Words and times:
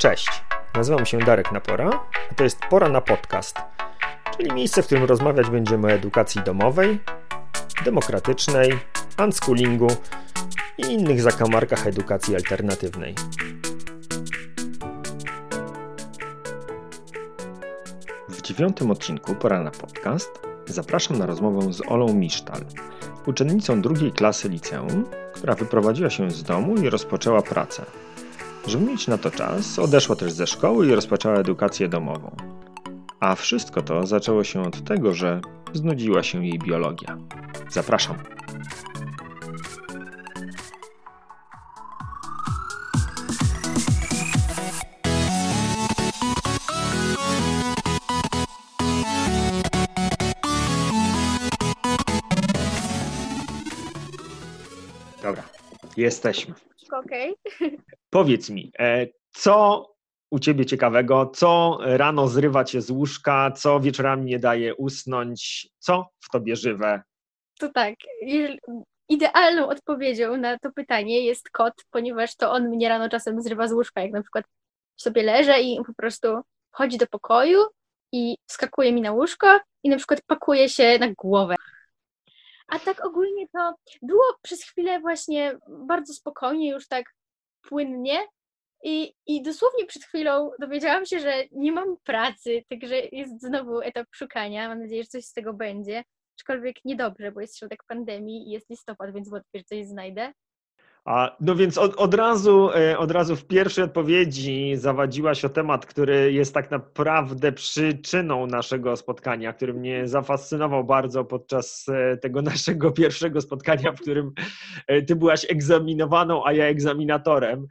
Cześć, 0.00 0.42
nazywam 0.74 1.06
się 1.06 1.18
Darek 1.18 1.52
Napora, 1.52 1.90
a 2.30 2.34
to 2.34 2.44
jest 2.44 2.60
Pora 2.70 2.88
na 2.88 3.00
Podcast, 3.00 3.56
czyli 4.36 4.52
miejsce, 4.52 4.82
w 4.82 4.86
którym 4.86 5.04
rozmawiać 5.04 5.50
będziemy 5.50 5.86
o 5.86 5.90
edukacji 5.90 6.42
domowej, 6.42 7.00
demokratycznej, 7.84 8.78
unschoolingu 9.24 9.86
i 10.78 10.82
innych 10.82 11.22
zakamarkach 11.22 11.86
edukacji 11.86 12.34
alternatywnej. 12.36 13.14
W 18.28 18.42
dziewiątym 18.42 18.90
odcinku 18.90 19.34
Pora 19.34 19.60
na 19.60 19.70
Podcast 19.70 20.30
zapraszam 20.66 21.18
na 21.18 21.26
rozmowę 21.26 21.72
z 21.72 21.82
Olą 21.88 22.14
Misztal, 22.14 22.64
uczennicą 23.26 23.82
drugiej 23.82 24.12
klasy 24.12 24.48
liceum, 24.48 25.04
która 25.34 25.54
wyprowadziła 25.54 26.10
się 26.10 26.30
z 26.30 26.42
domu 26.42 26.76
i 26.76 26.90
rozpoczęła 26.90 27.42
pracę. 27.42 27.82
Żeby 28.66 28.84
mieć 28.84 29.08
na 29.08 29.18
to 29.18 29.30
czas, 29.30 29.78
odeszła 29.78 30.16
też 30.16 30.32
ze 30.32 30.46
szkoły 30.46 30.86
i 30.86 30.94
rozpoczęła 30.94 31.34
edukację 31.34 31.88
domową. 31.88 32.36
A 33.20 33.34
wszystko 33.34 33.82
to 33.82 34.06
zaczęło 34.06 34.44
się 34.44 34.62
od 34.62 34.84
tego, 34.84 35.14
że 35.14 35.40
znudziła 35.72 36.22
się 36.22 36.46
jej 36.46 36.58
biologia. 36.58 37.18
Zapraszam. 37.70 38.16
Dobra, 55.22 55.42
jesteśmy. 55.96 56.54
Okej. 56.92 57.34
Powiedz 58.10 58.50
mi, 58.50 58.72
e, 58.78 59.06
co 59.32 59.86
u 60.30 60.38
ciebie 60.38 60.66
ciekawego, 60.66 61.26
co 61.34 61.78
rano 61.82 62.28
zrywa 62.28 62.64
cię 62.64 62.80
z 62.80 62.90
łóżka, 62.90 63.50
co 63.50 63.80
wieczorami 63.80 64.24
nie 64.24 64.38
daje 64.38 64.74
usnąć, 64.74 65.68
co 65.78 66.06
w 66.20 66.30
tobie 66.30 66.56
żywe? 66.56 67.02
To 67.58 67.68
tak. 67.68 67.94
Idealną 69.08 69.68
odpowiedzią 69.68 70.36
na 70.36 70.58
to 70.58 70.72
pytanie 70.72 71.20
jest 71.20 71.50
kot, 71.50 71.74
ponieważ 71.90 72.36
to 72.36 72.52
on 72.52 72.68
mnie 72.68 72.88
rano 72.88 73.08
czasem 73.08 73.42
zrywa 73.42 73.68
z 73.68 73.72
łóżka, 73.72 74.00
jak 74.00 74.12
na 74.12 74.22
przykład 74.22 74.44
sobie 74.96 75.22
leżę 75.22 75.60
i 75.60 75.78
po 75.86 75.94
prostu 75.94 76.28
chodzi 76.70 76.98
do 76.98 77.06
pokoju 77.06 77.58
i 78.12 78.36
skakuje 78.46 78.92
mi 78.92 79.00
na 79.00 79.12
łóżko 79.12 79.60
i 79.84 79.88
na 79.88 79.96
przykład 79.96 80.20
pakuje 80.26 80.68
się 80.68 80.98
na 80.98 81.12
głowę. 81.18 81.54
A 82.70 82.78
tak 82.78 83.04
ogólnie 83.04 83.48
to 83.48 83.74
było 84.02 84.24
przez 84.42 84.64
chwilę 84.64 85.00
właśnie 85.00 85.58
bardzo 85.68 86.14
spokojnie, 86.14 86.70
już 86.70 86.88
tak 86.88 87.04
płynnie. 87.62 88.18
I, 88.84 89.14
I 89.26 89.42
dosłownie 89.42 89.86
przed 89.86 90.04
chwilą 90.04 90.50
dowiedziałam 90.58 91.06
się, 91.06 91.20
że 91.20 91.44
nie 91.52 91.72
mam 91.72 91.96
pracy, 92.04 92.64
także 92.68 92.96
jest 93.12 93.42
znowu 93.42 93.80
etap 93.80 94.06
szukania. 94.14 94.68
Mam 94.68 94.82
nadzieję, 94.82 95.02
że 95.02 95.08
coś 95.08 95.24
z 95.24 95.32
tego 95.32 95.54
będzie. 95.54 96.04
Aczkolwiek 96.38 96.76
niedobrze, 96.84 97.32
bo 97.32 97.40
jest 97.40 97.58
środek 97.58 97.84
pandemii 97.88 98.48
i 98.48 98.50
jest 98.50 98.70
listopad, 98.70 99.14
więc 99.14 99.30
wątpię, 99.30 99.58
że 99.58 99.64
coś 99.64 99.86
znajdę. 99.86 100.32
A, 101.04 101.36
no 101.40 101.54
więc 101.54 101.78
od, 101.78 101.94
od, 101.96 102.14
razu, 102.14 102.70
e, 102.74 102.98
od 102.98 103.10
razu 103.10 103.36
w 103.36 103.46
pierwszej 103.46 103.84
odpowiedzi 103.84 104.76
zawadziłaś 104.76 105.44
o 105.44 105.48
temat, 105.48 105.86
który 105.86 106.32
jest 106.32 106.54
tak 106.54 106.70
naprawdę 106.70 107.52
przyczyną 107.52 108.46
naszego 108.46 108.96
spotkania, 108.96 109.52
który 109.52 109.74
mnie 109.74 110.08
zafascynował 110.08 110.84
bardzo 110.84 111.24
podczas 111.24 111.86
e, 111.88 112.16
tego 112.16 112.42
naszego 112.52 112.90
pierwszego 112.90 113.40
spotkania, 113.40 113.92
w 113.92 114.00
którym 114.00 114.32
e, 114.86 115.02
ty 115.02 115.16
byłaś 115.16 115.46
egzaminowaną, 115.50 116.44
a 116.44 116.52
ja 116.52 116.64
egzaminatorem. 116.64 117.66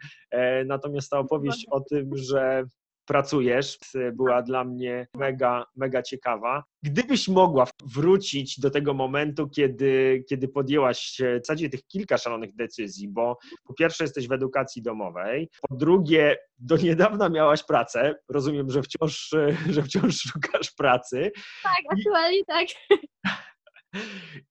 Natomiast 0.65 1.09
ta 1.09 1.19
opowieść 1.19 1.67
o 1.71 1.79
tym, 1.79 2.09
że 2.15 2.63
pracujesz, 3.09 3.77
e, 3.95 4.11
była 4.11 4.41
dla 4.41 4.63
mnie 4.63 5.07
mega, 5.13 5.65
mega 5.75 6.01
ciekawa. 6.01 6.63
Gdybyś 6.83 7.27
mogła 7.27 7.67
wrócić 7.85 8.59
do 8.59 8.69
tego 8.69 8.93
momentu, 8.93 9.49
kiedy, 9.49 10.23
kiedy 10.29 10.47
podjęłaś 10.47 11.21
e, 11.21 11.39
w 11.39 11.45
zasadzie 11.45 11.69
tych 11.69 11.87
kilka 11.87 12.17
szalonych 12.17 12.55
decyzji, 12.55 13.07
bo 13.07 13.37
po 13.63 13.73
pierwsze 13.73 14.03
jesteś 14.03 14.27
w 14.27 14.31
edukacji 14.31 14.81
domowej, 14.81 15.49
po 15.69 15.75
drugie 15.75 16.37
do 16.57 16.77
niedawna 16.77 17.29
miałaś 17.29 17.63
pracę, 17.63 18.15
rozumiem, 18.29 18.69
że 18.69 18.81
wciąż, 18.81 19.33
e, 19.33 19.57
że 19.69 19.83
wciąż 19.83 20.15
szukasz 20.31 20.71
pracy 20.71 21.31
Tak, 21.63 21.97
aktualnie 21.97 22.45
tak. 22.45 22.67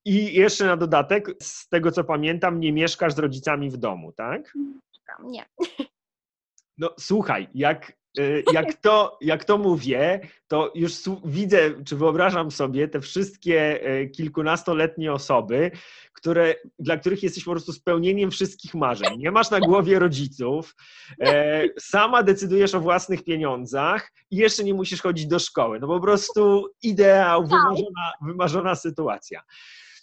i 0.05 0.35
jeszcze 0.35 0.67
na 0.67 0.77
dodatek, 0.77 1.29
z 1.43 1.69
tego 1.69 1.93
co 1.93 2.05
pamiętam, 2.05 2.61
nie 2.61 2.73
mieszkasz 2.73 3.15
z 3.15 3.19
rodzicami 3.19 3.71
w 3.71 3.77
domu, 3.77 4.13
tak? 4.13 4.55
Nie. 5.25 5.45
No 6.79 6.95
słuchaj, 6.99 7.49
jak, 7.55 7.93
jak, 8.53 8.75
to, 8.75 9.19
jak 9.21 9.45
to 9.45 9.59
mówię, 9.59 10.21
to 10.49 10.73
już 10.75 10.93
widzę, 11.25 11.85
czy 11.85 11.97
wyobrażam 11.97 12.51
sobie 12.51 12.89
te 12.89 13.01
wszystkie 13.01 13.89
y, 14.01 14.09
kilkunastoletnie 14.09 15.13
osoby, 15.13 15.71
które, 16.13 16.55
dla 16.79 16.97
których 16.97 17.23
jesteś 17.23 17.45
po 17.45 17.51
prostu 17.51 17.73
spełnieniem 17.73 18.31
wszystkich 18.31 18.75
marzeń. 18.75 19.19
Nie 19.19 19.31
masz 19.31 19.51
na 19.51 19.61
głowie 19.61 19.99
rodziców, 19.99 20.75
e, 21.21 21.65
sama 21.79 22.23
decydujesz 22.23 22.75
o 22.75 22.81
własnych 22.81 23.25
pieniądzach 23.25 24.13
i 24.31 24.37
jeszcze 24.37 24.65
nie 24.65 24.75
musisz 24.75 25.03
chodzić 25.03 25.27
do 25.27 25.39
szkoły. 25.39 25.81
No 25.81 25.87
po 25.87 26.01
prostu 26.01 26.67
ideał, 26.83 27.47
wymarzona, 27.47 28.13
wymarzona 28.23 28.75
sytuacja. 28.75 29.43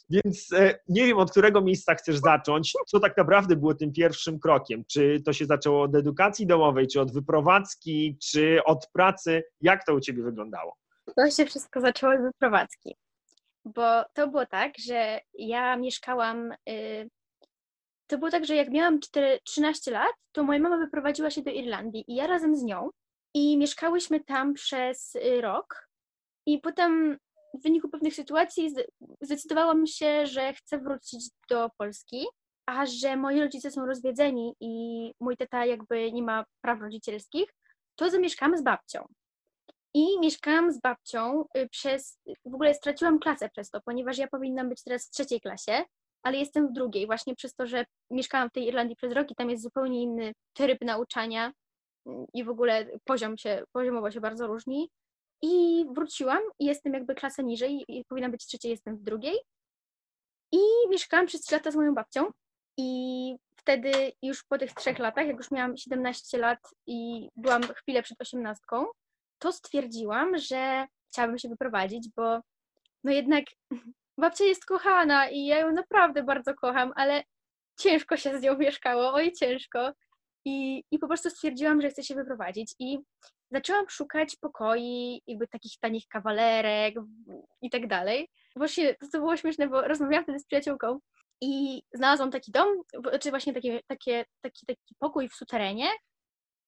Więc 0.09 0.53
e, 0.53 0.79
nie 0.87 1.05
wiem, 1.05 1.17
od 1.17 1.31
którego 1.31 1.61
miejsca 1.61 1.95
chcesz 1.95 2.17
zacząć, 2.17 2.73
co 2.87 2.99
tak 2.99 3.17
naprawdę 3.17 3.55
było 3.55 3.73
tym 3.73 3.91
pierwszym 3.91 4.39
krokiem. 4.39 4.83
Czy 4.87 5.21
to 5.25 5.33
się 5.33 5.45
zaczęło 5.45 5.81
od 5.81 5.95
edukacji 5.95 6.47
domowej, 6.47 6.87
czy 6.87 7.01
od 7.01 7.11
wyprowadzki, 7.13 8.17
czy 8.23 8.59
od 8.65 8.87
pracy? 8.93 9.43
Jak 9.61 9.85
to 9.85 9.93
u 9.93 9.99
ciebie 9.99 10.23
wyglądało? 10.23 10.75
To 11.15 11.29
się 11.31 11.45
wszystko 11.45 11.81
zaczęło 11.81 12.13
od 12.13 12.21
wyprowadzki. 12.21 12.95
Bo 13.65 14.03
to 14.13 14.27
było 14.27 14.45
tak, 14.45 14.73
że 14.77 15.19
ja 15.33 15.77
mieszkałam. 15.77 16.51
y, 16.69 17.09
To 18.07 18.17
było 18.17 18.31
tak, 18.31 18.45
że 18.45 18.55
jak 18.55 18.69
miałam 18.69 18.99
4, 18.99 19.39
13 19.43 19.91
lat, 19.91 20.11
to 20.31 20.43
moja 20.43 20.59
mama 20.59 20.77
wyprowadziła 20.77 21.31
się 21.31 21.41
do 21.41 21.51
Irlandii 21.51 22.03
i 22.07 22.15
ja 22.15 22.27
razem 22.27 22.55
z 22.55 22.63
nią. 22.63 22.89
I 23.33 23.57
mieszkałyśmy 23.57 24.23
tam 24.23 24.53
przez 24.53 25.15
y, 25.15 25.41
rok. 25.41 25.89
I 26.47 26.59
potem 26.59 27.17
w 27.59 27.63
wyniku 27.63 27.89
pewnych 27.89 28.15
sytuacji 28.15 28.69
zde- 28.69 28.85
zdecydowałam 29.21 29.87
się, 29.87 30.25
że 30.25 30.53
chcę 30.53 30.77
wrócić 30.77 31.29
do 31.49 31.69
Polski, 31.77 32.25
a 32.65 32.85
że 32.85 33.17
moi 33.17 33.41
rodzice 33.41 33.71
są 33.71 33.85
rozwiedzeni 33.85 34.55
i 34.59 35.11
mój 35.19 35.37
tata 35.37 35.65
jakby 35.65 36.11
nie 36.11 36.23
ma 36.23 36.45
praw 36.61 36.81
rodzicielskich, 36.81 37.49
to 37.95 38.09
zamieszkałam 38.09 38.57
z 38.57 38.63
babcią. 38.63 39.05
I 39.93 40.19
mieszkałam 40.19 40.71
z 40.71 40.81
babcią 40.81 41.45
y, 41.57 41.69
przez, 41.69 42.19
w 42.45 42.53
ogóle 42.53 42.73
straciłam 42.73 43.19
klasę 43.19 43.49
przez 43.49 43.69
to, 43.69 43.81
ponieważ 43.85 44.17
ja 44.17 44.27
powinnam 44.27 44.69
być 44.69 44.83
teraz 44.83 45.07
w 45.07 45.11
trzeciej 45.11 45.41
klasie, 45.41 45.83
ale 46.23 46.37
jestem 46.37 46.67
w 46.67 46.71
drugiej, 46.71 47.05
właśnie 47.05 47.35
przez 47.35 47.55
to, 47.55 47.67
że 47.67 47.85
mieszkałam 48.11 48.49
w 48.49 48.51
tej 48.51 48.67
Irlandii 48.67 48.95
przez 48.95 49.13
rok 49.13 49.31
i 49.31 49.35
tam 49.35 49.49
jest 49.49 49.63
zupełnie 49.63 50.01
inny 50.01 50.33
tryb 50.53 50.81
nauczania 50.81 51.53
mm, 52.05 52.25
i 52.33 52.43
w 52.43 52.49
ogóle 52.49 52.87
poziom 53.03 53.37
się, 53.37 53.63
poziomowo 53.71 54.11
się 54.11 54.21
bardzo 54.21 54.47
różni. 54.47 54.89
I 55.41 55.85
wróciłam 55.95 56.41
i 56.59 56.65
jestem 56.65 56.93
jakby 56.93 57.15
klasę 57.15 57.43
niżej 57.43 57.85
i 57.87 58.05
powinnam 58.05 58.31
być 58.31 58.43
w 58.43 58.47
trzeciej, 58.47 58.71
jestem 58.71 58.97
w 58.97 59.03
drugiej. 59.03 59.35
I 60.51 60.59
mieszkałam 60.89 61.25
przez 61.25 61.41
3 61.41 61.55
lata 61.55 61.71
z 61.71 61.75
moją 61.75 61.95
babcią 61.95 62.31
i 62.77 63.35
wtedy 63.55 64.11
już 64.21 64.43
po 64.43 64.57
tych 64.57 64.73
trzech 64.73 64.99
latach, 64.99 65.27
jak 65.27 65.37
już 65.37 65.51
miałam 65.51 65.77
17 65.77 66.37
lat 66.37 66.59
i 66.87 67.29
byłam 67.35 67.63
chwilę 67.63 68.03
przed 68.03 68.21
osiemnastką, 68.21 68.85
to 69.39 69.51
stwierdziłam, 69.51 70.37
że 70.37 70.87
chciałabym 71.07 71.37
się 71.37 71.49
wyprowadzić, 71.49 72.09
bo 72.15 72.39
no 73.03 73.11
jednak 73.11 73.45
babcia 74.21 74.43
jest 74.45 74.65
kochana 74.65 75.29
i 75.29 75.45
ja 75.45 75.59
ją 75.59 75.71
naprawdę 75.71 76.23
bardzo 76.23 76.53
kocham, 76.53 76.93
ale 76.95 77.23
ciężko 77.79 78.17
się 78.17 78.39
z 78.39 78.41
nią 78.41 78.57
mieszkało, 78.57 79.13
oj 79.13 79.31
ciężko. 79.31 79.91
I, 80.45 80.83
I 80.91 80.99
po 80.99 81.07
prostu 81.07 81.29
stwierdziłam, 81.29 81.81
że 81.81 81.89
chcę 81.89 82.03
się 82.03 82.15
wyprowadzić 82.15 82.75
i 82.79 82.99
zaczęłam 83.51 83.89
szukać 83.89 84.35
pokoi, 84.41 85.21
jakby 85.27 85.47
takich 85.47 85.71
tanich 85.79 86.07
kawalerek 86.07 86.95
i 87.61 87.69
tak 87.69 87.87
dalej. 87.87 88.29
Właśnie 88.55 88.95
to, 88.95 89.07
to 89.11 89.19
było 89.19 89.37
śmieszne, 89.37 89.67
bo 89.67 89.81
rozmawiałam 89.81 90.23
wtedy 90.23 90.39
z 90.39 90.45
przyjaciółką 90.45 90.99
i 91.41 91.83
znalazłam 91.93 92.31
taki 92.31 92.51
dom, 92.51 92.67
czy 93.21 93.29
właśnie 93.29 93.53
taki, 93.53 93.79
takie, 93.87 94.25
taki, 94.41 94.65
taki 94.65 94.95
pokój 94.99 95.29
w 95.29 95.33
suterenie 95.33 95.87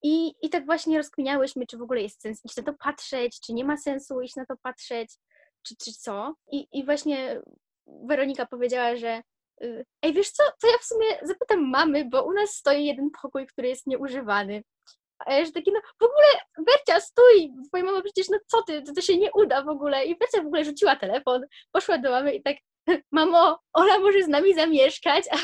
i, 0.02 0.34
I 0.42 0.50
tak 0.50 0.66
właśnie 0.66 0.96
rozkminiałyśmy, 0.96 1.66
czy 1.66 1.78
w 1.78 1.82
ogóle 1.82 2.02
jest 2.02 2.22
sens 2.22 2.44
iść 2.44 2.56
na 2.56 2.62
to 2.62 2.74
patrzeć, 2.74 3.40
czy 3.40 3.52
nie 3.52 3.64
ma 3.64 3.76
sensu 3.76 4.20
iść 4.20 4.36
na 4.36 4.46
to 4.46 4.54
patrzeć, 4.62 5.14
czy, 5.62 5.76
czy 5.76 5.92
co. 5.92 6.34
I, 6.52 6.68
I 6.72 6.84
właśnie 6.84 7.40
Weronika 7.86 8.46
powiedziała, 8.46 8.96
że 8.96 9.22
y, 9.62 9.84
ej, 10.02 10.12
wiesz 10.12 10.30
co, 10.30 10.42
to 10.60 10.66
ja 10.66 10.78
w 10.78 10.84
sumie 10.84 11.06
zapytam 11.22 11.70
mamy, 11.70 12.04
bo 12.04 12.24
u 12.24 12.32
nas 12.32 12.50
stoi 12.50 12.84
jeden 12.84 13.10
pokój, 13.22 13.46
który 13.46 13.68
jest 13.68 13.86
nieużywany. 13.86 14.62
Że 15.26 15.52
taki, 15.52 15.72
no 15.72 15.80
w 16.00 16.02
ogóle 16.02 16.26
Bercia, 16.66 17.00
stój! 17.00 17.52
Twoja 17.68 17.84
mama 17.84 18.02
przecież, 18.02 18.28
no 18.28 18.38
co 18.46 18.62
ty, 18.62 18.82
to, 18.82 18.92
to 18.92 19.00
się 19.00 19.16
nie 19.16 19.32
uda 19.32 19.62
w 19.62 19.68
ogóle. 19.68 20.04
I 20.04 20.18
Bercia 20.18 20.42
w 20.42 20.46
ogóle 20.46 20.64
rzuciła 20.64 20.96
telefon, 20.96 21.46
poszła 21.72 21.98
do 21.98 22.10
mamy 22.10 22.34
i 22.34 22.42
tak, 22.42 22.56
mamo, 23.12 23.58
Ola 23.72 23.98
może 23.98 24.22
z 24.22 24.28
nami 24.28 24.54
zamieszkać, 24.54 25.24
a, 25.30 25.36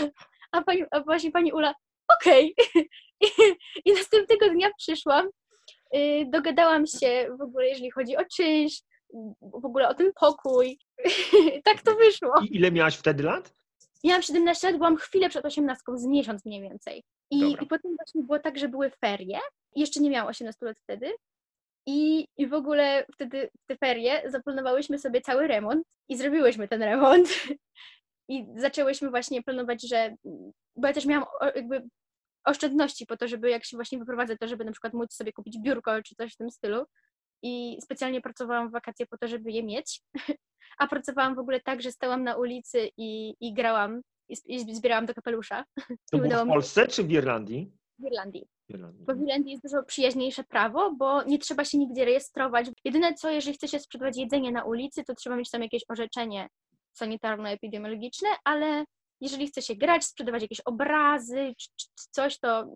a, 0.58 0.62
pani, 0.62 0.84
a 0.90 1.00
właśnie 1.00 1.32
pani 1.32 1.52
Ula, 1.52 1.74
okej. 2.20 2.54
I, 3.24 3.26
I 3.84 3.92
następnego 3.92 4.48
dnia 4.48 4.70
przyszłam 4.78 5.28
y, 5.96 6.26
dogadałam 6.30 6.86
się 6.86 7.28
w 7.38 7.42
ogóle, 7.42 7.68
jeżeli 7.68 7.90
chodzi 7.90 8.16
o 8.16 8.24
czynsz, 8.36 8.82
w 9.42 9.64
ogóle 9.64 9.88
o 9.88 9.94
ten 9.94 10.12
pokój. 10.20 10.78
tak 11.64 11.82
to 11.82 11.94
wyszło. 11.94 12.32
I 12.42 12.56
ile 12.56 12.72
miałaś 12.72 12.96
wtedy 12.96 13.22
lat? 13.22 13.54
Miałam 14.04 14.22
17 14.22 14.66
lat, 14.66 14.76
byłam 14.76 14.96
chwilę 14.96 15.28
przed 15.28 15.44
18, 15.44 15.82
z 15.94 16.06
miesiąc 16.06 16.44
mniej 16.44 16.62
więcej. 16.62 17.04
I. 17.30 17.52
I 17.62 17.66
potem 17.66 17.96
właśnie 17.96 18.22
było 18.22 18.38
tak, 18.38 18.58
że 18.58 18.68
były 18.68 18.90
ferie. 18.90 19.38
Jeszcze 19.76 20.00
nie 20.00 20.10
miałam 20.10 20.28
18 20.28 20.66
lat 20.66 20.78
wtedy. 20.82 21.12
I, 21.86 22.28
I 22.36 22.46
w 22.46 22.54
ogóle 22.54 23.06
wtedy 23.14 23.50
w 23.62 23.66
te 23.66 23.76
ferie 23.76 24.30
zaplanowałyśmy 24.30 24.98
sobie 24.98 25.20
cały 25.20 25.46
remont 25.46 25.86
i 26.08 26.16
zrobiłyśmy 26.16 26.68
ten 26.68 26.82
remont. 26.82 27.28
I 28.28 28.46
zaczęłyśmy 28.56 29.10
właśnie 29.10 29.42
planować, 29.42 29.88
że. 29.88 30.14
Bo 30.76 30.86
ja 30.86 30.92
też 30.92 31.06
miałam 31.06 31.28
jakby 31.54 31.88
oszczędności 32.44 33.06
po 33.06 33.16
to, 33.16 33.28
żeby 33.28 33.50
jak 33.50 33.64
się 33.64 33.76
właśnie 33.76 33.98
wyprowadzę, 33.98 34.36
to 34.36 34.48
żeby 34.48 34.64
na 34.64 34.72
przykład 34.72 34.92
móc 34.92 35.12
sobie 35.12 35.32
kupić 35.32 35.58
biurko 35.58 36.02
czy 36.02 36.14
coś 36.14 36.34
w 36.34 36.36
tym 36.36 36.50
stylu. 36.50 36.84
I 37.42 37.78
specjalnie 37.80 38.20
pracowałam 38.20 38.68
w 38.68 38.72
wakacje 38.72 39.06
po 39.06 39.18
to, 39.18 39.28
żeby 39.28 39.52
je 39.52 39.62
mieć. 39.62 40.00
A 40.78 40.86
pracowałam 40.86 41.34
w 41.34 41.38
ogóle 41.38 41.60
tak, 41.60 41.82
że 41.82 41.92
stałam 41.92 42.24
na 42.24 42.36
ulicy 42.36 42.88
i, 42.96 43.34
i 43.40 43.54
grałam 43.54 44.00
i, 44.46 44.74
zbierałam 44.74 45.06
do 45.06 45.14
kapelusza 45.14 45.64
To 46.12 46.18
było 46.18 46.44
w 46.44 46.48
Polsce 46.48 46.88
czy 46.88 47.04
w 47.04 47.10
Irlandii? 47.10 47.72
w 47.98 48.04
Irlandii. 48.04 48.48
Irlandii. 48.68 49.04
Bo 49.06 49.14
w 49.14 49.20
Irlandii 49.20 49.50
jest 49.50 49.62
dużo 49.62 49.82
przyjaźniejsze 49.82 50.44
prawo, 50.44 50.92
bo 50.92 51.22
nie 51.22 51.38
trzeba 51.38 51.64
się 51.64 51.78
nigdzie 51.78 52.04
rejestrować. 52.04 52.66
Jedyne 52.84 53.14
co, 53.14 53.30
jeżeli 53.30 53.56
chce 53.56 53.68
się 53.68 53.78
sprzedawać 53.78 54.16
jedzenie 54.16 54.52
na 54.52 54.64
ulicy, 54.64 55.04
to 55.04 55.14
trzeba 55.14 55.36
mieć 55.36 55.50
tam 55.50 55.62
jakieś 55.62 55.82
orzeczenie 55.88 56.48
sanitarno-epidemiologiczne, 56.92 58.28
ale 58.44 58.84
jeżeli 59.20 59.46
chce 59.46 59.62
się 59.62 59.74
grać, 59.74 60.04
sprzedawać 60.04 60.42
jakieś 60.42 60.60
obrazy 60.60 61.54
czy, 61.58 61.68
czy 61.76 61.86
czy 61.98 62.06
coś, 62.10 62.38
to 62.38 62.66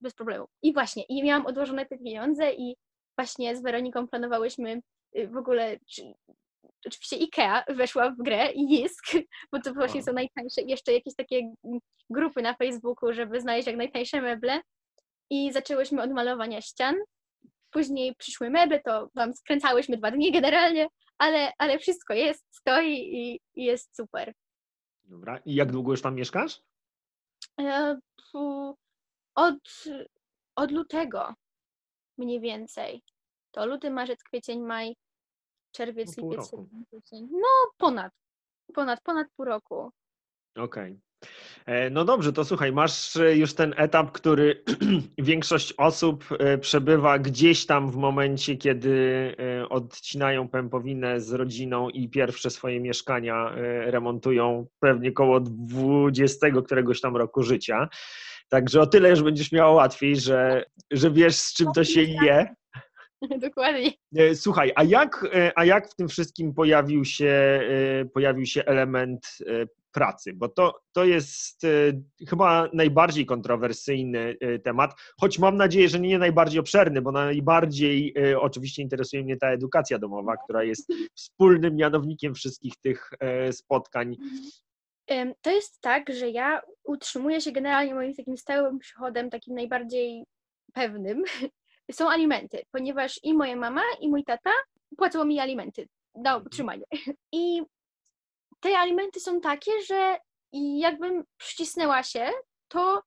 bez 0.00 0.14
problemu. 0.14 0.46
I 0.62 0.72
właśnie, 0.72 1.02
i 1.02 1.22
miałam 1.22 1.46
odłożone 1.46 1.86
te 1.86 1.98
pieniądze 1.98 2.52
i 2.52 2.76
właśnie 3.18 3.56
z 3.56 3.62
Weroniką 3.62 4.08
planowałyśmy 4.08 4.80
y, 5.18 5.28
w 5.28 5.36
ogóle, 5.36 5.78
czy, 5.86 6.14
oczywiście 6.86 7.16
IKEA 7.16 7.74
weszła 7.76 8.10
w 8.10 8.16
grę 8.16 8.52
i 8.52 8.60
Jisk, 8.62 9.04
bo 9.52 9.60
to 9.60 9.74
właśnie 9.74 10.02
są 10.02 10.12
najtańsze 10.12 10.62
jeszcze 10.62 10.92
jakieś 10.92 11.14
takie 11.14 11.40
grupy 12.10 12.42
na 12.42 12.54
Facebooku, 12.54 13.12
żeby 13.12 13.40
znaleźć 13.40 13.66
jak 13.66 13.76
najtańsze 13.76 14.22
meble 14.22 14.60
i 15.30 15.52
zaczęłyśmy 15.52 16.02
od 16.02 16.10
malowania 16.10 16.60
ścian. 16.60 16.94
Później 17.70 18.14
przyszły 18.14 18.50
meble, 18.50 18.80
to 18.80 19.08
wam 19.14 19.34
skręcałyśmy 19.34 19.96
dwa 19.96 20.10
dni 20.10 20.32
generalnie, 20.32 20.88
ale, 21.18 21.52
ale 21.58 21.78
wszystko 21.78 22.14
jest, 22.14 22.46
stoi 22.50 22.92
i, 22.92 23.40
i 23.54 23.64
jest 23.64 23.96
super. 23.96 24.32
Dobra. 25.04 25.38
I 25.44 25.54
jak 25.54 25.72
długo 25.72 25.90
już 25.90 26.02
tam 26.02 26.14
mieszkasz? 26.14 26.62
E, 27.60 27.98
Od, 29.34 29.84
od 30.56 30.70
lutego 30.70 31.34
mniej 32.18 32.40
więcej. 32.40 33.02
To 33.50 33.66
luty, 33.66 33.90
marzec, 33.90 34.22
kwiecień, 34.22 34.60
maj, 34.60 34.96
czerwiec, 35.72 36.16
No 36.16 36.30
lipiec, 36.30 36.50
sierpień. 36.50 37.28
No 37.32 37.48
ponad, 37.78 38.12
ponad, 38.74 39.00
ponad 39.00 39.26
pół 39.36 39.44
roku. 39.44 39.90
Okej. 40.56 41.00
E, 41.66 41.90
No 41.90 42.04
dobrze, 42.04 42.32
to 42.32 42.44
słuchaj, 42.44 42.72
masz 42.72 43.16
e, 43.16 43.36
już 43.36 43.54
ten 43.54 43.74
etap, 43.76 44.12
który 44.12 44.64
większość 45.18 45.74
osób 45.76 46.24
e, 46.38 46.58
przebywa 46.58 47.18
gdzieś 47.18 47.66
tam 47.66 47.90
w 47.90 47.96
momencie, 47.96 48.56
kiedy 48.56 48.92
odcinają 49.70 50.48
pępowinę 50.48 51.20
z 51.20 51.32
rodziną 51.32 51.88
i 51.88 52.08
pierwsze 52.08 52.50
swoje 52.50 52.80
mieszkania 52.80 53.52
remontują 53.86 54.66
pewnie 54.80 55.12
koło 55.12 55.40
20 55.40 56.46
któregoś 56.64 57.00
tam 57.00 57.16
roku 57.16 57.42
życia. 57.42 57.88
Także 58.48 58.80
o 58.80 58.86
tyle 58.86 59.10
już 59.10 59.22
będziesz 59.22 59.52
miała 59.52 59.72
łatwiej, 59.72 60.16
że, 60.16 60.64
że 60.90 61.10
wiesz 61.10 61.36
z 61.36 61.54
czym 61.54 61.66
to 61.74 61.84
się 61.84 62.02
je. 62.02 62.54
Dokładnie. 63.48 63.92
E, 64.16 64.34
Słuchaj, 64.34 64.72
a 64.76 64.84
jak, 64.84 65.26
e, 65.34 65.52
a 65.56 65.64
jak 65.64 65.90
w 65.90 65.94
tym 65.94 66.08
wszystkim 66.08 66.54
pojawił 66.54 67.04
się, 67.04 67.60
e, 68.00 68.04
pojawił 68.04 68.46
się 68.46 68.64
element 68.64 69.38
pracy? 69.92 70.32
Bo 70.34 70.48
to, 70.48 70.80
to 70.92 71.04
jest 71.04 71.62
chyba 72.28 72.68
najbardziej 72.72 73.26
kontrowersyjny 73.26 74.36
temat, 74.64 74.94
choć 75.20 75.38
mam 75.38 75.56
nadzieję, 75.56 75.88
że 75.88 76.00
nie 76.00 76.18
najbardziej 76.18 76.60
obszerny, 76.60 77.02
bo 77.02 77.12
najbardziej 77.12 78.14
oczywiście 78.36 78.82
interesuje 78.82 79.24
mnie 79.24 79.36
ta 79.36 79.48
edukacja 79.48 79.98
domowa, 79.98 80.36
która 80.36 80.64
jest 80.64 80.92
wspólnym 81.14 81.76
mianownikiem 81.76 82.34
wszystkich 82.34 82.76
tych 82.76 83.10
spotkań. 83.50 84.16
To 85.40 85.50
jest 85.50 85.80
tak, 85.80 86.14
że 86.14 86.30
ja 86.30 86.60
utrzymuję 86.84 87.40
się 87.40 87.52
generalnie 87.52 87.94
moim 87.94 88.14
takim 88.14 88.36
stałym 88.36 88.78
przychodem, 88.78 89.30
takim 89.30 89.54
najbardziej 89.54 90.24
pewnym, 90.74 91.24
są 91.92 92.10
alimenty, 92.10 92.62
ponieważ 92.72 93.20
i 93.22 93.34
moja 93.34 93.56
mama, 93.56 93.82
i 94.00 94.08
mój 94.08 94.24
tata 94.24 94.50
płacą 94.96 95.24
mi 95.24 95.40
alimenty 95.40 95.88
na 96.14 96.36
utrzymanie. 96.36 96.84
I 97.32 97.62
te 98.60 98.78
alimenty 98.78 99.20
są 99.20 99.40
takie, 99.40 99.72
że 99.88 100.16
jakbym 100.78 101.24
przycisnęła 101.36 102.02
się, 102.02 102.30
to 102.68 103.02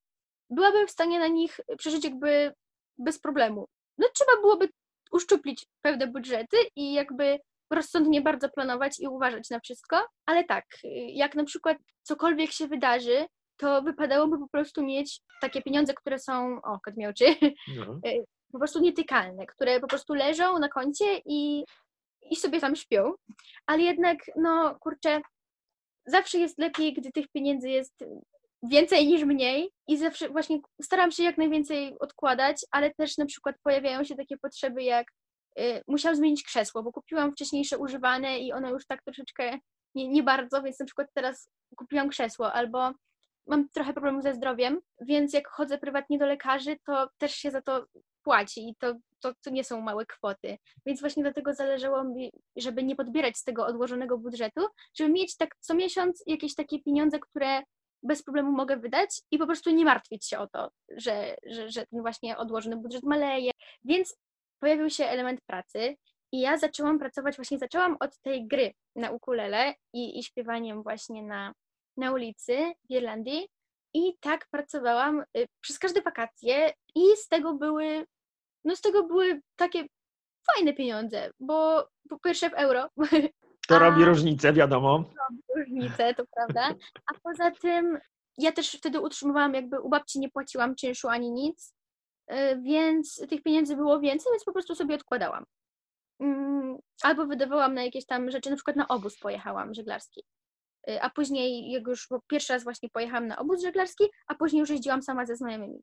byłabym 0.49 0.87
w 0.87 0.91
stanie 0.91 1.19
na 1.19 1.27
nich 1.27 1.59
przeżyć 1.77 2.03
jakby 2.03 2.53
bez 2.97 3.19
problemu. 3.19 3.67
No 3.97 4.07
trzeba 4.13 4.41
byłoby 4.41 4.69
uszczuplić 5.11 5.65
pewne 5.81 6.07
budżety 6.07 6.57
i 6.75 6.93
jakby 6.93 7.39
rozsądnie 7.71 8.21
bardzo 8.21 8.49
planować 8.49 8.99
i 8.99 9.07
uważać 9.07 9.49
na 9.49 9.59
wszystko, 9.59 10.07
ale 10.25 10.43
tak, 10.43 10.65
jak 11.07 11.35
na 11.35 11.43
przykład 11.43 11.77
cokolwiek 12.03 12.51
się 12.51 12.67
wydarzy, 12.67 13.25
to 13.57 13.81
wypadałoby 13.81 14.39
po 14.39 14.47
prostu 14.47 14.83
mieć 14.83 15.21
takie 15.41 15.61
pieniądze, 15.61 15.93
które 15.93 16.19
są, 16.19 16.61
o, 16.61 16.79
kot 16.79 16.97
miałczy, 16.97 17.25
No. 17.75 17.99
po 18.51 18.57
prostu 18.57 18.79
nietykalne, 18.79 19.45
które 19.45 19.79
po 19.79 19.87
prostu 19.87 20.13
leżą 20.13 20.59
na 20.59 20.69
koncie 20.69 21.21
i, 21.25 21.65
i 22.31 22.35
sobie 22.35 22.59
tam 22.59 22.75
śpią. 22.75 23.13
Ale 23.65 23.83
jednak, 23.83 24.17
no 24.35 24.77
kurczę, 24.79 25.21
zawsze 26.05 26.37
jest 26.37 26.59
lepiej, 26.59 26.93
gdy 26.93 27.11
tych 27.11 27.27
pieniędzy 27.27 27.69
jest 27.69 28.05
więcej 28.63 29.07
niż 29.07 29.23
mniej 29.23 29.71
i 29.87 29.97
zawsze 29.97 30.29
właśnie 30.29 30.59
staram 30.81 31.11
się 31.11 31.23
jak 31.23 31.37
najwięcej 31.37 31.99
odkładać, 31.99 32.65
ale 32.71 32.93
też 32.93 33.17
na 33.17 33.25
przykład 33.25 33.55
pojawiają 33.63 34.03
się 34.03 34.15
takie 34.15 34.37
potrzeby 34.37 34.83
jak 34.83 35.07
y, 35.59 35.81
musiałam 35.87 36.15
zmienić 36.15 36.43
krzesło, 36.43 36.83
bo 36.83 36.91
kupiłam 36.91 37.31
wcześniejsze 37.31 37.77
używane 37.77 38.39
i 38.39 38.53
ono 38.53 38.69
już 38.69 38.85
tak 38.85 39.03
troszeczkę 39.03 39.59
nie, 39.95 40.07
nie 40.07 40.23
bardzo, 40.23 40.61
więc 40.61 40.79
na 40.79 40.85
przykład 40.85 41.07
teraz 41.13 41.49
kupiłam 41.75 42.09
krzesło 42.09 42.53
albo 42.53 42.91
mam 43.47 43.69
trochę 43.69 43.93
problemów 43.93 44.23
ze 44.23 44.33
zdrowiem, 44.33 44.79
więc 45.01 45.33
jak 45.33 45.47
chodzę 45.47 45.77
prywatnie 45.77 46.17
do 46.17 46.25
lekarzy, 46.25 46.77
to 46.85 47.09
też 47.17 47.35
się 47.35 47.51
za 47.51 47.61
to 47.61 47.85
płaci 48.25 48.69
i 48.69 48.75
to, 48.75 48.95
to, 49.19 49.33
to 49.43 49.49
nie 49.49 49.63
są 49.63 49.81
małe 49.81 50.05
kwoty. 50.05 50.57
Więc 50.85 50.99
właśnie 51.01 51.23
dlatego 51.23 51.53
zależało 51.53 52.03
mi, 52.03 52.31
żeby 52.55 52.83
nie 52.83 52.95
podbierać 52.95 53.37
z 53.37 53.43
tego 53.43 53.65
odłożonego 53.65 54.17
budżetu, 54.17 54.61
żeby 54.97 55.09
mieć 55.09 55.37
tak 55.37 55.55
co 55.59 55.73
miesiąc 55.73 56.23
jakieś 56.27 56.55
takie 56.55 56.79
pieniądze, 56.79 57.19
które 57.19 57.63
bez 58.03 58.23
problemu 58.23 58.51
mogę 58.51 58.77
wydać 58.77 59.21
i 59.31 59.37
po 59.37 59.45
prostu 59.45 59.69
nie 59.71 59.85
martwić 59.85 60.25
się 60.25 60.37
o 60.39 60.47
to, 60.47 60.69
że, 60.97 61.35
że, 61.45 61.69
że 61.69 61.85
ten 61.85 62.01
właśnie 62.01 62.37
odłożony 62.37 62.77
budżet 62.77 63.03
maleje. 63.03 63.51
Więc 63.83 64.17
pojawił 64.59 64.89
się 64.89 65.05
element 65.05 65.39
pracy 65.47 65.95
i 66.31 66.39
ja 66.39 66.57
zaczęłam 66.57 66.99
pracować, 66.99 67.35
właśnie 67.35 67.57
zaczęłam 67.57 67.97
od 67.99 68.17
tej 68.17 68.47
gry 68.47 68.73
na 68.95 69.11
ukulele 69.11 69.73
i, 69.93 70.19
i 70.19 70.23
śpiewaniem 70.23 70.83
właśnie 70.83 71.23
na, 71.23 71.53
na 71.97 72.13
ulicy 72.13 72.73
w 72.89 72.91
Irlandii 72.91 73.47
i 73.93 74.17
tak 74.19 74.47
pracowałam 74.51 75.23
y, 75.37 75.47
przez 75.61 75.79
każde 75.79 76.01
wakacje 76.01 76.73
i 76.95 77.01
z 77.17 77.27
tego 77.27 77.53
były, 77.53 78.05
no 78.65 78.75
z 78.75 78.81
tego 78.81 79.03
były 79.03 79.41
takie 79.55 79.85
fajne 80.55 80.73
pieniądze, 80.73 81.31
bo 81.39 81.87
po 82.09 82.19
pierwsze 82.19 82.49
w 82.49 82.53
euro, 82.53 82.89
To 83.67 83.75
A- 83.75 83.79
robi 83.79 84.05
różnicę, 84.05 84.53
wiadomo. 84.53 85.03
różnice, 85.55 86.13
to 86.13 86.23
prawda, 86.35 86.75
a 87.13 87.19
poza 87.23 87.51
tym 87.51 87.99
ja 88.37 88.51
też 88.51 88.71
wtedy 88.71 88.99
utrzymywałam, 89.01 89.53
jakby 89.53 89.81
u 89.81 89.89
babci 89.89 90.19
nie 90.19 90.29
płaciłam 90.31 90.75
czynszu 90.75 91.07
ani 91.09 91.31
nic, 91.31 91.73
y, 92.31 92.35
więc 92.61 93.27
tych 93.29 93.43
pieniędzy 93.43 93.75
było 93.75 93.99
więcej, 93.99 94.31
więc 94.31 94.43
po 94.43 94.53
prostu 94.53 94.75
sobie 94.75 94.95
odkładałam. 94.95 95.45
Mm, 96.19 96.77
Albo 97.03 97.25
wydawałam 97.25 97.73
na 97.73 97.83
jakieś 97.83 98.05
tam 98.05 98.31
rzeczy, 98.31 98.49
na 98.49 98.55
przykład 98.55 98.75
na 98.77 98.87
obóz 98.87 99.19
pojechałam 99.19 99.73
żeglarski. 99.73 100.23
Y, 100.89 101.01
A 101.01 101.09
później, 101.09 101.71
jak 101.71 101.87
już, 101.87 102.07
bo 102.09 102.19
pierwszy 102.27 102.53
raz 102.53 102.63
właśnie 102.63 102.89
pojechałam 102.89 103.27
na 103.27 103.37
obóz 103.37 103.61
żeglarski, 103.61 104.03
a 104.27 104.35
później 104.35 104.59
już 104.59 104.69
jeździłam 104.69 105.01
sama 105.01 105.25
ze 105.25 105.35
znajomymi. 105.35 105.79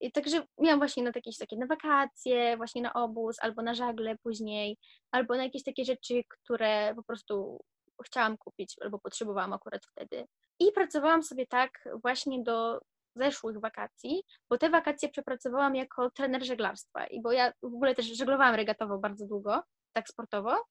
I 0.00 0.12
także 0.12 0.42
miałam 0.58 0.80
właśnie 0.80 1.02
na 1.02 1.12
jakieś 1.14 1.38
takie 1.38 1.56
na 1.56 1.66
wakacje, 1.66 2.56
właśnie 2.56 2.82
na 2.82 2.92
obóz, 2.92 3.36
albo 3.40 3.62
na 3.62 3.74
żagle 3.74 4.16
później, 4.22 4.78
albo 5.10 5.36
na 5.36 5.44
jakieś 5.44 5.64
takie 5.64 5.84
rzeczy, 5.84 6.22
które 6.28 6.94
po 6.94 7.02
prostu 7.02 7.60
chciałam 8.06 8.38
kupić, 8.38 8.76
albo 8.80 8.98
potrzebowałam 8.98 9.52
akurat 9.52 9.86
wtedy. 9.86 10.26
I 10.60 10.72
pracowałam 10.72 11.22
sobie 11.22 11.46
tak 11.46 11.88
właśnie 12.02 12.42
do 12.42 12.80
zeszłych 13.16 13.60
wakacji, 13.60 14.22
bo 14.50 14.58
te 14.58 14.70
wakacje 14.70 15.08
przepracowałam 15.08 15.76
jako 15.76 16.10
trener 16.10 16.44
żeglarstwa. 16.44 17.06
I 17.06 17.20
bo 17.22 17.32
ja 17.32 17.52
w 17.62 17.74
ogóle 17.74 17.94
też 17.94 18.06
żeglowałam 18.06 18.54
regatowo 18.54 18.98
bardzo 18.98 19.26
długo, 19.26 19.62
tak 19.92 20.08
sportowo. 20.08 20.64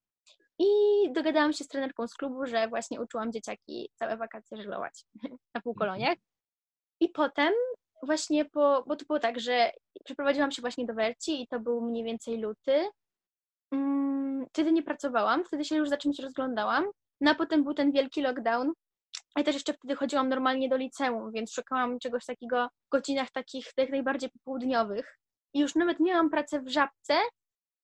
I 0.59 0.65
dogadałam 1.11 1.53
się 1.53 1.63
z 1.63 1.67
trenerką 1.67 2.07
z 2.07 2.13
klubu, 2.13 2.45
że 2.45 2.67
właśnie 2.67 3.01
uczyłam 3.01 3.31
dzieciaki 3.31 3.89
całe 3.95 4.17
wakacje 4.17 4.57
żeglować 4.57 5.05
na 5.55 5.61
półkoloniach. 5.61 6.17
I 6.99 7.09
potem 7.09 7.53
właśnie 8.03 8.45
po, 8.45 8.83
bo 8.87 8.95
to 8.95 9.05
było 9.05 9.19
tak, 9.19 9.39
że 9.39 9.71
przeprowadziłam 10.05 10.51
się 10.51 10.61
właśnie 10.61 10.85
do 10.85 10.93
Werci 10.93 11.41
i 11.41 11.47
to 11.47 11.59
był 11.59 11.81
mniej 11.81 12.03
więcej 12.03 12.37
luty. 12.37 12.89
Mm, 13.71 14.09
Wtedy 14.49 14.71
nie 14.71 14.83
pracowałam, 14.83 15.45
wtedy 15.45 15.65
się 15.65 15.75
już 15.75 15.89
za 15.89 15.97
czymś 15.97 16.19
rozglądałam. 16.19 16.85
No 17.21 17.31
a 17.31 17.35
potem 17.35 17.63
był 17.63 17.73
ten 17.73 17.91
wielki 17.91 18.21
lockdown. 18.21 18.73
Ja 19.37 19.43
też 19.43 19.53
jeszcze 19.53 19.73
wtedy 19.73 19.95
chodziłam 19.95 20.29
normalnie 20.29 20.69
do 20.69 20.77
liceum, 20.77 21.31
więc 21.31 21.53
szukałam 21.53 21.99
czegoś 21.99 22.25
takiego 22.25 22.67
w 22.67 22.89
godzinach 22.91 23.31
takich 23.31 23.65
jak 23.77 23.89
najbardziej 23.89 24.29
popołudniowych. 24.29 25.17
I 25.53 25.59
już 25.59 25.75
nawet 25.75 25.99
miałam 25.99 26.29
pracę 26.29 26.61
w 26.61 26.67
żabce, 26.67 27.13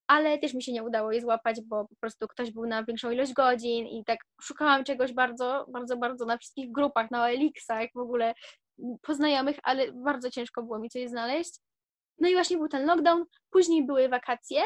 ale 0.08 0.38
też 0.38 0.54
mi 0.54 0.64
się 0.64 0.74
nie 0.74 0.84
udało 0.84 1.12
jej 1.12 1.22
złapać, 1.22 1.62
bo 1.62 1.88
po 1.88 1.96
prostu 1.96 2.28
ktoś 2.28 2.52
był 2.52 2.66
na 2.66 2.84
większą 2.84 3.12
ilość 3.12 3.34
godzin 3.34 3.88
i 3.88 4.04
tak 4.06 4.20
szukałam 4.42 4.84
czegoś 4.84 5.14
bardzo, 5.14 5.66
bardzo, 5.70 5.98
bardzo 5.98 6.26
na 6.26 6.38
wszystkich 6.38 6.72
grupach, 6.72 7.12
na 7.12 7.30
Elixach, 7.30 7.90
w 7.96 8.00
ogóle 8.00 8.34
poznajomych, 9.02 9.58
ale 9.64 9.92
bardzo 9.92 10.32
ciężko 10.32 10.64
było 10.64 10.80
mi 10.80 10.90
coś 10.90 11.10
znaleźć. 11.10 11.60
No 12.20 12.30
i 12.30 12.34
właśnie 12.34 12.58
był 12.58 12.68
ten 12.68 12.86
lockdown, 12.86 13.26
później 13.50 13.86
były 13.86 14.10
wakacje, 14.10 14.62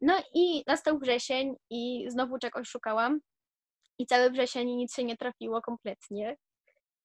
no 0.00 0.14
i 0.34 0.62
nastał 0.66 0.98
wrzesień 0.98 1.54
i 1.70 2.06
znowu 2.10 2.38
czegoś 2.38 2.68
szukałam 2.68 3.20
i 3.98 4.06
cały 4.06 4.30
wrzesień 4.30 4.68
nic 4.68 4.94
się 4.94 5.04
nie 5.04 5.16
trafiło 5.16 5.62
kompletnie. 5.62 6.36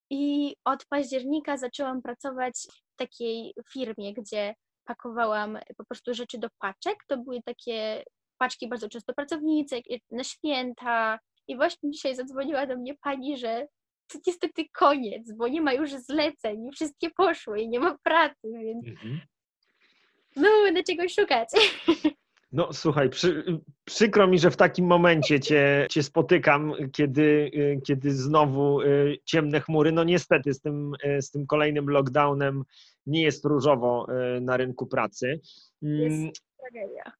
I 0.10 0.56
od 0.66 0.86
października 0.86 1.58
zaczęłam 1.58 2.02
pracować 2.02 2.54
w 2.94 2.96
takiej 2.96 3.54
firmie, 3.74 4.14
gdzie 4.14 4.56
pakowałam 4.86 5.60
po 5.78 5.86
prostu 5.86 6.14
rzeczy 6.14 6.38
do 6.38 6.48
paczek. 6.60 6.96
To 7.08 7.18
były 7.18 7.42
takie 7.44 8.04
paczki 8.38 8.70
bardzo 8.70 8.90
często 8.90 9.14
pracownicy 9.14 9.82
na 10.12 10.24
święta. 10.24 11.20
I 11.48 11.56
właśnie 11.56 11.92
dzisiaj 11.92 12.16
zadzwoniła 12.16 12.66
do 12.66 12.78
mnie 12.78 12.96
pani, 13.04 13.38
że 13.38 13.68
to 14.08 14.20
niestety 14.28 14.64
koniec, 14.74 15.32
bo 15.32 15.48
nie 15.48 15.62
ma 15.62 15.74
już 15.74 15.92
zleceń, 15.92 16.72
wszystkie 16.72 17.10
poszły 17.10 17.62
i 17.62 17.70
nie 17.70 17.80
ma 17.80 17.98
pracy, 18.04 18.52
więc 18.64 18.88
Mhm. 18.88 19.20
no 20.36 20.50
będę 20.66 20.84
czegoś 20.84 21.16
szukać. 21.16 21.50
No 22.52 22.74
słuchaj, 22.74 23.10
przy, 23.10 23.44
przykro 23.86 24.28
mi, 24.28 24.40
że 24.40 24.52
w 24.52 24.58
takim 24.58 24.86
momencie 24.86 25.40
cię, 25.40 25.88
cię 25.92 26.04
spotykam, 26.04 26.74
kiedy, 26.92 27.22
y, 27.54 27.82
kiedy 27.86 28.14
znowu 28.14 28.82
y, 28.82 29.18
ciemne 29.26 29.62
chmury. 29.62 29.92
No 29.92 30.04
niestety 30.04 30.54
z 30.54 30.62
tym, 30.62 30.94
y, 31.06 31.22
z 31.22 31.32
tym 31.32 31.48
kolejnym 31.48 31.90
lockdownem 31.90 32.64
nie 33.06 33.24
jest 33.24 33.46
różowo 33.46 34.08
na 34.42 34.58
rynku 34.58 34.88
pracy. 34.88 35.40
Mm, 35.84 35.98
Jest 36.02 36.42
tragedia. 36.60 37.12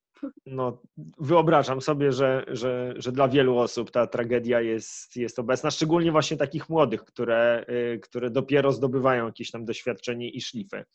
No, 0.46 0.82
wyobrażam 1.18 1.82
sobie, 1.82 2.12
że, 2.12 2.46
że, 2.48 2.94
że 2.98 3.12
dla 3.12 3.28
wielu 3.28 3.58
osób 3.58 3.92
ta 3.92 4.08
tragedia 4.08 4.62
jest, 4.62 5.16
jest 5.16 5.40
obecna, 5.40 5.72
szczególnie 5.72 6.12
właśnie 6.12 6.38
takich 6.38 6.70
młodych, 6.70 7.04
które, 7.04 7.66
y, 7.70 8.00
które 8.00 8.30
dopiero 8.30 8.72
zdobywają 8.72 9.26
jakieś 9.26 9.52
tam 9.52 9.66
doświadczenie 9.66 10.30
i 10.30 10.42
szlify. 10.42 10.86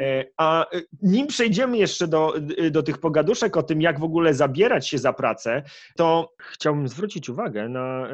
E, 0.00 0.24
A 0.36 0.76
y, 0.76 0.86
nim 1.02 1.26
przejdziemy 1.26 1.78
jeszcze 1.78 2.08
do, 2.08 2.36
y, 2.38 2.70
do 2.70 2.82
tych 2.82 2.98
pogaduszek 2.98 3.56
o 3.56 3.62
tym, 3.62 3.82
jak 3.82 4.00
w 4.00 4.04
ogóle 4.04 4.34
zabierać 4.34 4.88
się 4.88 4.98
za 4.98 5.12
pracę, 5.12 5.62
to 5.96 6.34
chciałbym 6.38 6.88
zwrócić 6.88 7.28
uwagę 7.28 7.68
na 7.68 8.08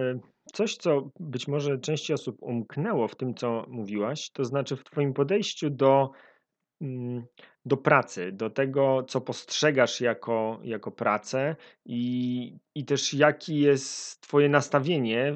coś, 0.52 0.76
co 0.76 1.10
być 1.20 1.48
może 1.48 1.78
części 1.78 2.12
osób 2.12 2.36
umknęło 2.40 3.08
w 3.08 3.16
tym, 3.16 3.34
co 3.34 3.64
mówiłaś, 3.68 4.30
to 4.30 4.44
znaczy 4.44 4.76
w 4.76 4.84
Twoim 4.84 5.14
podejściu 5.14 5.70
do 5.70 6.10
mm, 6.80 7.24
do 7.64 7.76
pracy, 7.76 8.32
do 8.32 8.50
tego, 8.50 9.02
co 9.08 9.20
postrzegasz 9.20 10.00
jako, 10.00 10.60
jako 10.62 10.90
pracę 10.90 11.56
i, 11.86 12.58
i 12.74 12.84
też 12.84 13.14
jakie 13.14 13.60
jest 13.60 14.20
Twoje 14.20 14.48
nastawienie 14.48 15.34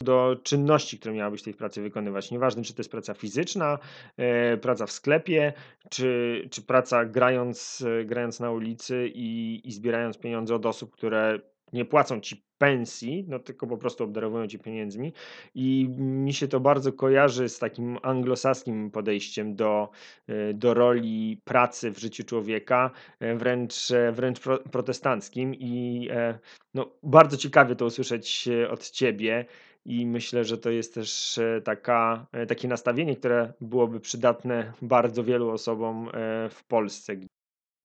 y, 0.00 0.04
do 0.04 0.36
czynności, 0.42 0.98
które 0.98 1.14
miałabyś 1.14 1.40
w 1.40 1.44
tej 1.44 1.54
pracy 1.54 1.82
wykonywać. 1.82 2.30
Nieważne, 2.30 2.62
czy 2.62 2.74
to 2.74 2.80
jest 2.80 2.90
praca 2.90 3.14
fizyczna, 3.14 3.78
e, 4.16 4.56
praca 4.56 4.86
w 4.86 4.92
sklepie, 4.92 5.52
czy, 5.90 6.48
czy 6.50 6.62
praca 6.62 7.04
grając, 7.04 7.84
e, 8.00 8.04
grając 8.04 8.40
na 8.40 8.50
ulicy 8.50 9.10
i, 9.14 9.60
i 9.64 9.72
zbierając 9.72 10.18
pieniądze 10.18 10.54
od 10.54 10.66
osób, 10.66 10.90
które 10.90 11.40
nie 11.72 11.84
płacą 11.84 12.20
Ci 12.20 12.44
pensji, 12.60 13.24
no 13.28 13.38
tylko 13.38 13.66
po 13.66 13.76
prostu 13.76 14.04
obdarowują 14.04 14.46
Cię 14.46 14.58
pieniędzmi. 14.58 15.12
I 15.54 15.88
mi 15.98 16.32
się 16.32 16.48
to 16.48 16.60
bardzo 16.60 16.92
kojarzy 16.92 17.48
z 17.48 17.58
takim 17.58 17.98
anglosaskim 18.02 18.90
podejściem 18.90 19.56
do, 19.56 19.88
e, 20.28 20.54
do 20.54 20.74
roli 20.74 21.40
pracy 21.44 21.90
w 21.90 21.98
życiu 21.98 22.24
człowieka, 22.24 22.90
e, 23.20 23.36
wręcz, 23.36 23.90
e, 23.90 24.12
wręcz 24.12 24.40
pro, 24.40 24.58
protestanckim. 24.58 25.54
I 25.54 26.08
no, 26.74 26.90
bardzo 27.02 27.36
ciekawie 27.36 27.76
to 27.76 27.84
usłyszeć 27.84 28.48
od 28.70 28.90
Ciebie. 28.90 29.44
I 29.84 30.06
myślę, 30.06 30.44
że 30.44 30.58
to 30.58 30.70
jest 30.70 30.94
też 30.94 31.40
taka, 31.64 32.26
takie 32.48 32.68
nastawienie, 32.68 33.16
które 33.16 33.52
byłoby 33.60 34.00
przydatne 34.00 34.72
bardzo 34.82 35.24
wielu 35.24 35.50
osobom 35.50 36.10
w 36.50 36.64
Polsce. 36.68 37.16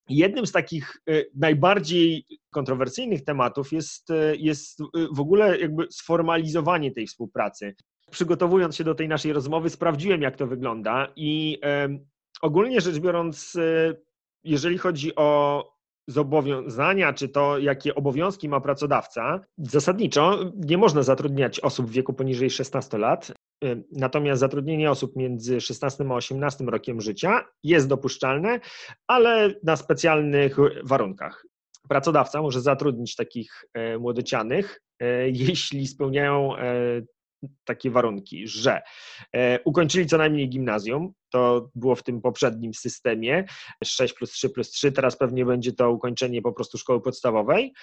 Jednym 0.10 0.48
z 0.48 0.52
takich 0.52 0.98
e, 1.10 1.24
najbardziej 1.36 2.26
kontrowersyjnych 2.52 3.24
tematów 3.24 3.72
jest, 3.72 4.12
e, 4.12 4.36
jest 4.36 4.82
e, 4.82 4.86
w 5.12 5.20
ogóle 5.20 5.60
jakby 5.60 5.88
sformalizowanie 5.92 6.92
tej 6.92 7.08
współpracy. 7.08 7.76
Przygotowując 8.12 8.76
się 8.76 8.84
do 8.84 8.96
tej 8.96 9.08
naszej 9.08 9.34
rozmowy, 9.34 9.70
sprawdziłem, 9.70 10.22
jak 10.22 10.38
to 10.38 10.48
wygląda 10.48 11.08
i 11.16 11.60
ogólnie 12.42 12.82
rzecz 12.82 13.00
biorąc, 13.00 13.58
jeżeli 14.44 14.78
chodzi 14.78 15.16
o 15.16 15.64
zobowiązania, 16.08 17.14
czy 17.14 17.30
to 17.30 17.60
jakie 17.60 17.96
obowiązki 17.96 18.50
ma 18.50 18.62
pracodawca, 18.62 19.40
zasadniczo 19.58 20.40
nie 20.56 20.78
można 20.78 21.04
zatrudniać 21.04 21.60
osób 21.60 21.88
w 21.88 21.92
wieku 21.92 22.14
poniżej 22.14 22.50
16 22.50 22.98
lat. 22.98 23.32
E, 23.64 23.82
Natomiast 23.92 24.40
zatrudnienie 24.40 24.92
osób 24.92 25.16
między 25.16 25.62
16 25.62 26.06
a 26.10 26.14
18 26.14 26.66
rokiem 26.66 27.02
życia 27.02 27.46
jest 27.64 27.88
dopuszczalne, 27.88 28.60
ale 29.08 29.54
na 29.64 29.76
specjalnych 29.76 30.58
warunkach. 30.84 31.46
Pracodawca 31.90 32.42
może 32.42 32.62
zatrudnić 32.62 33.16
takich 33.16 33.66
e, 33.74 33.98
młodocianych, 33.98 34.82
e, 35.00 35.30
jeśli 35.30 35.88
spełniają 35.88 36.58
e, 36.58 37.02
takie 37.66 37.92
warunki, 37.92 38.48
że 38.48 38.82
e, 39.34 39.60
ukończyli 39.64 40.06
co 40.06 40.18
najmniej 40.18 40.50
gimnazjum, 40.50 41.14
to 41.36 41.70
było 41.76 41.96
w 41.96 42.04
tym 42.04 42.22
poprzednim 42.22 42.74
systemie 42.74 43.46
6 43.84 44.14
plus 44.14 44.32
3 44.32 44.50
plus 44.50 44.70
3, 44.70 44.92
teraz 44.92 45.18
pewnie 45.18 45.46
będzie 45.46 45.74
to 45.74 45.92
ukończenie 45.92 46.42
po 46.42 46.54
prostu 46.54 46.78
szkoły 46.78 47.02
podstawowej. 47.02 47.74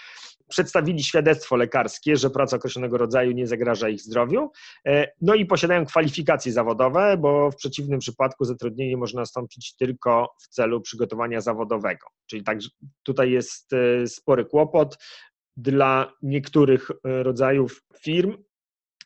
Przedstawili 0.49 1.04
świadectwo 1.04 1.57
lekarskie, 1.57 2.16
że 2.16 2.31
praca 2.31 2.57
określonego 2.57 2.99
rodzaju 2.99 3.33
nie 3.33 3.47
zagraża 3.47 3.88
ich 3.88 4.00
zdrowiu, 4.00 4.50
e, 4.87 5.12
no 5.21 5.35
i 5.35 5.47
posiadają 5.47 5.87
kwalifikacje 5.87 6.52
zawodowe, 6.52 7.16
bo 7.16 7.50
w 7.50 7.57
przeciwnym 7.57 8.00
przypadku 8.00 8.45
zatrudnienie 8.45 8.97
może 8.97 9.16
nastąpić 9.16 9.76
tylko 9.76 10.35
w 10.42 10.49
celu 10.49 10.81
przygotowania 10.81 11.40
zawodowego. 11.40 12.07
Czyli 12.26 12.42
tak, 12.42 12.59
tutaj 13.02 13.31
jest 13.31 13.73
e, 13.73 14.07
spory 14.07 14.45
kłopot 14.45 14.99
dla 15.57 16.12
niektórych 16.23 16.90
rodzajów 17.04 17.83
firm, 18.00 18.37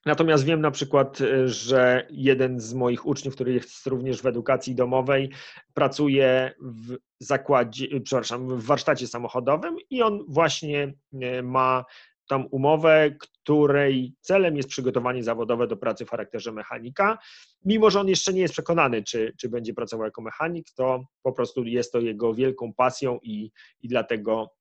Natomiast 0.06 0.44
wiem 0.44 0.60
na 0.60 0.70
przykład, 0.70 1.20
y, 1.20 1.48
że 1.48 2.06
jeden 2.10 2.60
z 2.60 2.74
moich 2.74 3.06
uczniów, 3.06 3.34
który 3.34 3.52
jest 3.52 3.86
również 3.86 4.22
w 4.22 4.26
edukacji 4.26 4.74
domowej, 4.74 5.30
pracuje 5.74 6.54
w 6.60 6.96
zakładzie, 7.20 7.86
y, 7.92 8.00
przepraszam, 8.00 8.48
w 8.48 8.64
warsztacie 8.64 9.06
samochodowym 9.06 9.76
i 9.90 10.02
on 10.02 10.24
właśnie 10.28 10.94
y, 11.14 11.42
ma 11.42 11.84
tam 12.28 12.46
umowę, 12.50 13.10
której 13.18 14.14
celem 14.20 14.56
jest 14.56 14.68
przygotowanie 14.68 15.24
zawodowe 15.24 15.66
do 15.66 15.76
pracy 15.76 16.04
w 16.04 16.10
charakterze 16.10 16.52
mechanika. 16.52 17.18
Mimo, 17.64 17.90
że 17.90 18.00
on 18.00 18.08
jeszcze 18.08 18.32
nie 18.32 18.40
jest 18.40 18.54
przekonany, 18.54 19.02
czy, 19.02 19.32
czy 19.40 19.48
będzie 19.48 19.74
pracował 19.74 20.04
jako 20.04 20.22
mechanik, 20.22 20.66
to 20.76 21.04
po 21.22 21.32
prostu 21.32 21.64
jest 21.64 21.92
to 21.92 22.00
jego 22.00 22.34
wielką 22.34 22.72
pasją 22.74 23.18
i, 23.22 23.50
i 23.80 23.88
dlatego, 23.88 24.54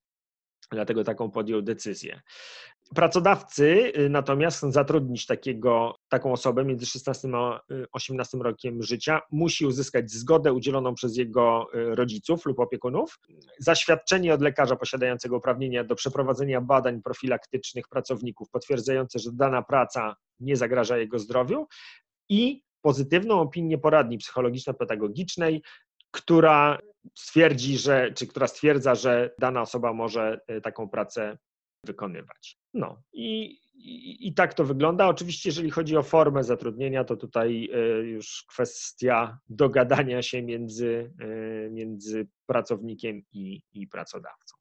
dlatego 0.72 1.04
taką 1.04 1.32
podjął 1.32 1.62
decyzję. 1.62 2.22
Pracodawcy 2.94 3.92
y, 3.98 4.10
natomiast 4.10 4.62
zatrudnić 4.62 5.26
takiego, 5.26 5.96
taką 6.10 6.32
osobę 6.32 6.66
między 6.66 6.86
16 6.86 7.28
a 7.34 7.60
y, 7.72 7.86
18 7.92 8.38
rokiem 8.38 8.84
życia, 8.84 9.22
musi 9.32 9.66
uzyskać 9.66 10.12
zgodę 10.12 10.54
udzieloną 10.54 10.94
przez 10.94 11.18
jego 11.18 11.68
y, 11.74 11.96
rodziców 11.96 12.46
lub 12.46 12.60
opiekunów, 12.60 13.20
zaświadczenie 13.60 14.34
od 14.34 14.42
lekarza 14.42 14.76
posiadającego 14.76 15.38
uprawnienia 15.38 15.84
do 15.84 15.96
przeprowadzenia 15.96 16.62
badań 16.62 17.02
profilaktycznych 17.02 17.88
pracowników 17.88 18.50
potwierdzające, 18.50 19.20
że 19.20 19.32
dana 19.34 19.62
praca 19.62 20.16
nie 20.40 20.56
zagraża 20.56 20.98
jego 20.98 21.20
zdrowiu 21.20 21.68
i 22.30 22.64
pozytywną 22.82 23.42
opinię 23.42 23.78
poradni 23.78 24.18
psychologiczno-pedagogicznej, 24.18 25.62
która 26.12 26.80
stwierdzi, 27.16 27.78
że, 27.78 28.12
czy 28.14 28.28
która 28.28 28.48
stwierdza, 28.48 28.96
że 28.96 29.34
dana 29.40 29.62
osoba 29.62 29.94
może 29.94 30.40
y, 30.52 30.62
taką 30.62 30.90
pracę 30.90 31.38
wykonywać. 31.84 32.58
No 32.76 33.02
i, 33.14 33.60
i, 33.76 34.28
i 34.28 34.34
tak 34.34 34.54
to 34.54 34.64
wygląda. 34.64 35.08
Oczywiście, 35.08 35.50
jeżeli 35.50 35.72
chodzi 35.72 35.98
o 35.98 36.04
formę 36.04 36.44
zatrudnienia, 36.44 37.04
to 37.04 37.16
tutaj 37.16 37.70
y, 37.76 38.08
już 38.08 38.46
kwestia 38.48 39.40
dogadania 39.50 40.22
się 40.22 40.42
między, 40.42 41.14
y, 41.22 41.70
między 41.72 42.28
pracownikiem 42.46 43.22
i, 43.32 43.62
i 43.74 43.88
pracodawcą. 43.88 44.56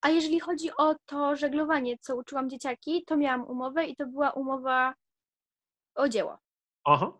A 0.00 0.08
jeżeli 0.08 0.40
chodzi 0.40 0.70
o 0.78 0.94
to 1.06 1.36
żeglowanie, 1.36 1.98
co 1.98 2.16
uczyłam 2.16 2.50
dzieciaki, 2.50 3.04
to 3.06 3.16
miałam 3.16 3.44
umowę 3.44 3.86
i 3.86 3.96
to 3.96 4.06
była 4.06 4.30
umowa 4.30 4.94
o 5.94 6.08
dzieło. 6.08 6.38
Aha. 6.84 7.12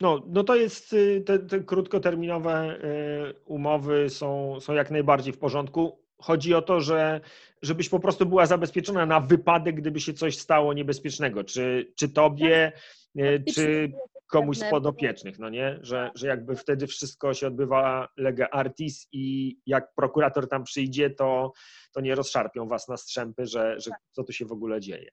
No, 0.00 0.22
no 0.26 0.44
to 0.44 0.56
jest, 0.56 0.92
y, 0.92 1.22
te, 1.26 1.38
te 1.38 1.60
krótkoterminowe 1.60 2.78
y, 2.84 3.34
umowy 3.44 4.10
są, 4.10 4.60
są 4.60 4.72
jak 4.72 4.90
najbardziej 4.90 5.32
w 5.32 5.38
porządku. 5.38 5.99
Chodzi 6.20 6.54
o 6.54 6.62
to, 6.62 6.80
że 6.80 7.20
żebyś 7.62 7.88
po 7.88 8.00
prostu 8.00 8.26
była 8.26 8.46
zabezpieczona 8.46 9.06
na 9.06 9.20
wypadek, 9.20 9.76
gdyby 9.76 10.00
się 10.00 10.14
coś 10.14 10.38
stało 10.38 10.72
niebezpiecznego, 10.72 11.44
czy, 11.44 11.92
czy 11.96 12.08
tobie, 12.08 12.72
y, 13.18 13.44
czy 13.54 13.92
komuś 14.30 14.58
z 14.58 14.70
podopiecznych, 14.70 15.38
no 15.38 15.48
nie? 15.48 15.78
Że, 15.82 16.10
że 16.14 16.26
jakby 16.26 16.56
wtedy 16.56 16.86
wszystko 16.86 17.34
się 17.34 17.46
odbywa 17.46 18.08
lege 18.16 18.54
artis 18.54 19.08
i 19.12 19.56
jak 19.66 19.94
prokurator 19.94 20.48
tam 20.48 20.64
przyjdzie, 20.64 21.10
to, 21.10 21.52
to 21.92 22.00
nie 22.00 22.14
rozszarpią 22.14 22.68
was 22.68 22.88
na 22.88 22.96
strzępy, 22.96 23.46
że, 23.46 23.80
że 23.80 23.90
co 24.10 24.24
tu 24.24 24.32
się 24.32 24.46
w 24.46 24.52
ogóle 24.52 24.80
dzieje. 24.80 25.10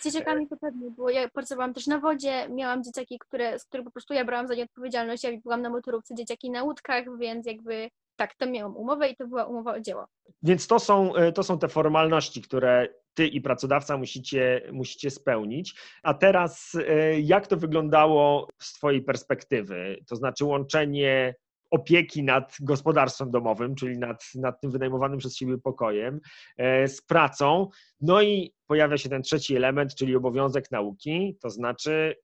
Z 0.00 0.04
dzieciakami 0.04 0.48
to 0.48 0.56
pewnie 0.56 0.90
było. 0.90 1.10
Ja 1.10 1.28
pracowałam 1.28 1.74
też 1.74 1.86
na 1.86 2.00
wodzie, 2.00 2.48
miałam 2.48 2.84
dzieciaki, 2.84 3.18
które, 3.18 3.58
z 3.58 3.64
których 3.64 3.84
po 3.84 3.90
prostu 3.90 4.14
ja 4.14 4.24
brałam 4.24 4.48
za 4.48 4.54
nie 4.54 4.64
odpowiedzialność. 4.64 5.24
Ja 5.24 5.30
byłam 5.42 5.62
na 5.62 5.70
motorówce, 5.70 6.14
dzieciaki 6.14 6.50
na 6.50 6.62
łódkach, 6.62 7.18
więc 7.18 7.46
jakby 7.46 7.90
tak, 8.16 8.34
to 8.34 8.46
miałam 8.46 8.76
umowę 8.76 9.08
i 9.08 9.16
to 9.16 9.26
była 9.26 9.44
umowa 9.44 9.72
o 9.74 9.80
dzieło. 9.80 10.06
Więc 10.42 10.66
to 10.66 10.78
są, 10.78 11.14
e, 11.14 11.32
to 11.32 11.42
są 11.42 11.58
te 11.58 11.68
formalności, 11.68 12.42
które 12.42 12.88
ty 13.14 13.26
i 13.26 13.40
pracodawca 13.40 13.96
musicie, 13.96 14.62
musicie 14.72 15.10
spełnić. 15.10 15.74
A 16.02 16.14
teraz, 16.14 16.76
e, 16.88 17.20
jak 17.20 17.46
to 17.46 17.56
wyglądało 17.56 18.48
z 18.58 18.72
Twojej 18.72 19.02
perspektywy? 19.02 19.96
To 20.06 20.16
znaczy 20.16 20.44
łączenie 20.44 21.34
opieki 21.70 22.22
nad 22.22 22.56
gospodarstwem 22.60 23.30
domowym, 23.30 23.74
czyli 23.74 23.98
nad, 23.98 24.24
nad 24.34 24.60
tym 24.60 24.70
wynajmowanym 24.70 25.18
przez 25.18 25.36
siebie 25.36 25.58
pokojem, 25.58 26.20
e, 26.56 26.88
z 26.88 27.02
pracą. 27.02 27.68
No 28.00 28.22
i 28.22 28.52
pojawia 28.66 28.98
się 28.98 29.08
ten 29.08 29.22
trzeci 29.22 29.56
element, 29.56 29.94
czyli 29.94 30.16
obowiązek 30.16 30.70
nauki, 30.70 31.36
to 31.40 31.50
znaczy 31.50 32.16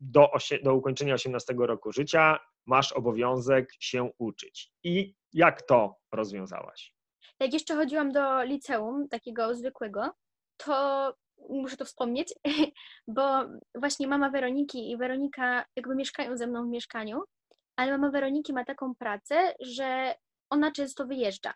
do, 0.00 0.30
do 0.62 0.74
ukończenia 0.74 1.14
18 1.14 1.54
roku 1.58 1.92
życia 1.92 2.38
masz 2.66 2.92
obowiązek 2.92 3.70
się 3.80 4.10
uczyć. 4.18 4.72
I 4.84 5.14
jak 5.32 5.62
to 5.62 5.96
rozwiązałaś? 6.12 6.94
Jak 7.40 7.52
jeszcze 7.52 7.74
chodziłam 7.74 8.12
do 8.12 8.42
liceum, 8.42 9.08
takiego 9.08 9.54
zwykłego, 9.54 10.10
to 10.56 11.14
muszę 11.48 11.76
to 11.76 11.84
wspomnieć, 11.84 12.34
bo 13.16 13.44
właśnie 13.74 14.08
mama 14.08 14.30
Weroniki 14.30 14.90
i 14.90 14.96
Weronika 14.96 15.64
jakby 15.76 15.94
mieszkają 15.94 16.36
ze 16.36 16.46
mną 16.46 16.66
w 16.66 16.70
mieszkaniu, 16.70 17.22
ale 17.76 17.92
mama 17.92 18.10
Weroniki 18.10 18.52
ma 18.52 18.64
taką 18.64 18.94
pracę, 18.94 19.54
że 19.60 20.14
ona 20.50 20.72
często 20.72 21.06
wyjeżdża. 21.06 21.54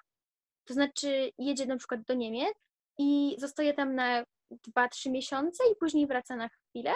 To 0.65 0.75
znaczy 0.75 1.31
jedzie 1.39 1.67
na 1.67 1.77
przykład 1.77 2.03
do 2.03 2.15
Niemiec 2.15 2.55
i 2.99 3.37
zostaje 3.39 3.75
tam 3.75 3.95
na 3.95 4.25
2-3 4.77 5.11
miesiące 5.11 5.65
i 5.73 5.77
później 5.77 6.07
wraca 6.07 6.37
na 6.37 6.49
chwilę 6.49 6.93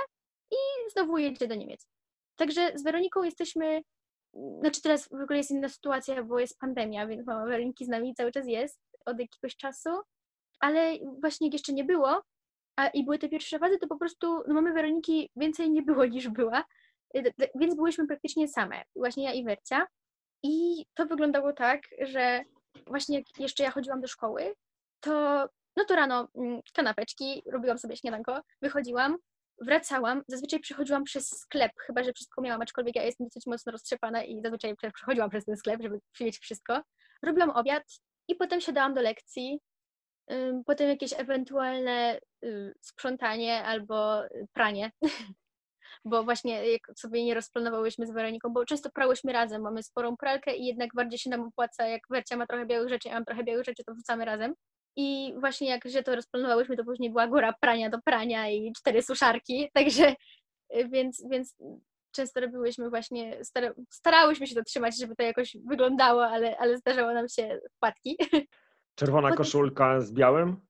i 0.88 0.90
znowu 0.90 1.18
jedzie 1.18 1.48
do 1.48 1.54
Niemiec. 1.54 1.88
Także 2.36 2.72
z 2.74 2.82
Weroniką 2.82 3.22
jesteśmy, 3.22 3.82
znaczy 4.60 4.82
teraz 4.82 5.08
w 5.08 5.22
ogóle 5.22 5.36
jest 5.36 5.50
inna 5.50 5.68
sytuacja, 5.68 6.22
bo 6.22 6.38
jest 6.38 6.58
pandemia, 6.58 7.06
więc 7.06 7.26
mama 7.26 7.46
Weroniki 7.46 7.84
z 7.84 7.88
nami 7.88 8.14
cały 8.14 8.32
czas 8.32 8.46
jest 8.46 8.80
od 9.06 9.20
jakiegoś 9.20 9.56
czasu, 9.56 9.90
ale 10.60 10.98
właśnie 11.20 11.46
jak 11.46 11.52
jeszcze 11.52 11.72
nie 11.72 11.84
było 11.84 12.22
a, 12.76 12.88
i 12.88 13.04
były 13.04 13.18
te 13.18 13.28
pierwsze 13.28 13.58
fazy, 13.58 13.78
to 13.78 13.86
po 13.86 13.96
prostu 13.96 14.42
no 14.48 14.54
mamy 14.54 14.72
Weroniki 14.72 15.30
więcej 15.36 15.70
nie 15.70 15.82
było 15.82 16.06
niż 16.06 16.28
była, 16.28 16.64
y, 17.16 17.32
więc 17.54 17.74
byłyśmy 17.74 18.06
praktycznie 18.06 18.48
same, 18.48 18.82
właśnie 18.96 19.24
ja 19.24 19.32
i 19.32 19.44
Wercia. 19.44 19.86
I 20.42 20.86
to 20.94 21.06
wyglądało 21.06 21.52
tak, 21.52 21.80
że 22.00 22.40
właśnie 22.86 23.18
jak 23.18 23.26
jeszcze 23.38 23.62
ja 23.62 23.70
chodziłam 23.70 24.00
do 24.00 24.08
szkoły, 24.08 24.54
to 25.00 25.46
no 25.76 25.84
to 25.84 25.96
rano 25.96 26.28
mm, 26.34 26.60
kanapeczki, 26.72 27.42
robiłam 27.52 27.78
sobie 27.78 27.96
śniadanko, 27.96 28.40
wychodziłam, 28.62 29.16
wracałam, 29.60 30.22
zazwyczaj 30.28 30.60
przechodziłam 30.60 31.04
przez 31.04 31.28
sklep, 31.28 31.72
chyba 31.86 32.04
że 32.04 32.12
wszystko 32.12 32.42
miałam, 32.42 32.62
aczkolwiek 32.62 32.96
ja 32.96 33.02
jestem 33.02 33.26
dosyć 33.26 33.46
mocno 33.46 33.72
roztrzepana 33.72 34.24
i 34.24 34.42
zazwyczaj 34.42 34.74
przechodziłam 34.94 35.30
przez 35.30 35.44
ten 35.44 35.56
sklep, 35.56 35.82
żeby 35.82 36.00
przyjąć 36.12 36.38
wszystko. 36.38 36.82
Robiłam 37.22 37.50
obiad 37.50 37.82
i 38.28 38.34
potem 38.34 38.60
siadałam 38.60 38.94
do 38.94 39.00
lekcji, 39.00 39.60
potem 40.66 40.88
jakieś 40.88 41.12
ewentualne 41.12 42.18
y, 42.44 42.74
sprzątanie 42.80 43.64
albo 43.64 44.22
pranie, 44.52 44.90
bo 46.04 46.24
właśnie 46.24 46.72
jak 46.72 46.80
sobie 46.96 47.24
nie 47.24 47.34
rozplanowałyśmy 47.34 48.06
z 48.06 48.10
Weroniką, 48.10 48.52
bo 48.52 48.64
często 48.64 48.90
prałyśmy 48.90 49.32
razem, 49.32 49.62
mamy 49.62 49.82
sporą 49.82 50.16
pralkę 50.16 50.56
i 50.56 50.66
jednak 50.66 50.94
bardziej 50.94 51.18
się 51.18 51.30
nam 51.30 51.40
opłaca, 51.40 51.86
jak 51.86 52.02
Wercia 52.10 52.36
ma 52.36 52.46
trochę 52.46 52.66
białych 52.66 52.88
rzeczy, 52.88 53.08
ja 53.08 53.14
mam 53.14 53.24
trochę 53.24 53.44
białych 53.44 53.64
rzeczy, 53.64 53.84
to 53.84 53.94
wrzucamy 53.94 54.24
razem. 54.24 54.54
I 54.96 55.34
właśnie 55.38 55.68
jak 55.68 55.88
że 55.88 56.02
to 56.02 56.16
rozplanowałyśmy, 56.16 56.76
to 56.76 56.84
później 56.84 57.10
była 57.10 57.26
góra 57.26 57.54
prania 57.60 57.90
do 57.90 57.98
prania 58.04 58.48
i 58.48 58.72
cztery 58.72 59.02
suszarki, 59.02 59.68
także 59.74 60.14
y, 60.76 60.88
więc, 60.88 61.24
więc 61.30 61.56
często 62.14 62.40
robiłyśmy 62.40 62.90
właśnie, 62.90 63.40
starałyśmy 63.90 64.46
się 64.46 64.54
to 64.54 64.64
trzymać, 64.64 64.98
żeby 64.98 65.16
to 65.16 65.22
jakoś 65.22 65.56
wyglądało, 65.66 66.26
ale, 66.26 66.56
ale 66.58 66.78
zdarzało 66.78 67.12
nam 67.12 67.28
się 67.28 67.60
wpadki. 67.76 68.16
Czerwona 68.98 69.28
potem... 69.28 69.36
koszulka 69.36 70.00
z 70.00 70.12
białym? 70.12 70.60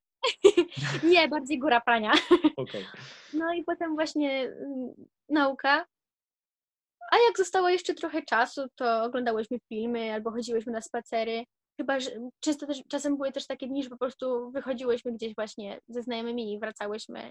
Nie, 1.12 1.28
bardziej 1.28 1.58
góra 1.58 1.80
prania. 1.80 2.12
Okay. 2.56 2.84
No 3.32 3.54
i 3.54 3.64
potem 3.64 3.94
właśnie 3.94 4.42
mm, 4.42 4.94
nauka. 5.28 5.86
A 7.12 7.16
jak 7.28 7.38
zostało 7.38 7.68
jeszcze 7.68 7.94
trochę 7.94 8.22
czasu, 8.22 8.66
to 8.74 9.04
oglądałyśmy 9.04 9.58
filmy 9.68 10.12
albo 10.12 10.30
chodziłyśmy 10.30 10.72
na 10.72 10.80
spacery. 10.80 11.44
Chyba, 11.76 12.00
że 12.00 12.10
często 12.40 12.66
też, 12.66 12.82
czasem 12.88 13.16
były 13.16 13.32
też 13.32 13.46
takie 13.46 13.66
dni, 13.66 13.82
że 13.82 13.90
po 13.90 13.96
prostu 13.96 14.50
wychodziłyśmy 14.50 15.12
gdzieś 15.12 15.34
właśnie 15.34 15.80
ze 15.88 16.02
znajomymi 16.02 16.52
i 16.52 16.58
wracałyśmy. 16.58 17.30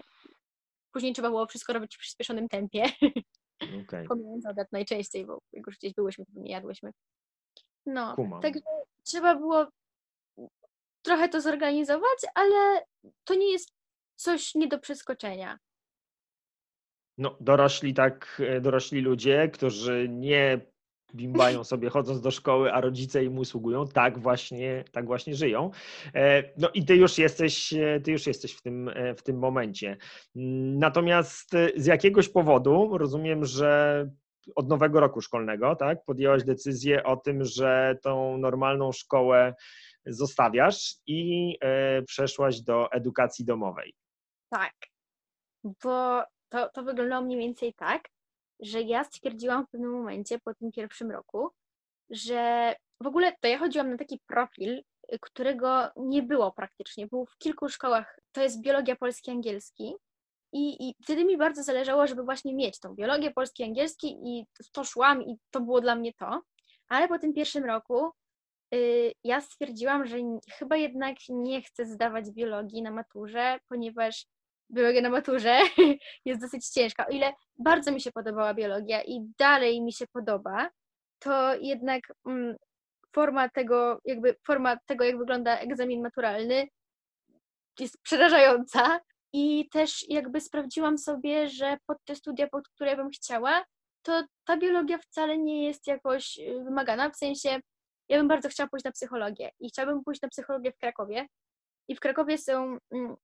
Później 0.92 1.12
trzeba 1.12 1.28
było 1.28 1.46
wszystko 1.46 1.72
robić 1.72 1.96
w 1.96 1.98
przyspieszonym 1.98 2.48
tempie. 2.48 2.84
Okay. 3.84 4.04
Pomijając 4.08 4.46
obiad 4.46 4.68
najczęściej, 4.72 5.26
bo 5.26 5.38
jak 5.52 5.66
już 5.66 5.76
gdzieś 5.78 5.94
byłyśmy, 5.94 6.24
to 6.24 6.40
nie 6.40 6.52
jadłyśmy. 6.52 6.90
No, 7.86 8.14
Kumam. 8.14 8.42
także 8.42 8.60
trzeba 9.04 9.34
było 9.34 9.66
trochę 11.02 11.28
to 11.28 11.40
zorganizować, 11.40 12.18
ale 12.34 12.84
to 13.24 13.34
nie 13.34 13.52
jest 13.52 13.68
coś 14.16 14.54
nie 14.54 14.68
do 14.68 14.78
przeskoczenia. 14.78 15.58
No, 17.18 17.36
dorośli 17.40 17.94
tak, 17.94 18.42
e, 18.48 18.60
dorośli 18.60 19.00
ludzie, 19.00 19.48
którzy 19.48 20.06
nie 20.10 20.60
bimbają 21.14 21.64
sobie 21.64 21.90
chodząc 21.90 22.20
do 22.20 22.30
szkoły, 22.30 22.72
a 22.72 22.80
rodzice 22.80 23.24
im 23.24 23.38
usługują, 23.38 23.88
tak 23.88 24.18
właśnie, 24.18 24.84
tak 24.92 25.06
właśnie 25.06 25.34
żyją. 25.34 25.70
E, 26.14 26.42
no 26.58 26.68
i 26.74 26.84
ty 26.84 26.96
już 26.96 27.18
jesteś, 27.18 27.72
e, 27.72 28.00
ty 28.04 28.12
już 28.12 28.26
jesteś 28.26 28.52
w 28.52 28.62
tym, 28.62 28.90
w 29.16 29.22
tym 29.22 29.38
momencie. 29.38 29.96
Natomiast 30.78 31.50
z 31.76 31.86
jakiegoś 31.86 32.28
powodu 32.28 32.98
rozumiem, 32.98 33.44
że 33.44 34.10
od 34.56 34.68
nowego 34.68 35.00
roku 35.00 35.20
szkolnego, 35.20 35.76
tak, 35.76 36.04
podjęłaś 36.04 36.44
decyzję 36.44 37.04
o 37.04 37.16
tym, 37.16 37.44
że 37.44 37.98
tą 38.02 38.38
normalną 38.38 38.92
szkołę 38.92 39.54
zostawiasz 40.06 40.94
i 41.06 41.56
e, 41.60 42.02
przeszłaś 42.02 42.60
do 42.60 42.92
edukacji 42.92 43.44
domowej. 43.44 43.94
Tak, 44.50 44.74
bo 45.64 46.22
to, 46.48 46.68
to 46.74 46.82
wyglądało 46.82 47.24
mniej 47.24 47.38
więcej 47.38 47.74
tak, 47.74 48.08
że 48.64 48.82
ja 48.82 49.04
stwierdziłam 49.04 49.66
w 49.66 49.70
pewnym 49.70 49.90
momencie 49.90 50.38
po 50.38 50.54
tym 50.54 50.72
pierwszym 50.72 51.10
roku, 51.10 51.50
że 52.10 52.74
w 53.00 53.06
ogóle 53.06 53.32
to 53.40 53.48
ja 53.48 53.58
chodziłam 53.58 53.90
na 53.90 53.96
taki 53.96 54.20
profil, 54.26 54.82
którego 55.20 55.90
nie 55.96 56.22
było 56.22 56.52
praktycznie. 56.52 57.06
Był 57.06 57.26
w 57.26 57.38
kilku 57.38 57.68
szkołach. 57.68 58.18
To 58.32 58.42
jest 58.42 58.60
biologia 58.60 58.96
polski 58.96 59.30
angielski. 59.30 59.94
I, 60.52 60.88
I 60.88 60.94
wtedy 61.02 61.24
mi 61.24 61.36
bardzo 61.36 61.62
zależało, 61.62 62.06
żeby 62.06 62.22
właśnie 62.22 62.54
mieć 62.54 62.80
tą 62.80 62.94
biologię 62.94 63.30
polski 63.30 63.64
angielski 63.64 64.06
i 64.24 64.46
w 64.64 64.70
to 64.70 64.84
szłam 64.84 65.22
i 65.22 65.36
to 65.50 65.60
było 65.60 65.80
dla 65.80 65.94
mnie 65.94 66.12
to. 66.12 66.42
Ale 66.88 67.08
po 67.08 67.18
tym 67.18 67.32
pierwszym 67.32 67.64
roku 67.64 68.12
Y, 68.74 69.12
ja 69.24 69.40
stwierdziłam, 69.40 70.06
że 70.06 70.16
chyba 70.50 70.76
jednak 70.76 71.16
nie 71.28 71.62
chcę 71.62 71.86
zdawać 71.86 72.30
biologii 72.30 72.82
na 72.82 72.90
maturze, 72.90 73.58
ponieważ 73.68 74.26
biologia 74.70 75.02
na 75.02 75.10
maturze 75.10 75.60
jest 76.24 76.40
dosyć 76.40 76.68
ciężka. 76.68 77.06
O 77.06 77.10
ile 77.10 77.32
bardzo 77.58 77.92
mi 77.92 78.00
się 78.00 78.12
podobała 78.12 78.54
biologia 78.54 79.02
i 79.02 79.20
dalej 79.38 79.82
mi 79.82 79.92
się 79.92 80.06
podoba, 80.06 80.70
to 81.18 81.54
jednak 81.54 82.00
mm, 82.26 82.56
forma 83.14 83.48
tego, 83.48 84.00
jakby 84.04 84.36
forma 84.46 84.76
tego, 84.86 85.04
jak 85.04 85.18
wygląda 85.18 85.58
egzamin 85.58 86.02
maturalny, 86.02 86.68
jest 87.80 88.02
przerażająca. 88.02 89.00
I 89.36 89.68
też 89.68 90.08
jakby 90.08 90.40
sprawdziłam 90.40 90.98
sobie, 90.98 91.48
że 91.48 91.76
pod 91.86 91.98
te 92.04 92.16
studia, 92.16 92.46
pod 92.48 92.68
które 92.68 92.96
bym 92.96 93.10
chciała, 93.10 93.64
to 94.02 94.24
ta 94.44 94.56
biologia 94.56 94.98
wcale 94.98 95.38
nie 95.38 95.66
jest 95.66 95.86
jakoś 95.86 96.38
y, 96.38 96.64
wymagana, 96.64 97.10
w 97.10 97.16
sensie 97.16 97.60
ja 98.08 98.18
bym 98.18 98.28
bardzo 98.28 98.48
chciała 98.48 98.68
pójść 98.68 98.84
na 98.84 98.92
psychologię 98.92 99.50
i 99.60 99.68
chciałabym 99.68 100.04
pójść 100.04 100.22
na 100.22 100.28
psychologię 100.28 100.72
w 100.72 100.78
Krakowie. 100.78 101.26
I 101.88 101.96
w 101.96 102.00
Krakowie 102.00 102.38
są 102.38 102.78
mm, 102.92 103.16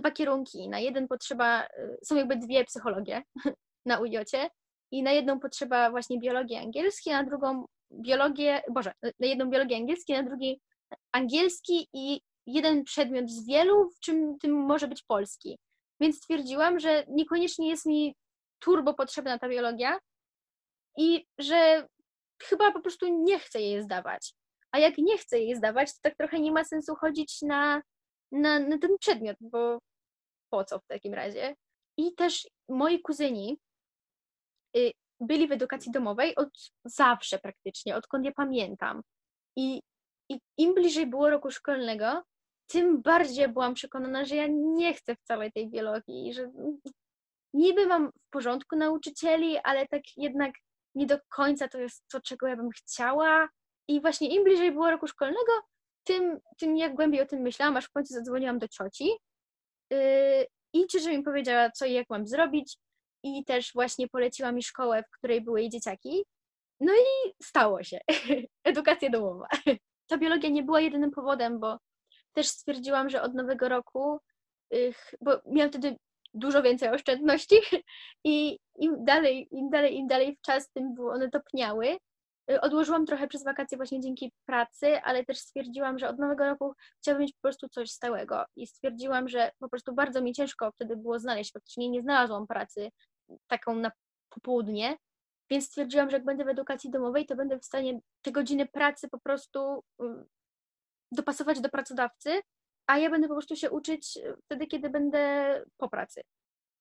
dwa 0.00 0.10
kierunki. 0.10 0.68
Na 0.68 0.78
jeden 0.78 1.08
potrzeba, 1.08 1.64
y, 1.64 1.98
są 2.04 2.16
jakby 2.16 2.36
dwie 2.36 2.64
psychologie 2.64 3.22
na 3.86 4.00
UJOcie 4.00 4.50
i 4.92 5.02
na 5.02 5.12
jedną 5.12 5.40
potrzeba 5.40 5.90
właśnie 5.90 6.20
biologii 6.20 6.56
angielskiej, 6.56 7.12
na 7.12 7.24
drugą 7.24 7.64
biologię, 7.92 8.62
boże, 8.70 8.92
na 9.02 9.26
jedną 9.26 9.50
biologię 9.50 9.76
angielskiej, 9.76 10.16
na 10.16 10.22
drugi 10.22 10.60
angielski 11.12 11.88
i 11.92 12.20
jeden 12.46 12.84
przedmiot 12.84 13.30
z 13.30 13.46
wielu, 13.46 13.90
w 13.90 14.00
czym 14.00 14.38
tym 14.38 14.52
może 14.52 14.88
być 14.88 15.02
polski. 15.02 15.58
Więc 16.00 16.16
stwierdziłam, 16.16 16.80
że 16.80 17.04
niekoniecznie 17.08 17.68
jest 17.68 17.86
mi 17.86 18.14
turbo 18.58 18.94
potrzebna 18.94 19.38
ta 19.38 19.48
biologia, 19.48 19.98
i 20.96 21.26
że 21.38 21.86
chyba 22.42 22.72
po 22.72 22.80
prostu 22.80 23.22
nie 23.24 23.38
chcę 23.38 23.60
jej 23.60 23.82
zdawać. 23.82 24.34
A 24.72 24.78
jak 24.78 24.98
nie 24.98 25.18
chcę 25.18 25.40
jej 25.40 25.56
zdawać, 25.56 25.92
to 25.92 25.98
tak 26.02 26.16
trochę 26.16 26.40
nie 26.40 26.52
ma 26.52 26.64
sensu 26.64 26.94
chodzić 26.94 27.42
na, 27.42 27.82
na, 28.32 28.58
na 28.58 28.78
ten 28.78 28.90
przedmiot, 29.00 29.36
bo 29.40 29.78
po 30.50 30.64
co 30.64 30.78
w 30.78 30.86
takim 30.86 31.14
razie? 31.14 31.56
I 31.96 32.14
też 32.14 32.48
moi 32.68 33.00
kuzyni 33.00 33.58
y, 34.76 34.92
byli 35.20 35.48
w 35.48 35.52
edukacji 35.52 35.92
domowej 35.92 36.36
od 36.36 36.48
zawsze 36.84 37.38
praktycznie, 37.38 37.96
odkąd 37.96 38.24
ja 38.24 38.32
pamiętam. 38.32 39.02
I, 39.56 39.82
I 40.28 40.40
im 40.56 40.74
bliżej 40.74 41.06
było 41.06 41.30
roku 41.30 41.50
szkolnego, 41.50 42.22
tym 42.66 43.02
bardziej 43.02 43.48
byłam 43.48 43.74
przekonana, 43.74 44.24
że 44.24 44.36
ja 44.36 44.46
nie 44.50 44.94
chcę 44.94 45.16
wcale 45.16 45.50
tej 45.50 45.70
biologii, 45.70 46.34
że 46.34 46.50
niby 47.54 47.86
mam 47.86 48.10
w 48.10 48.30
porządku 48.30 48.76
nauczycieli, 48.76 49.58
ale 49.64 49.88
tak 49.88 50.02
jednak 50.16 50.54
nie 50.94 51.06
do 51.06 51.18
końca 51.28 51.68
to 51.68 51.78
jest 51.78 52.08
to, 52.08 52.20
czego 52.20 52.46
ja 52.46 52.56
bym 52.56 52.70
chciała. 52.70 53.48
I 53.88 54.00
właśnie 54.00 54.34
im 54.34 54.44
bliżej 54.44 54.72
było 54.72 54.90
roku 54.90 55.06
szkolnego, 55.06 55.52
tym, 56.04 56.40
tym 56.58 56.76
jak 56.76 56.94
głębiej 56.94 57.20
o 57.20 57.26
tym 57.26 57.40
myślałam, 57.40 57.76
aż 57.76 57.84
w 57.84 57.92
końcu 57.92 58.14
zadzwoniłam 58.14 58.58
do 58.58 58.68
cioci 58.68 59.10
i 60.72 60.86
ciocia 60.86 61.10
mi 61.10 61.22
powiedziała, 61.22 61.70
co 61.70 61.86
i 61.86 61.92
jak 61.92 62.10
mam 62.10 62.26
zrobić 62.26 62.76
i 63.22 63.44
też 63.44 63.72
właśnie 63.74 64.08
poleciła 64.08 64.52
mi 64.52 64.62
szkołę, 64.62 65.02
w 65.02 65.18
której 65.18 65.40
były 65.40 65.60
jej 65.60 65.70
dzieciaki. 65.70 66.24
No 66.80 66.92
i 66.92 67.32
stało 67.42 67.82
się. 67.82 67.98
Edukacja 68.64 69.10
domowa. 69.10 69.46
Ta 70.08 70.18
biologia 70.18 70.50
nie 70.50 70.62
była 70.62 70.80
jedynym 70.80 71.10
powodem, 71.10 71.60
bo 71.60 71.78
też 72.32 72.48
stwierdziłam, 72.48 73.10
że 73.10 73.22
od 73.22 73.34
nowego 73.34 73.68
roku, 73.68 74.18
bo 75.20 75.40
miałam 75.46 75.70
wtedy 75.70 75.96
dużo 76.34 76.62
więcej 76.62 76.88
oszczędności 76.88 77.56
i 78.24 78.58
im 78.78 79.04
dalej, 79.04 79.48
im 79.50 79.70
dalej, 79.70 79.96
im 79.96 80.06
dalej 80.06 80.36
w 80.36 80.40
czas, 80.40 80.70
tym 80.70 80.94
one 80.98 81.30
topniały. 81.30 81.96
Y, 82.50 82.60
odłożyłam 82.60 83.06
trochę 83.06 83.28
przez 83.28 83.44
wakacje 83.44 83.76
właśnie 83.76 84.00
dzięki 84.00 84.32
pracy, 84.46 85.00
ale 85.02 85.24
też 85.24 85.38
stwierdziłam, 85.38 85.98
że 85.98 86.08
od 86.08 86.18
nowego 86.18 86.46
roku 86.46 86.74
chciałabym 86.98 87.22
mieć 87.22 87.32
po 87.32 87.40
prostu 87.42 87.68
coś 87.68 87.90
stałego 87.90 88.44
i 88.56 88.66
stwierdziłam, 88.66 89.28
że 89.28 89.50
po 89.58 89.68
prostu 89.68 89.94
bardzo 89.94 90.22
mi 90.22 90.32
ciężko 90.32 90.72
wtedy 90.72 90.96
było 90.96 91.18
znaleźć, 91.18 91.52
faktycznie 91.52 91.88
nie 91.88 92.02
znalazłam 92.02 92.46
pracy 92.46 92.90
taką 93.46 93.74
na 93.74 93.92
popołudnie, 94.28 94.96
więc 95.50 95.66
stwierdziłam, 95.66 96.10
że 96.10 96.16
jak 96.16 96.24
będę 96.24 96.44
w 96.44 96.48
edukacji 96.48 96.90
domowej, 96.90 97.26
to 97.26 97.36
będę 97.36 97.58
w 97.58 97.64
stanie 97.64 98.00
te 98.22 98.32
godziny 98.32 98.66
pracy 98.66 99.08
po 99.08 99.18
prostu 99.18 99.84
y, 100.02 100.04
dopasować 101.12 101.60
do 101.60 101.68
pracodawcy, 101.68 102.40
a 102.86 102.98
ja 102.98 103.10
będę 103.10 103.28
po 103.28 103.34
prostu 103.34 103.56
się 103.56 103.70
uczyć 103.70 104.18
wtedy, 104.44 104.66
kiedy 104.66 104.90
będę 104.90 105.54
po 105.76 105.88
pracy. 105.88 106.22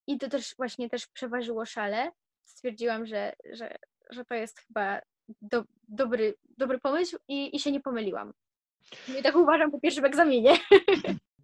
I 0.08 0.18
to 0.18 0.30
też 0.30 0.56
właśnie 0.58 0.90
też 0.90 1.08
przeważyło 1.08 1.66
szale. 1.66 2.12
Stwierdziłam, 2.46 3.06
że, 3.06 3.34
że, 3.54 3.76
że 4.10 4.26
to 4.26 4.34
jest 4.34 4.60
chyba 4.60 5.02
do, 5.42 5.64
dobry, 5.88 6.36
dobry 6.58 6.80
pomysł 6.80 7.18
i, 7.28 7.56
i 7.56 7.60
się 7.60 7.72
nie 7.72 7.80
pomyliłam. 7.80 8.34
No 9.08 9.20
I 9.20 9.24
tak 9.24 9.36
uważam 9.36 9.72
po 9.72 9.80
pierwszym 9.80 10.06
egzaminie. 10.06 10.58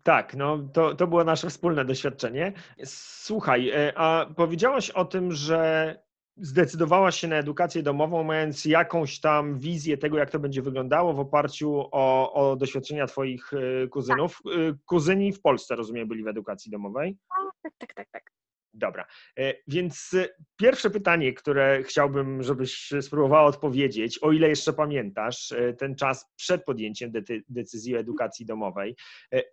Tak, 0.03 0.35
no 0.35 0.57
to, 0.73 0.95
to 0.95 1.07
było 1.07 1.23
nasze 1.23 1.49
wspólne 1.49 1.85
doświadczenie. 1.85 2.53
Słuchaj, 2.85 3.69
e, 3.69 3.97
a 3.97 4.25
powiedziałaś 4.35 4.89
o 4.89 5.05
tym, 5.05 5.31
że 5.31 5.95
zdecydowałaś 6.37 7.19
się 7.19 7.27
na 7.27 7.35
edukację 7.35 7.83
domową, 7.83 8.23
mając 8.23 8.65
jakąś 8.65 9.19
tam 9.19 9.57
wizję 9.57 9.97
tego, 9.97 10.17
jak 10.17 10.29
to 10.29 10.39
będzie 10.39 10.61
wyglądało 10.61 11.13
w 11.13 11.19
oparciu 11.19 11.89
o, 11.91 12.33
o 12.33 12.55
doświadczenia 12.55 13.07
Twoich 13.07 13.53
e, 13.53 13.87
kuzynów. 13.87 14.41
Tak. 14.43 14.53
Kuzyni 14.85 15.33
w 15.33 15.41
Polsce, 15.41 15.75
rozumiem, 15.75 16.07
byli 16.07 16.23
w 16.23 16.27
edukacji 16.27 16.71
domowej? 16.71 17.17
Tak, 17.63 17.73
tak, 17.77 17.93
tak, 17.93 18.07
tak. 18.11 18.31
Dobra, 18.77 19.05
e, 19.39 19.53
więc 19.67 20.13
e, 20.13 20.27
pierwsze 20.57 20.89
pytanie, 20.89 21.33
które 21.33 21.83
chciałbym, 21.83 22.43
żebyś 22.43 22.93
spróbowała 23.01 23.43
odpowiedzieć, 23.43 24.19
o 24.19 24.31
ile 24.31 24.49
jeszcze 24.49 24.73
pamiętasz 24.73 25.51
e, 25.51 25.73
ten 25.73 25.95
czas 25.95 26.25
przed 26.35 26.63
podjęciem 26.63 27.11
decyzji 27.49 27.95
o 27.95 27.99
edukacji 27.99 28.45
domowej, 28.45 28.95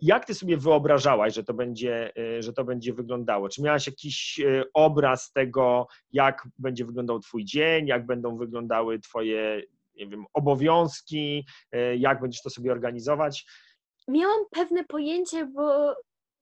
jak 0.01 0.25
ty 0.25 0.35
sobie 0.35 0.57
wyobrażałaś, 0.57 1.35
że 1.35 1.45
to 1.45 1.55
będzie, 1.55 2.13
że 2.39 2.53
to 2.53 2.65
będzie 2.65 2.93
wyglądało? 2.93 3.49
Czy 3.49 3.63
miałaś 3.63 3.87
jakiś 3.87 4.41
obraz 4.75 5.33
tego, 5.33 5.87
jak 6.13 6.49
będzie 6.59 6.85
wyglądał 6.85 7.21
twój 7.21 7.45
dzień, 7.45 7.87
jak 7.87 8.07
będą 8.07 8.37
wyglądały 8.37 8.99
twoje, 8.99 9.63
nie 9.95 10.07
wiem, 10.07 10.25
obowiązki, 10.33 11.47
jak 11.99 12.21
będziesz 12.21 12.43
to 12.43 12.51
sobie 12.51 12.73
organizować? 12.73 13.47
Miałam 14.09 14.41
pewne 14.51 14.85
pojęcie, 14.85 15.47
bo 15.47 15.95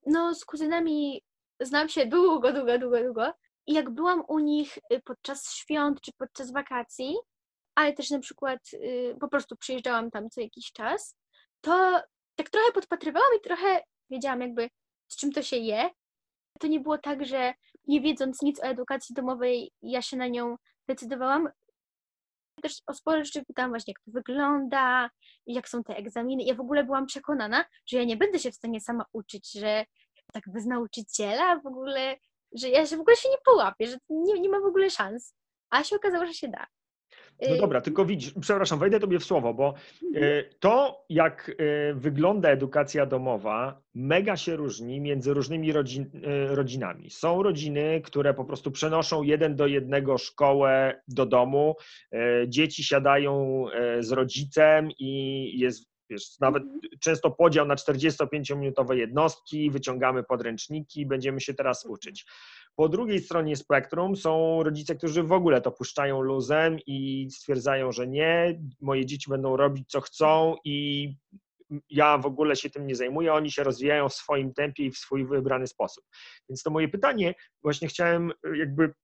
no, 0.06 0.34
z 0.34 0.44
kuzynami 0.44 1.22
znam 1.60 1.88
się 1.88 2.06
długo, 2.06 2.52
długo, 2.52 2.78
długo, 2.78 3.02
długo. 3.02 3.32
I 3.66 3.72
jak 3.72 3.90
byłam 3.90 4.22
u 4.28 4.38
nich 4.38 4.78
y, 4.92 5.00
podczas 5.04 5.54
świąt 5.54 6.00
czy 6.00 6.12
podczas 6.18 6.52
wakacji, 6.52 7.16
ale 7.74 7.92
też 7.92 8.10
na 8.10 8.18
przykład 8.18 8.60
y, 8.74 9.16
po 9.20 9.28
prostu 9.28 9.56
przyjeżdżałam 9.56 10.10
tam 10.10 10.30
co 10.30 10.40
jakiś 10.40 10.72
czas, 10.72 11.16
to 11.60 12.02
tak 12.36 12.50
trochę 12.50 12.72
podpatrywałam 12.72 13.30
i 13.38 13.40
trochę 13.40 13.82
wiedziałam 14.10 14.40
jakby 14.40 14.70
z 15.08 15.16
czym 15.16 15.32
to 15.32 15.42
się 15.42 15.56
je. 15.56 15.90
To 16.60 16.66
nie 16.66 16.80
było 16.80 16.98
tak, 16.98 17.26
że 17.26 17.54
nie 17.86 18.00
wiedząc 18.00 18.42
nic 18.42 18.60
o 18.60 18.62
edukacji 18.62 19.14
domowej, 19.14 19.72
ja 19.82 20.02
się 20.02 20.16
na 20.16 20.28
nią 20.28 20.56
decydowałam. 20.88 21.48
Też 22.62 22.82
o 22.86 22.94
spore 22.94 23.24
rzeczy 23.24 23.44
pytałam 23.44 23.70
właśnie, 23.70 23.94
jak 23.96 24.04
to 24.04 24.10
wygląda, 24.10 25.10
jak 25.46 25.68
są 25.68 25.84
te 25.84 25.96
egzaminy. 25.96 26.42
Ja 26.42 26.54
w 26.54 26.60
ogóle 26.60 26.84
byłam 26.84 27.06
przekonana, 27.06 27.64
że 27.86 27.96
ja 27.96 28.04
nie 28.04 28.16
będę 28.16 28.38
się 28.38 28.50
w 28.50 28.54
stanie 28.54 28.80
sama 28.80 29.04
uczyć, 29.12 29.52
że 29.52 29.84
tak 30.30 30.42
bez 30.46 30.66
nauczyciela 30.66 31.60
w 31.60 31.66
ogóle, 31.66 32.16
że 32.52 32.68
ja 32.68 32.86
się 32.86 32.96
w 32.96 33.00
ogóle 33.00 33.16
się 33.16 33.28
nie 33.28 33.38
połapię, 33.44 33.86
że 33.86 33.96
nie, 34.10 34.40
nie 34.40 34.48
ma 34.48 34.60
w 34.60 34.64
ogóle 34.64 34.90
szans. 34.90 35.34
A 35.70 35.84
się 35.84 35.96
okazało, 35.96 36.26
że 36.26 36.34
się 36.34 36.48
da. 36.48 36.66
No 37.48 37.54
y, 37.54 37.58
dobra, 37.58 37.80
tylko 37.80 38.04
widzisz, 38.04 38.34
przepraszam, 38.40 38.78
wejdę 38.78 39.00
tobie 39.00 39.18
w 39.18 39.24
słowo, 39.24 39.54
bo 39.54 39.74
mhm. 40.02 40.24
y, 40.24 40.50
to, 40.60 41.04
jak 41.08 41.48
y, 41.48 41.94
wygląda 41.94 42.48
edukacja 42.48 43.06
domowa, 43.06 43.82
mega 43.94 44.36
się 44.36 44.56
różni 44.56 45.00
między 45.00 45.34
różnymi 45.34 45.72
rodzin, 45.72 46.10
rodzinami. 46.48 47.10
Są 47.10 47.42
rodziny, 47.42 48.00
które 48.04 48.34
po 48.34 48.44
prostu 48.44 48.70
przenoszą 48.70 49.22
jeden 49.22 49.56
do 49.56 49.66
jednego 49.66 50.18
szkołę 50.18 51.02
do 51.08 51.26
domu, 51.26 51.76
dzieci 52.48 52.84
siadają 52.84 53.64
z 54.00 54.12
rodzicem 54.12 54.88
i 54.98 55.52
jest 55.58 55.89
Wiesz, 56.10 56.40
nawet 56.40 56.62
mhm. 56.62 56.80
często 57.00 57.30
podział 57.30 57.66
na 57.66 57.74
45-minutowe 57.74 58.94
jednostki, 58.94 59.70
wyciągamy 59.70 60.22
podręczniki, 60.22 61.06
będziemy 61.06 61.40
się 61.40 61.54
teraz 61.54 61.86
uczyć. 61.86 62.26
Po 62.76 62.88
drugiej 62.88 63.20
stronie 63.20 63.56
spektrum 63.56 64.16
są 64.16 64.62
rodzice, 64.62 64.94
którzy 64.94 65.22
w 65.22 65.32
ogóle 65.32 65.60
to 65.60 65.72
puszczają 65.72 66.20
luzem 66.20 66.78
i 66.86 67.28
stwierdzają, 67.30 67.92
że 67.92 68.06
nie, 68.06 68.60
moje 68.80 69.06
dzieci 69.06 69.30
będą 69.30 69.56
robić 69.56 69.88
co 69.88 70.00
chcą 70.00 70.56
i 70.64 71.08
ja 71.90 72.18
w 72.18 72.26
ogóle 72.26 72.56
się 72.56 72.70
tym 72.70 72.86
nie 72.86 72.94
zajmuję, 72.94 73.34
oni 73.34 73.50
się 73.50 73.64
rozwijają 73.64 74.08
w 74.08 74.14
swoim 74.14 74.54
tempie 74.54 74.84
i 74.84 74.90
w 74.90 74.98
swój 74.98 75.26
wybrany 75.26 75.66
sposób. 75.66 76.04
Więc 76.48 76.62
to 76.62 76.70
moje 76.70 76.88
pytanie, 76.88 77.34
właśnie 77.62 77.88
chciałem 77.88 78.32
jakby 78.54 78.94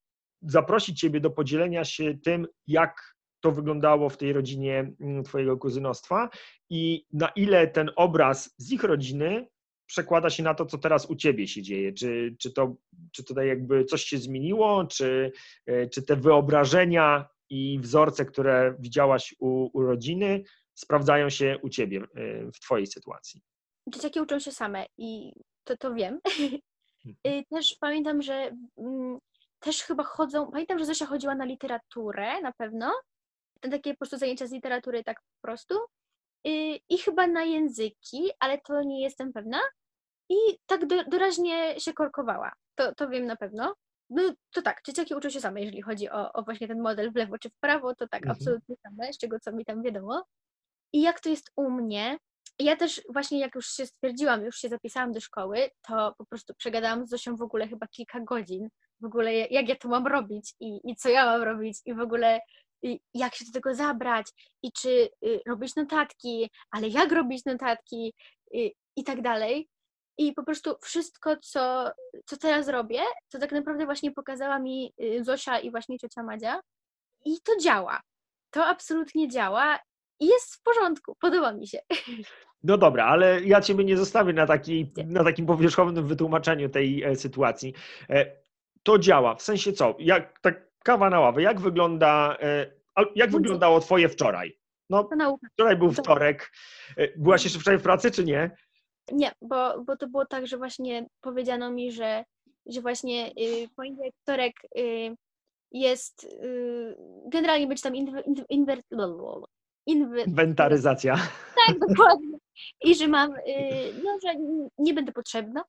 zaprosić 0.42 1.00
Ciebie 1.00 1.20
do 1.20 1.30
podzielenia 1.30 1.84
się 1.84 2.18
tym, 2.24 2.46
jak 2.66 3.15
to 3.40 3.52
wyglądało 3.52 4.08
w 4.08 4.16
tej 4.16 4.32
rodzinie 4.32 4.92
mm, 5.00 5.24
Twojego 5.24 5.56
kuzynostwa 5.56 6.30
i 6.70 7.06
na 7.12 7.28
ile 7.28 7.66
ten 7.66 7.90
obraz 7.96 8.54
z 8.58 8.72
ich 8.72 8.84
rodziny 8.84 9.48
przekłada 9.86 10.30
się 10.30 10.42
na 10.42 10.54
to, 10.54 10.66
co 10.66 10.78
teraz 10.78 11.10
u 11.10 11.16
Ciebie 11.16 11.48
się 11.48 11.62
dzieje. 11.62 11.92
Czy, 11.92 12.36
czy, 12.38 12.52
to, 12.52 12.76
czy 13.12 13.24
tutaj 13.24 13.48
jakby 13.48 13.84
coś 13.84 14.02
się 14.04 14.18
zmieniło, 14.18 14.84
czy, 14.84 15.32
e, 15.66 15.88
czy 15.88 16.02
te 16.02 16.16
wyobrażenia 16.16 17.28
i 17.50 17.78
wzorce, 17.80 18.24
które 18.24 18.76
widziałaś 18.78 19.34
u, 19.38 19.70
u 19.78 19.82
rodziny, 19.82 20.44
sprawdzają 20.74 21.30
się 21.30 21.58
u 21.62 21.68
Ciebie 21.68 22.00
e, 22.00 22.52
w 22.52 22.60
Twojej 22.60 22.86
sytuacji? 22.86 23.42
Dzieciaki 23.88 24.20
uczą 24.20 24.38
się 24.38 24.52
same 24.52 24.86
i 24.98 25.32
to, 25.64 25.76
to 25.76 25.94
wiem. 25.94 26.20
Mhm. 27.06 27.44
Też 27.44 27.76
pamiętam, 27.80 28.22
że 28.22 28.56
mm, 28.78 29.18
też 29.58 29.82
chyba 29.82 30.04
chodzą, 30.04 30.50
pamiętam, 30.50 30.78
że 30.78 30.84
Zosia 30.84 31.06
chodziła 31.06 31.34
na 31.34 31.44
literaturę 31.44 32.40
na 32.40 32.52
pewno 32.52 32.92
takie 33.60 33.90
po 33.90 33.98
prostu 33.98 34.18
zajęcia 34.18 34.46
z 34.46 34.52
literatury 34.52 35.04
tak 35.04 35.20
po 35.20 35.46
prostu. 35.46 35.74
I, 36.44 36.80
i 36.88 36.98
chyba 36.98 37.26
na 37.26 37.44
języki, 37.44 38.30
ale 38.40 38.58
to 38.58 38.82
nie 38.82 39.02
jestem 39.02 39.32
pewna. 39.32 39.60
I 40.28 40.36
tak 40.66 40.86
do, 40.86 41.04
doraźnie 41.04 41.80
się 41.80 41.92
korkowała. 41.92 42.52
To, 42.74 42.94
to 42.94 43.08
wiem 43.08 43.26
na 43.26 43.36
pewno. 43.36 43.74
No 44.10 44.22
to 44.54 44.62
tak, 44.62 44.80
dzieciaki 44.86 45.14
uczą 45.14 45.30
się 45.30 45.40
same, 45.40 45.60
jeżeli 45.60 45.82
chodzi 45.82 46.10
o, 46.10 46.32
o 46.32 46.42
właśnie 46.42 46.68
ten 46.68 46.80
model 46.80 47.12
w 47.12 47.16
lewo 47.16 47.38
czy 47.38 47.50
w 47.50 47.58
prawo, 47.60 47.94
to 47.94 48.08
tak, 48.08 48.22
mhm. 48.22 48.36
absolutnie 48.36 48.76
same, 48.76 49.12
z 49.12 49.18
czego 49.18 49.40
co 49.40 49.52
mi 49.52 49.64
tam 49.64 49.82
wiadomo. 49.82 50.24
I 50.92 51.02
jak 51.02 51.20
to 51.20 51.28
jest 51.28 51.52
u 51.56 51.70
mnie, 51.70 52.18
ja 52.58 52.76
też 52.76 53.02
właśnie 53.12 53.38
jak 53.38 53.54
już 53.54 53.66
się 53.66 53.86
stwierdziłam, 53.86 54.44
już 54.44 54.56
się 54.56 54.68
zapisałam 54.68 55.12
do 55.12 55.20
szkoły, 55.20 55.70
to 55.82 56.14
po 56.18 56.26
prostu 56.26 56.54
przegadałam 56.54 57.06
z 57.06 57.10
Zosią 57.10 57.36
w 57.36 57.42
ogóle 57.42 57.68
chyba 57.68 57.86
kilka 57.86 58.20
godzin, 58.20 58.68
w 59.00 59.04
ogóle 59.04 59.34
jak 59.34 59.68
ja 59.68 59.76
to 59.76 59.88
mam 59.88 60.06
robić 60.06 60.54
i, 60.60 60.80
i 60.90 60.96
co 60.96 61.08
ja 61.08 61.24
mam 61.24 61.42
robić 61.42 61.78
i 61.84 61.94
w 61.94 62.00
ogóle 62.00 62.40
jak 63.14 63.34
się 63.34 63.44
do 63.44 63.52
tego 63.52 63.74
zabrać 63.74 64.26
i 64.62 64.72
czy 64.72 65.08
y, 65.26 65.40
robić 65.46 65.76
notatki, 65.76 66.50
ale 66.70 66.88
jak 66.88 67.12
robić 67.12 67.44
notatki 67.44 68.14
y, 68.54 68.70
i 68.96 69.04
tak 69.04 69.22
dalej. 69.22 69.68
I 70.18 70.32
po 70.32 70.44
prostu 70.44 70.76
wszystko, 70.82 71.36
co, 71.36 71.90
co 72.26 72.36
teraz 72.36 72.68
robię, 72.68 73.00
to 73.32 73.38
tak 73.38 73.52
naprawdę 73.52 73.84
właśnie 73.84 74.12
pokazała 74.12 74.58
mi 74.58 74.92
y, 75.02 75.24
Zosia 75.24 75.58
i 75.58 75.70
właśnie 75.70 75.98
ciocia 75.98 76.22
Madzia. 76.22 76.60
i 77.24 77.36
to 77.44 77.52
działa. 77.56 78.00
To 78.50 78.66
absolutnie 78.66 79.28
działa 79.28 79.78
i 80.20 80.26
jest 80.26 80.54
w 80.54 80.62
porządku. 80.62 81.16
Podoba 81.20 81.52
mi 81.52 81.68
się. 81.68 81.78
No 82.62 82.78
dobra, 82.78 83.06
ale 83.06 83.40
ja 83.42 83.60
Ciebie 83.60 83.84
nie 83.84 83.96
zostawię 83.96 84.32
na, 84.32 84.46
taki, 84.46 84.92
na 85.06 85.24
takim 85.24 85.46
powierzchownym 85.46 86.06
wytłumaczeniu 86.06 86.68
tej 86.68 87.02
e, 87.02 87.16
sytuacji. 87.16 87.74
E, 88.10 88.36
to 88.82 88.98
działa, 88.98 89.34
w 89.34 89.42
sensie 89.42 89.72
co? 89.72 89.96
Jak, 89.98 90.40
tak 90.40 90.65
kawa 90.86 91.10
na 91.10 91.20
ławę, 91.20 91.42
jak 91.42 91.60
wygląda, 91.60 92.36
e, 92.40 92.66
jak 93.14 93.30
wyglądało 93.30 93.80
Twoje 93.80 94.08
wczoraj? 94.08 94.58
No, 94.90 95.08
wczoraj 95.52 95.76
był 95.76 95.92
wtorek. 95.92 96.52
E, 96.96 97.08
byłaś 97.18 97.44
jeszcze 97.44 97.58
wczoraj 97.58 97.78
w 97.78 97.82
pracy, 97.82 98.10
czy 98.10 98.24
nie? 98.24 98.50
Nie, 99.12 99.32
bo, 99.42 99.84
bo 99.84 99.96
to 99.96 100.08
było 100.08 100.26
tak, 100.26 100.46
że 100.46 100.56
właśnie 100.56 101.06
powiedziano 101.20 101.70
mi, 101.70 101.92
że, 101.92 102.24
że 102.66 102.80
właśnie 102.80 103.28
y, 103.28 103.68
poniedziałek, 103.76 104.14
wtorek 104.22 104.52
y, 104.78 105.16
jest 105.72 106.24
y, 106.24 106.96
generalnie 107.26 107.66
być 107.66 107.82
tam 107.82 107.96
inwer, 107.96 108.24
inwer, 109.86 110.28
inwentaryzacja. 110.28 111.16
Tak, 111.66 111.78
dokładnie. 111.88 112.38
I 112.84 112.94
że 112.94 113.08
mam, 113.08 113.34
y, 113.34 113.40
no, 114.04 114.18
że 114.22 114.34
nie 114.78 114.94
będę 114.94 115.12
potrzebna, 115.12 115.64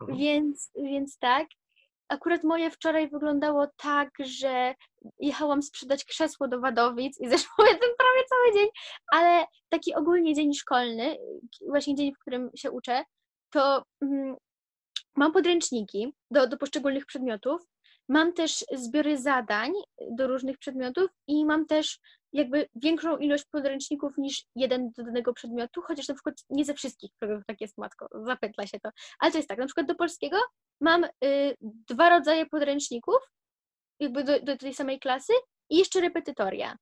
mhm. 0.00 0.18
więc, 0.18 0.70
więc 0.76 1.18
tak. 1.18 1.46
Akurat 2.10 2.44
moje 2.44 2.70
wczoraj 2.70 3.08
wyglądało 3.08 3.66
tak, 3.76 4.10
że 4.20 4.74
jechałam 5.18 5.62
sprzedać 5.62 6.04
krzesło 6.04 6.48
do 6.48 6.60
Wadowic 6.60 7.20
i 7.20 7.28
zeszło 7.30 7.64
ten 7.64 7.76
prawie 7.98 8.24
cały 8.28 8.58
dzień, 8.58 8.68
ale 9.12 9.46
taki 9.68 9.94
ogólnie 9.94 10.34
dzień 10.34 10.54
szkolny, 10.54 11.16
właśnie 11.68 11.94
dzień, 11.94 12.14
w 12.14 12.18
którym 12.18 12.50
się 12.56 12.70
uczę, 12.70 13.04
to 13.50 13.84
mm, 14.02 14.36
mam 15.16 15.32
podręczniki 15.32 16.14
do, 16.30 16.46
do 16.46 16.56
poszczególnych 16.56 17.06
przedmiotów, 17.06 17.62
mam 18.08 18.32
też 18.32 18.64
zbiory 18.72 19.18
zadań 19.18 19.72
do 20.10 20.26
różnych 20.26 20.58
przedmiotów 20.58 21.10
i 21.26 21.44
mam 21.44 21.66
też 21.66 21.98
jakby 22.32 22.68
większą 22.74 23.16
ilość 23.18 23.44
podręczników 23.44 24.18
niż 24.18 24.44
jeden 24.56 24.90
do 24.96 25.04
danego 25.04 25.34
przedmiotu, 25.34 25.82
chociaż 25.82 26.08
na 26.08 26.14
przykład 26.14 26.34
nie 26.50 26.64
ze 26.64 26.74
wszystkich 26.74 27.10
programów 27.18 27.46
tak 27.46 27.60
jest, 27.60 27.78
matko, 27.78 28.08
zapytla 28.26 28.66
się 28.66 28.80
to. 28.80 28.90
Ale 29.18 29.32
to 29.32 29.38
jest 29.38 29.48
tak, 29.48 29.58
na 29.58 29.66
przykład 29.66 29.86
do 29.86 29.94
polskiego 29.94 30.36
mam 30.80 31.04
y, 31.04 31.56
dwa 31.60 32.10
rodzaje 32.10 32.46
podręczników, 32.46 33.18
jakby 34.00 34.24
do, 34.24 34.40
do 34.40 34.56
tej 34.56 34.74
samej 34.74 35.00
klasy 35.00 35.32
i 35.70 35.78
jeszcze 35.78 36.00
repetytoria. 36.00 36.76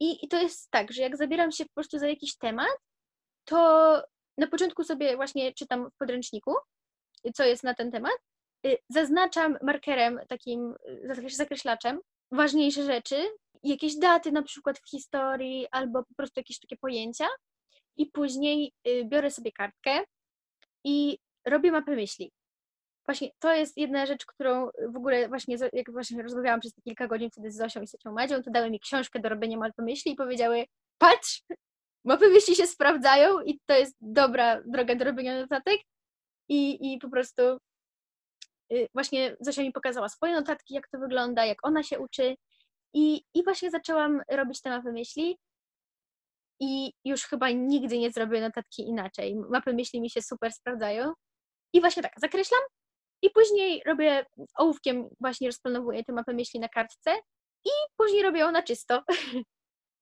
I, 0.00 0.24
I 0.24 0.28
to 0.28 0.36
jest 0.36 0.70
tak, 0.70 0.92
że 0.92 1.02
jak 1.02 1.16
zabieram 1.16 1.52
się 1.52 1.64
po 1.64 1.74
prostu 1.74 1.98
za 1.98 2.08
jakiś 2.08 2.36
temat, 2.36 2.78
to 3.44 4.02
na 4.38 4.46
początku 4.46 4.84
sobie 4.84 5.16
właśnie 5.16 5.52
czytam 5.52 5.90
w 5.90 5.96
podręczniku, 5.96 6.54
co 7.34 7.44
jest 7.44 7.64
na 7.64 7.74
ten 7.74 7.90
temat, 7.90 8.18
y, 8.66 8.76
zaznaczam 8.88 9.58
markerem 9.62 10.20
takim, 10.28 10.74
y, 11.14 11.30
zakreślaczem 11.30 12.00
ważniejsze 12.32 12.84
rzeczy, 12.84 13.28
jakieś 13.62 13.96
daty 13.96 14.32
na 14.32 14.42
przykład 14.42 14.78
w 14.78 14.90
historii 14.90 15.66
albo 15.70 16.04
po 16.04 16.14
prostu 16.14 16.40
jakieś 16.40 16.60
takie 16.60 16.76
pojęcia 16.76 17.26
i 17.96 18.06
później 18.06 18.72
y, 18.88 19.04
biorę 19.04 19.30
sobie 19.30 19.52
kartkę 19.52 20.04
i 20.84 21.18
robię 21.44 21.72
mapę 21.72 21.96
myśli. 21.96 22.32
Właśnie 23.08 23.30
to 23.38 23.54
jest 23.54 23.76
jedna 23.76 24.06
rzecz, 24.06 24.26
którą 24.26 24.68
w 24.88 24.96
ogóle 24.96 25.28
właśnie, 25.28 25.56
jak 25.72 25.92
właśnie 25.92 26.22
rozmawiałam 26.22 26.60
przez 26.60 26.74
te 26.74 26.82
kilka 26.82 27.06
godzin 27.06 27.30
wtedy 27.30 27.50
z 27.50 27.56
Zosią 27.56 27.82
i 27.82 27.86
Secią 27.86 28.12
Madzią, 28.12 28.42
to 28.42 28.50
dały 28.50 28.70
mi 28.70 28.80
książkę 28.80 29.20
do 29.20 29.28
robienia 29.28 29.56
mapy 29.56 29.82
myśli 29.82 30.12
i 30.12 30.16
powiedziały, 30.16 30.64
patrz, 30.98 31.42
mapy 32.04 32.28
myśli 32.28 32.54
się 32.54 32.66
sprawdzają 32.66 33.40
i 33.40 33.60
to 33.66 33.74
jest 33.74 33.96
dobra 34.00 34.62
droga 34.66 34.94
do 34.94 35.04
robienia 35.04 35.40
notatek 35.40 35.80
i, 36.48 36.92
i 36.92 36.98
po 36.98 37.10
prostu 37.10 37.42
y, 38.72 38.88
właśnie 38.94 39.36
Zosia 39.40 39.62
mi 39.62 39.72
pokazała 39.72 40.08
swoje 40.08 40.34
notatki, 40.34 40.74
jak 40.74 40.88
to 40.88 40.98
wygląda, 40.98 41.44
jak 41.44 41.66
ona 41.66 41.82
się 41.82 41.98
uczy 41.98 42.36
i, 42.94 43.22
I 43.34 43.44
właśnie 43.44 43.70
zaczęłam 43.70 44.22
robić 44.30 44.62
te 44.62 44.70
mapy 44.70 44.92
myśli 44.92 45.38
i 46.60 46.92
już 47.04 47.22
chyba 47.22 47.50
nigdy 47.50 47.98
nie 47.98 48.10
zrobię 48.10 48.40
notatki 48.40 48.82
inaczej. 48.82 49.36
Mapy 49.50 49.74
myśli 49.74 50.00
mi 50.00 50.10
się 50.10 50.22
super 50.22 50.52
sprawdzają. 50.52 51.12
I 51.72 51.80
właśnie 51.80 52.02
tak, 52.02 52.12
zakreślam 52.16 52.60
i 53.22 53.30
później 53.30 53.82
robię 53.86 54.26
ołówkiem, 54.58 55.08
właśnie 55.20 55.48
rozplanowuję 55.48 56.04
te 56.04 56.12
mapy 56.12 56.34
myśli 56.34 56.60
na 56.60 56.68
kartce 56.68 57.10
i 57.64 57.70
później 57.96 58.22
robię 58.22 58.40
ją 58.40 58.52
na 58.52 58.62
czysto. 58.62 59.02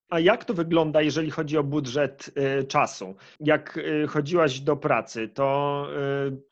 A 0.09 0.19
jak 0.19 0.45
to 0.45 0.53
wygląda, 0.53 1.01
jeżeli 1.01 1.31
chodzi 1.31 1.57
o 1.57 1.63
budżet 1.63 2.29
y, 2.61 2.63
czasu? 2.63 3.15
Jak 3.39 3.77
y, 3.77 4.07
chodziłaś 4.07 4.59
do 4.59 4.77
pracy, 4.77 5.29
to, 5.29 5.87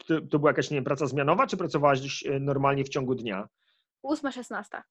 y, 0.09 0.21
to 0.21 0.39
była 0.39 0.51
jakaś 0.51 0.71
nie 0.71 0.77
wiem, 0.77 0.83
praca 0.83 1.07
zmianowa, 1.07 1.47
czy 1.47 1.57
pracowałaś 1.57 2.23
y, 2.25 2.39
normalnie 2.39 2.83
w 2.83 2.89
ciągu 2.89 3.15
dnia? 3.15 3.47
8-16. 4.05 4.81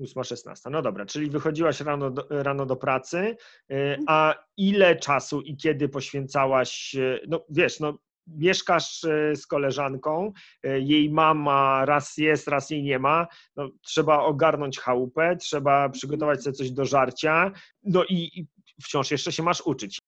8-16. 0.00 0.70
No 0.70 0.82
dobra, 0.82 1.06
czyli 1.06 1.30
wychodziłaś 1.30 1.80
rano 1.80 2.10
do, 2.10 2.26
rano 2.30 2.66
do 2.66 2.76
pracy, 2.76 3.36
y, 3.72 3.98
a 4.06 4.34
ile 4.56 4.96
czasu 4.96 5.40
i 5.40 5.56
kiedy 5.56 5.88
poświęcałaś, 5.88 6.94
y, 6.94 7.20
no 7.28 7.44
wiesz, 7.48 7.80
no 7.80 7.98
mieszkasz 8.36 9.04
y, 9.04 9.32
z 9.36 9.46
koleżanką, 9.46 10.32
jej 10.62 11.10
mama 11.10 11.84
raz 11.84 12.16
jest, 12.16 12.48
raz 12.48 12.70
jej 12.70 12.82
nie 12.82 12.98
ma, 12.98 13.26
no, 13.56 13.68
trzeba 13.82 14.22
ogarnąć 14.22 14.78
chałupę, 14.78 15.36
trzeba 15.36 15.88
przygotować 15.88 16.42
sobie 16.42 16.56
coś 16.56 16.70
do 16.70 16.84
żarcia, 16.84 17.52
no 17.82 18.04
i, 18.04 18.40
i 18.40 18.46
wciąż 18.82 19.10
jeszcze 19.10 19.32
się 19.32 19.42
masz 19.42 19.60
uczyć. 19.60 19.98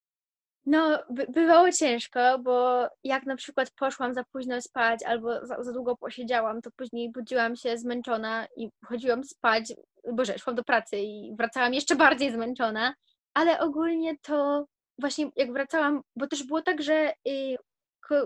No, 0.66 0.98
by, 1.10 1.26
bywało 1.28 1.72
ciężko, 1.72 2.38
bo 2.38 2.86
jak 3.04 3.26
na 3.26 3.36
przykład 3.36 3.70
poszłam 3.70 4.14
za 4.14 4.24
późno 4.32 4.62
spać 4.62 5.02
albo 5.02 5.46
za, 5.46 5.62
za, 5.62 5.72
długo 5.72 5.96
posiedziałam, 5.96 6.62
to 6.62 6.70
później 6.76 7.12
budziłam 7.12 7.56
się 7.56 7.78
zmęczona 7.78 8.46
i 8.56 8.70
chodziłam 8.84 9.24
spać, 9.24 9.72
boże, 10.12 10.38
szłam 10.38 10.56
do 10.56 10.64
pracy 10.64 10.98
i 10.98 11.34
wracałam 11.38 11.74
jeszcze 11.74 11.96
bardziej 11.96 12.32
zmęczona, 12.32 12.94
ale 13.34 13.60
ogólnie 13.60 14.18
to 14.22 14.66
właśnie 14.98 15.30
jak 15.36 15.52
wracałam, 15.52 16.00
bo 16.16 16.26
też 16.26 16.44
było 16.44 16.62
tak, 16.62 16.82
że 16.82 17.12
y, 17.28 17.56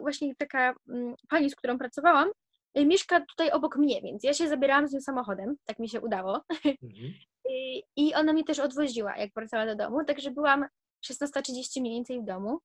właśnie 0.00 0.34
taka 0.36 0.70
y, 0.70 0.74
pani, 1.28 1.50
z 1.50 1.56
którą 1.56 1.78
pracowałam, 1.78 2.28
y, 2.78 2.86
mieszka 2.86 3.20
tutaj 3.20 3.50
obok 3.50 3.76
mnie, 3.76 4.02
więc 4.02 4.24
ja 4.24 4.34
się 4.34 4.48
zabierałam 4.48 4.88
z 4.88 4.92
nią 4.92 5.00
samochodem, 5.00 5.56
tak 5.64 5.78
mi 5.78 5.88
się 5.88 6.00
udało. 6.00 6.40
Mhm. 6.82 7.12
Y, 7.50 7.80
I 7.96 8.14
ona 8.14 8.32
mnie 8.32 8.44
też 8.44 8.58
odwoziła, 8.58 9.16
jak 9.16 9.30
wracała 9.36 9.66
do 9.66 9.76
domu, 9.76 10.04
także 10.04 10.30
byłam 10.30 10.66
16.30 11.06 11.80
mniej 11.80 11.94
więcej 11.94 12.20
w 12.20 12.24
domu. 12.24 12.58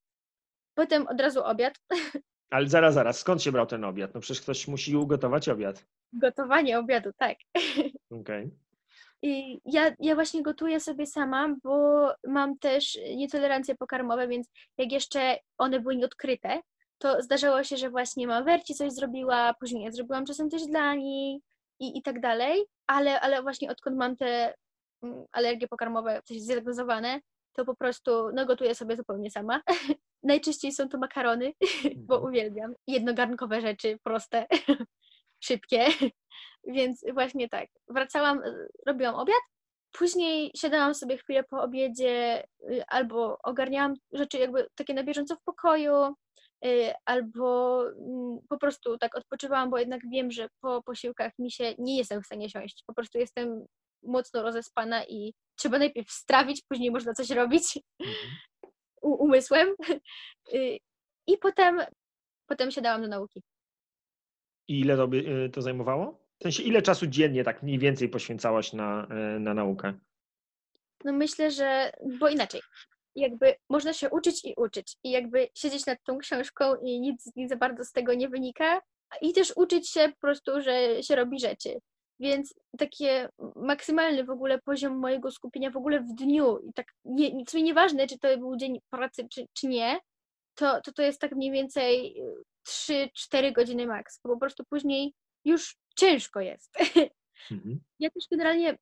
Potem 0.73 1.07
od 1.07 1.21
razu 1.21 1.43
obiad. 1.43 1.79
Ale 2.51 2.67
zaraz, 2.67 2.93
zaraz, 2.93 3.19
skąd 3.19 3.43
się 3.43 3.51
brał 3.51 3.65
ten 3.65 3.83
obiad? 3.83 4.13
No 4.13 4.19
przecież 4.19 4.41
ktoś 4.41 4.67
musi 4.67 4.95
ugotować 4.95 5.49
obiad. 5.49 5.85
Gotowanie 6.13 6.79
obiadu, 6.79 7.09
tak. 7.17 7.37
Okej. 8.11 8.45
Okay. 8.45 8.51
I 9.21 9.59
ja, 9.65 9.95
ja 9.99 10.15
właśnie 10.15 10.43
gotuję 10.43 10.79
sobie 10.79 11.05
sama, 11.05 11.55
bo 11.63 12.07
mam 12.27 12.57
też 12.59 12.99
nietolerancje 13.15 13.75
pokarmowe, 13.75 14.27
więc 14.27 14.49
jak 14.77 14.91
jeszcze 14.91 15.37
one 15.57 15.79
były 15.79 15.95
nieodkryte, 15.95 16.61
to 16.99 17.21
zdarzało 17.21 17.63
się, 17.63 17.77
że 17.77 17.89
właśnie 17.89 18.27
mama 18.27 18.45
Werci 18.45 18.75
coś 18.75 18.91
zrobiła, 18.91 19.53
później 19.53 19.83
ja 19.83 19.91
zrobiłam 19.91 20.25
czasem 20.25 20.49
też 20.49 20.65
dla 20.65 20.95
niej 20.95 21.41
i, 21.79 21.97
i 21.97 22.01
tak 22.01 22.19
dalej, 22.19 22.65
ale, 22.87 23.21
ale 23.21 23.41
właśnie 23.41 23.71
odkąd 23.71 23.97
mam 23.97 24.15
te 24.15 24.53
mm, 25.03 25.25
alergie 25.31 25.67
pokarmowe, 25.67 26.21
coś 26.25 26.41
zdiagnozowane, 26.41 27.21
to 27.53 27.65
po 27.65 27.75
prostu 27.75 28.11
no, 28.33 28.45
gotuję 28.45 28.75
sobie 28.75 28.95
zupełnie 28.95 29.31
sama. 29.31 29.61
Najczęściej 30.23 30.71
są 30.71 30.89
to 30.89 30.97
makarony, 30.97 31.53
bo 32.07 32.15
mhm. 32.15 32.23
uwielbiam. 32.23 32.73
Jednogarnkowe 32.87 33.61
rzeczy, 33.61 33.99
proste, 34.03 34.45
szybkie. 35.47 35.85
Więc 36.67 37.05
właśnie 37.13 37.49
tak. 37.49 37.69
Wracałam, 37.87 38.41
robiłam 38.87 39.15
obiad, 39.15 39.41
później 39.91 40.51
siadałam 40.55 40.95
sobie 40.95 41.17
chwilę 41.17 41.43
po 41.43 41.61
obiedzie 41.61 42.43
y, 42.71 42.83
albo 42.87 43.37
ogarniałam 43.43 43.93
rzeczy 44.11 44.37
jakby 44.37 44.67
takie 44.75 44.93
na 44.93 45.03
bieżąco 45.03 45.35
w 45.35 45.43
pokoju, 45.43 46.15
albo 47.05 47.81
mm, 47.89 48.39
po 48.49 48.57
prostu 48.57 48.97
tak 48.97 49.15
odpoczywałam, 49.15 49.69
bo 49.69 49.77
jednak 49.77 50.01
wiem, 50.11 50.31
że 50.31 50.47
po 50.61 50.83
posiłkach 50.83 51.31
mi 51.39 51.51
się 51.51 51.75
nie 51.77 51.97
jestem 51.97 52.21
w 52.21 52.25
stanie 52.25 52.49
siąść. 52.49 52.83
Po 52.87 52.93
prostu 52.93 53.17
jestem 53.17 53.65
mocno 54.03 54.41
rozespana 54.41 55.05
i 55.05 55.33
trzeba 55.55 55.79
najpierw 55.79 56.11
strawić, 56.11 56.63
później 56.69 56.91
można 56.91 57.13
coś 57.13 57.29
robić 57.29 57.79
mhm. 57.99 58.17
umysłem. 59.01 59.67
Y, 60.53 60.77
I 61.27 61.37
potem, 61.37 61.81
potem 62.49 62.71
się 62.71 62.81
dałam 62.81 63.01
do 63.01 63.07
nauki. 63.07 63.43
I 64.67 64.79
ile 64.79 64.97
to, 64.97 65.07
by, 65.07 65.17
y, 65.17 65.49
to 65.49 65.61
zajmowało? 65.61 66.25
W 66.39 66.43
sensie, 66.43 66.63
ile 66.63 66.81
czasu 66.81 67.07
dziennie 67.07 67.43
tak 67.43 67.63
mniej 67.63 67.79
więcej 67.79 68.09
poświęcałaś 68.09 68.73
na, 68.73 69.07
y, 69.35 69.39
na 69.39 69.53
naukę? 69.53 69.93
No 71.03 71.13
myślę, 71.13 71.51
że, 71.51 71.91
bo 72.19 72.29
inaczej, 72.29 72.61
jakby 73.15 73.55
można 73.69 73.93
się 73.93 74.09
uczyć 74.09 74.45
i 74.45 74.53
uczyć 74.57 74.97
i 75.03 75.11
jakby 75.11 75.47
siedzieć 75.55 75.85
nad 75.85 76.03
tą 76.03 76.17
książką 76.17 76.75
i 76.75 76.99
nic, 76.99 77.31
nic 77.35 77.49
za 77.49 77.55
bardzo 77.55 77.85
z 77.85 77.91
tego 77.91 78.13
nie 78.13 78.29
wynika 78.29 78.81
i 79.21 79.33
też 79.33 79.53
uczyć 79.55 79.89
się 79.89 80.09
po 80.09 80.19
prostu, 80.21 80.61
że 80.61 81.03
się 81.03 81.15
robi 81.15 81.39
rzeczy. 81.39 81.79
Więc 82.19 82.53
takie 82.77 83.29
maksymalny 83.55 84.23
w 84.23 84.29
ogóle 84.29 84.59
poziom 84.59 84.97
mojego 84.97 85.31
skupienia 85.31 85.71
w 85.71 85.77
ogóle 85.77 85.99
w 85.99 86.15
dniu 86.15 86.59
i 86.59 86.73
tak 86.73 86.87
nie, 87.05 87.45
w 87.45 87.49
sumie 87.49 87.63
nieważne, 87.63 88.07
czy 88.07 88.19
to 88.19 88.37
był 88.37 88.57
dzień 88.57 88.79
pracy, 88.89 89.27
czy, 89.29 89.45
czy 89.53 89.67
nie, 89.67 89.99
to, 90.55 90.81
to 90.81 90.91
to 90.91 91.01
jest 91.01 91.21
tak 91.21 91.31
mniej 91.31 91.51
więcej 91.51 92.21
3-4 92.67 93.53
godziny 93.53 93.87
maks, 93.87 94.19
bo 94.23 94.33
po 94.33 94.39
prostu 94.39 94.63
później 94.69 95.13
już 95.45 95.77
ciężko 95.95 96.41
jest. 96.41 96.77
Mhm. 97.51 97.79
Ja 97.99 98.09
też 98.09 98.23
generalnie 98.31 98.77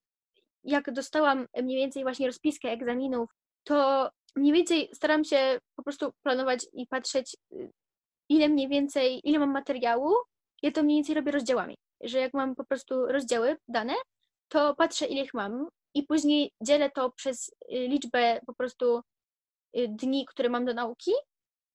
jak 0.64 0.92
dostałam 0.92 1.48
mniej 1.64 1.78
więcej 1.78 2.04
właśnie 2.04 2.28
rozpiskę 2.28 2.70
egzaminów, 2.70 3.30
to 3.68 4.10
mniej 4.36 4.54
więcej 4.54 4.90
staram 4.94 5.24
się 5.24 5.60
po 5.76 5.84
prostu 5.84 6.12
planować 6.24 6.66
i 6.74 6.88
patrzeć, 6.88 7.38
y, 7.54 7.72
ile 8.30 8.50
mniej 8.50 8.68
więcej, 8.68 9.22
ile 9.24 9.40
mam 9.40 9.52
materiału. 9.52 10.14
Ja 10.62 10.72
to 10.72 10.84
mniej 10.84 10.98
więcej 10.98 11.16
robię 11.16 11.32
rozdziałami, 11.32 11.76
że 12.02 12.20
jak 12.20 12.34
mam 12.34 12.56
po 12.56 12.66
prostu 12.66 13.06
rozdziały 13.06 13.58
dane, 13.68 13.94
to 14.48 14.76
patrzę, 14.76 15.06
ile 15.06 15.24
ich 15.24 15.34
mam 15.34 15.68
i 15.94 16.04
później 16.04 16.52
dzielę 16.64 16.92
to 16.92 17.12
przez 17.12 17.50
y, 17.50 17.54
liczbę 17.70 18.40
po 18.46 18.54
prostu 18.54 19.02
y, 19.78 19.88
dni, 19.90 20.26
które 20.26 20.50
mam 20.50 20.66
do 20.66 20.74
nauki 20.74 21.12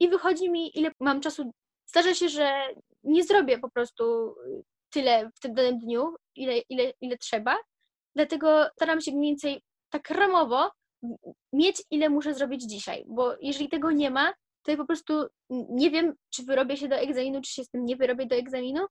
i 0.01 0.09
wychodzi 0.09 0.51
mi, 0.51 0.79
ile 0.79 0.91
mam 1.01 1.21
czasu. 1.21 1.51
Zdarza 1.87 2.15
się, 2.15 2.29
że 2.29 2.69
nie 3.03 3.25
zrobię 3.25 3.59
po 3.59 3.71
prostu 3.71 4.35
tyle 4.91 5.31
w 5.35 5.41
tym 5.41 5.55
danym 5.55 5.79
dniu, 5.79 6.15
ile, 6.37 6.59
ile, 6.59 6.93
ile 7.01 7.19
trzeba, 7.19 7.59
dlatego 8.15 8.67
staram 8.77 9.01
się 9.01 9.13
mniej 9.13 9.31
więcej 9.31 9.63
tak 9.91 10.11
ramowo 10.11 10.71
mieć, 11.53 11.83
ile 11.91 12.09
muszę 12.09 12.35
zrobić 12.35 12.63
dzisiaj, 12.63 13.05
bo 13.09 13.37
jeżeli 13.41 13.69
tego 13.69 13.91
nie 13.91 14.11
ma, 14.11 14.33
to 14.63 14.71
ja 14.71 14.77
po 14.77 14.87
prostu 14.87 15.27
nie 15.51 15.91
wiem, 15.91 16.15
czy 16.31 16.43
wyrobię 16.43 16.77
się 16.77 16.89
do 16.89 16.97
egzaminu, 16.97 17.41
czy 17.43 17.53
się 17.53 17.65
z 17.65 17.71
tym 17.71 17.85
nie 17.85 17.97
wyrobię 17.97 18.27
do 18.27 18.37
egzaminu. 18.37 18.87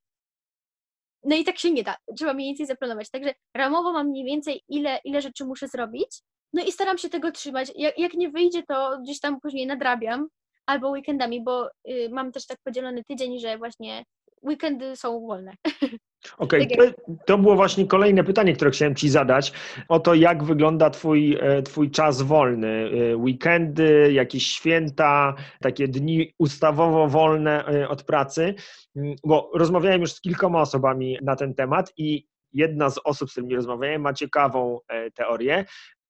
No 1.24 1.36
i 1.36 1.44
tak 1.44 1.58
się 1.58 1.72
nie 1.72 1.84
da. 1.84 1.96
Trzeba 2.18 2.34
mniej 2.34 2.50
więcej 2.50 2.66
zaplanować. 2.66 3.10
Także 3.10 3.34
ramowo 3.54 3.94
mam 3.94 4.08
mniej 4.08 4.26
więcej, 4.26 4.64
ile, 4.68 5.00
ile 5.04 5.22
rzeczy 5.22 5.46
muszę 5.46 5.68
zrobić. 5.68 6.22
No 6.54 6.64
i 6.64 6.72
staram 6.72 6.98
się 6.98 7.10
tego 7.10 7.32
trzymać. 7.32 7.72
Jak, 7.76 8.00
jak 8.00 8.14
nie 8.14 8.30
wyjdzie, 8.30 8.64
to 8.64 9.00
gdzieś 9.04 9.20
tam 9.20 9.40
później 9.42 9.68
nadrabiam 9.68 10.28
albo 10.66 10.90
weekendami, 10.90 11.44
bo 11.44 11.70
y, 11.90 12.10
mam 12.12 12.32
też 12.32 12.46
tak 12.46 12.58
podzielony 12.64 13.04
tydzień, 13.04 13.40
że 13.40 13.58
właśnie 13.58 14.06
weekendy 14.44 14.96
są 14.96 15.20
wolne. 15.20 15.54
Okej, 16.38 16.68
okay. 16.74 16.94
to, 16.94 17.12
to, 17.26 17.38
było 17.38 17.56
właśnie 17.56 17.88
kolejne 17.88 18.24
pytanie, 18.24 18.54
które 18.54 18.72
chciałem 18.72 18.96
Ci 18.96 19.10
zadać, 19.10 19.54
o 19.88 20.00
to 20.00 20.14
jak 20.14 20.44
wygląda 20.44 20.90
twój, 20.90 21.38
e, 21.40 21.62
twój 21.62 21.92
czas 21.92 22.22
wolny, 22.22 22.92
e, 23.12 23.18
weekendy, 23.18 24.14
jakieś 24.14 24.48
święta, 24.48 25.36
takie 25.62 25.88
dni 25.88 26.34
ustawowo 26.40 27.08
wolne 27.08 27.66
e, 27.66 27.90
od 27.90 28.04
pracy, 28.04 28.56
mm, 28.96 29.16
bo 29.24 29.52
rozmawiałem 29.54 30.02
już 30.02 30.14
z 30.14 30.22
kilkoma 30.22 30.62
osobami 30.62 31.18
na 31.22 31.36
ten 31.36 31.54
temat 31.54 31.94
i 31.98 32.28
jedna 32.54 32.90
z 32.90 33.00
osób, 33.04 33.30
z 33.30 33.32
którymi 33.32 33.56
rozmawiałem, 33.56 34.02
ma 34.02 34.14
ciekawą 34.14 34.80
teorię, 35.14 35.66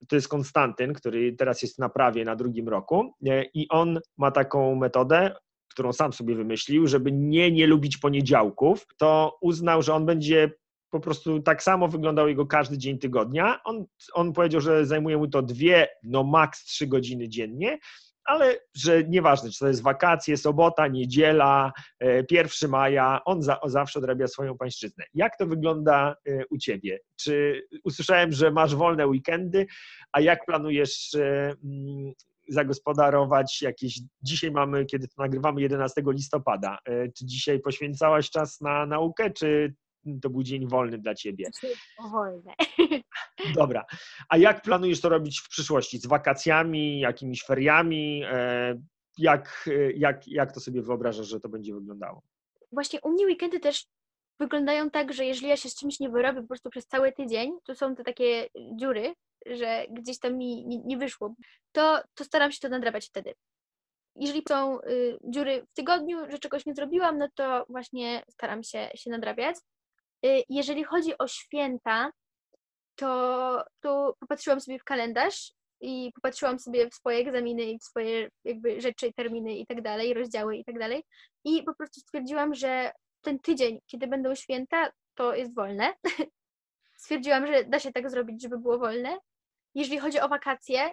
to 0.08 0.16
jest 0.16 0.28
Konstantyn, 0.28 0.94
który 0.94 1.34
teraz 1.34 1.62
jest 1.62 1.80
na 1.80 1.90
prawie 1.90 2.26
na 2.26 2.36
drugim 2.36 2.70
roku 2.70 3.14
i 3.54 3.68
on 3.70 4.00
ma 4.18 4.32
taką 4.32 4.76
metodę, 4.76 5.36
którą 5.72 5.94
sam 5.94 6.14
sobie 6.14 6.36
wymyślił, 6.36 6.88
żeby 6.88 7.12
nie 7.12 7.52
nie 7.52 7.68
lubić 7.68 7.98
poniedziałków, 7.98 8.88
to 8.98 9.38
uznał, 9.42 9.82
że 9.82 9.94
on 9.94 10.06
będzie 10.06 10.52
po 10.90 11.00
prostu 11.00 11.40
tak 11.40 11.64
samo 11.64 11.88
wyglądał 11.88 12.28
jego 12.28 12.46
każdy 12.46 12.78
dzień 12.78 13.00
tygodnia. 13.00 13.60
On, 13.64 13.86
on 14.14 14.34
powiedział, 14.34 14.62
że 14.62 14.86
zajmuje 14.86 15.18
mu 15.18 15.28
to 15.28 15.42
dwie, 15.42 15.88
no 16.04 16.24
maks 16.24 16.66
trzy 16.66 16.88
godziny 16.88 17.30
dziennie, 17.30 17.78
ale 18.24 18.60
że 18.76 19.04
nieważne, 19.04 19.50
czy 19.50 19.60
to 19.60 19.68
jest 19.68 19.82
wakacje, 19.82 20.38
sobota, 20.38 20.88
niedziela, 20.88 21.72
1 22.32 22.48
e, 22.64 22.68
maja, 22.68 23.22
on, 23.26 23.42
za, 23.42 23.60
zawsze 23.66 24.00
odrabia 24.00 24.28
swoją 24.28 24.58
pańszczyznę. 24.58 25.04
Jak 25.14 25.38
to 25.38 25.48
wygląda 25.48 26.16
e, 26.26 26.46
u 26.50 26.58
ciebie? 26.58 27.00
Czy 27.16 27.64
usłyszałem, 27.84 28.32
że 28.32 28.52
masz 28.52 28.76
wolne 28.76 29.08
weekendy, 29.08 29.68
a 30.12 30.22
jak 30.22 30.46
planujesz 30.46 31.14
e, 31.14 31.56
mm, 31.64 32.14
zagospodarować 32.54 33.62
jakieś. 33.62 34.00
Dzisiaj 34.22 34.52
mamy, 34.52 34.86
kiedy 34.86 35.08
to 35.08 35.14
nagrywamy, 35.18 35.62
11 35.62 36.02
listopada. 36.08 36.78
E, 36.86 37.12
czy 37.12 37.26
dzisiaj 37.26 37.60
poświęcałaś 37.60 38.30
czas 38.30 38.62
na 38.62 38.86
naukę, 38.86 39.32
czy 39.32 39.74
to 40.22 40.30
był 40.30 40.44
dzień 40.44 40.68
wolny 40.68 40.98
dla 40.98 41.16
ciebie? 41.16 41.50
Wolne. 42.12 42.54
Dobra. 43.56 43.86
A 44.30 44.38
jak 44.38 44.62
planujesz 44.62 45.02
to 45.02 45.10
robić 45.10 45.40
w 45.40 45.50
przyszłości? 45.50 45.98
Z 45.98 46.06
wakacjami, 46.06 47.00
jakimiś 47.00 47.44
feriami? 47.44 48.24
E, 48.26 48.82
jak, 49.18 49.70
jak, 49.96 50.28
jak 50.28 50.52
to 50.52 50.60
sobie 50.60 50.82
wyobrażasz, 50.82 51.28
że 51.28 51.40
to 51.40 51.50
będzie 51.50 51.74
wyglądało? 51.74 52.22
Właśnie 52.72 53.02
u 53.02 53.10
mnie 53.10 53.26
weekendy 53.26 53.60
też 53.60 53.86
wyglądają 54.42 54.90
tak, 54.90 55.14
że 55.14 55.26
jeżeli 55.26 55.48
ja 55.48 55.58
się 55.58 55.70
z 55.70 55.76
czymś 55.76 56.00
nie 56.00 56.10
wyrobię 56.10 56.42
po 56.42 56.48
prostu 56.48 56.70
przez 56.70 56.88
cały 56.88 57.12
tydzień, 57.12 57.52
to 57.64 57.76
są 57.76 57.96
te 57.96 58.04
takie 58.04 58.48
dziury, 58.76 59.14
że 59.46 59.86
gdzieś 59.90 60.20
tam 60.20 60.38
mi 60.38 60.68
nie, 60.68 60.78
nie 60.78 60.98
wyszło, 60.98 61.36
to, 61.72 62.02
to 62.14 62.24
staram 62.24 62.52
się 62.52 62.60
to 62.60 62.70
nadrabiać 62.70 63.08
wtedy. 63.08 63.34
Jeżeli 64.16 64.44
są 64.50 64.82
y, 64.82 65.18
dziury 65.24 65.66
w 65.72 65.74
tygodniu, 65.74 66.32
że 66.32 66.40
czegoś 66.40 66.66
nie 66.66 66.74
zrobiłam, 66.74 67.18
no 67.18 67.28
to 67.36 67.66
właśnie 67.70 68.24
staram 68.30 68.64
się 68.64 68.90
się 68.96 69.10
nadrabiać. 69.10 69.56
Y, 70.26 70.44
jeżeli 70.50 70.84
chodzi 70.84 71.18
o 71.18 71.28
święta, 71.28 72.12
to, 72.96 73.64
to 73.80 74.16
popatrzyłam 74.20 74.62
sobie 74.62 74.80
w 74.80 74.84
kalendarz 74.84 75.54
i 75.82 76.12
popatrzyłam 76.16 76.60
sobie 76.60 76.90
w 76.90 76.96
swoje 76.96 77.18
egzaminy 77.18 77.64
i 77.64 77.80
w 77.80 77.84
swoje 77.84 78.30
jakby 78.44 78.82
rzeczy, 78.82 79.14
terminy 79.14 79.56
i 79.56 79.66
tak 79.66 79.82
dalej, 79.82 80.14
rozdziały 80.14 80.58
i 80.58 80.66
tak 80.66 80.80
dalej. 80.80 81.04
I 81.46 81.64
po 81.64 81.76
prostu 81.76 82.00
stwierdziłam, 82.00 82.56
że 82.56 82.92
ten 83.22 83.40
tydzień, 83.40 83.80
kiedy 83.86 84.08
będą 84.08 84.36
święta, 84.36 84.92
to 85.16 85.36
jest 85.36 85.56
wolne. 85.56 85.94
Stwierdziłam, 86.98 87.48
że 87.48 87.64
da 87.64 87.80
się 87.80 87.92
tak 87.92 88.10
zrobić, 88.10 88.42
żeby 88.42 88.58
było 88.58 88.80
wolne. 88.80 89.18
Jeżeli 89.76 90.00
chodzi 90.00 90.20
o 90.20 90.30
wakacje, 90.30 90.90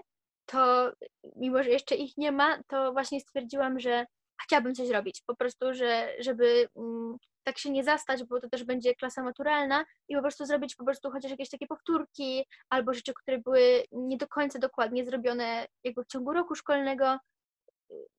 to 0.47 0.93
mimo, 1.37 1.63
że 1.63 1.71
jeszcze 1.71 1.95
ich 1.95 2.17
nie 2.17 2.33
ma, 2.33 2.63
to 2.67 2.93
właśnie 2.93 3.21
stwierdziłam, 3.21 3.81
że 3.81 4.07
chciałabym 4.43 4.75
coś 4.75 4.89
robić. 4.91 5.23
Po 5.27 5.37
prostu, 5.37 5.75
że, 5.75 6.15
żeby 6.19 6.69
mm, 6.77 7.17
tak 7.45 7.59
się 7.59 7.71
nie 7.71 7.85
zastać, 7.85 8.25
bo 8.25 8.41
to 8.41 8.49
też 8.49 8.65
będzie 8.65 8.95
klasa 8.95 9.23
maturalna 9.23 9.85
i 10.09 10.15
po 10.15 10.23
prostu 10.23 10.47
zrobić 10.47 10.77
po 10.77 10.85
prostu 10.85 11.11
chociaż 11.11 11.31
jakieś 11.31 11.51
takie 11.51 11.67
powtórki 11.67 12.45
albo 12.71 12.95
rzeczy, 12.95 13.13
które 13.15 13.39
były 13.39 13.85
nie 13.93 14.17
do 14.17 14.29
końca 14.29 14.59
dokładnie 14.59 15.05
zrobione 15.05 15.67
jakby 15.85 16.05
w 16.05 16.07
ciągu 16.07 16.33
roku 16.33 16.55
szkolnego, 16.55 17.19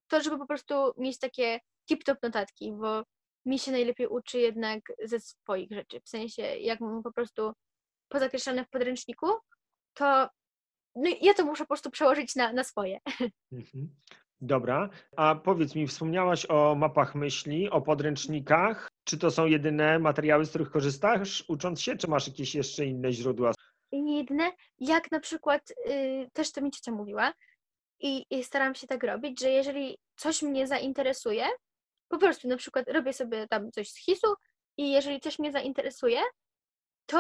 to 0.08 0.22
żeby 0.22 0.38
po 0.38 0.48
prostu 0.48 0.94
mieć 0.98 1.20
takie 1.20 1.60
tip-top 1.92 2.16
notatki, 2.24 2.72
bo 2.72 3.04
mi 3.46 3.60
się 3.60 3.72
najlepiej 3.72 4.08
uczy 4.08 4.40
jednak 4.40 4.82
ze 5.04 5.20
swoich 5.20 5.72
rzeczy. 5.72 6.02
W 6.02 6.10
sensie, 6.10 6.42
jak 6.42 6.80
mam 6.80 7.04
po 7.04 7.12
prostu 7.12 7.54
pozakreślone 8.10 8.66
w 8.66 8.70
podręczniku, 8.70 9.28
to 9.94 10.30
no 10.96 11.10
ja 11.22 11.34
to 11.34 11.46
muszę 11.46 11.64
po 11.64 11.68
prostu 11.68 11.92
przełożyć 11.92 12.36
na, 12.36 12.54
na 12.54 12.64
swoje. 12.64 13.00
Mhm. 13.52 13.90
Dobra, 14.42 14.90
a 15.18 15.36
powiedz 15.36 15.76
mi, 15.76 15.88
wspomniałaś 15.88 16.46
o 16.50 16.76
mapach 16.76 17.16
myśli, 17.16 17.70
o 17.70 17.82
podręcznikach. 17.82 18.88
Czy 19.04 19.18
to 19.18 19.32
są 19.32 19.46
jedyne 19.46 20.00
materiały, 20.00 20.46
z 20.46 20.50
których 20.50 20.72
korzystasz 20.72 21.44
ucząc 21.48 21.82
się, 21.82 21.98
czy 21.98 22.08
masz 22.08 22.28
jakieś 22.28 22.56
jeszcze 22.56 22.86
inne 22.86 23.12
źródła? 23.12 23.54
Jedyne, 23.92 24.52
jak 24.80 25.12
na 25.12 25.20
przykład, 25.20 25.74
yy, 25.86 26.30
też 26.34 26.52
to 26.52 26.62
mi 26.62 26.72
ciocia 26.72 26.92
mówiła 26.92 27.34
i, 28.00 28.26
i 28.30 28.44
staram 28.44 28.76
się 28.76 28.88
tak 28.88 29.04
robić, 29.04 29.40
że 29.40 29.50
jeżeli 29.50 29.98
coś 30.16 30.42
mnie 30.42 30.68
zainteresuje, 30.68 31.46
po 32.10 32.18
prostu 32.18 32.48
na 32.48 32.58
przykład 32.58 32.90
robię 32.90 33.14
sobie 33.14 33.48
tam 33.48 33.72
coś 33.72 33.90
z 33.90 33.98
hisu 33.98 34.34
i 34.78 34.92
jeżeli 34.92 35.20
coś 35.20 35.40
mnie 35.40 35.52
zainteresuje, 35.52 36.22
to 37.06 37.20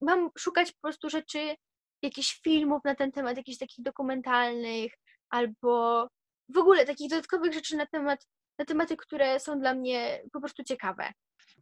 mam 0.00 0.30
szukać 0.38 0.72
po 0.72 0.80
prostu 0.80 1.10
rzeczy, 1.10 1.54
jakichś 2.02 2.40
filmów 2.40 2.84
na 2.84 2.94
ten 2.94 3.12
temat, 3.12 3.36
jakichś 3.36 3.58
takich 3.58 3.84
dokumentalnych, 3.84 4.92
albo 5.30 6.06
w 6.48 6.58
ogóle 6.58 6.86
takich 6.86 7.10
dodatkowych 7.10 7.54
rzeczy 7.54 7.76
na 7.76 7.86
temat, 7.86 8.26
na 8.58 8.64
tematy, 8.64 8.96
które 8.96 9.40
są 9.40 9.60
dla 9.60 9.74
mnie 9.74 10.22
po 10.32 10.40
prostu 10.40 10.64
ciekawe. 10.64 11.12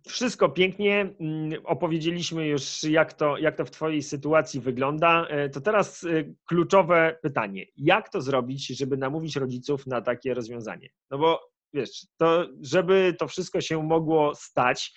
Wszystko 0.09 0.49
pięknie. 0.49 1.15
Mm, 1.21 1.61
opowiedzieliśmy 1.65 2.47
już, 2.47 2.83
jak 2.85 3.13
to, 3.13 3.39
jak 3.39 3.57
to 3.57 3.65
w 3.65 3.71
Twojej 3.71 4.03
sytuacji 4.03 4.61
wygląda. 4.61 5.27
E, 5.29 5.49
to 5.49 5.61
teraz 5.61 6.05
e, 6.05 6.09
kluczowe 6.45 7.19
pytanie. 7.23 7.67
Jak 7.77 8.09
to 8.09 8.21
zrobić, 8.21 8.67
żeby 8.67 8.97
namówić 8.97 9.37
rodziców 9.37 9.87
na 9.87 10.01
takie 10.01 10.35
rozwiązanie? 10.35 10.89
No 11.11 11.19
bo 11.19 11.50
wiesz, 11.75 12.07
to, 12.17 12.47
żeby 12.61 13.15
to 13.19 13.29
wszystko 13.29 13.61
się 13.61 13.83
mogło 13.83 14.35
stać, 14.35 14.95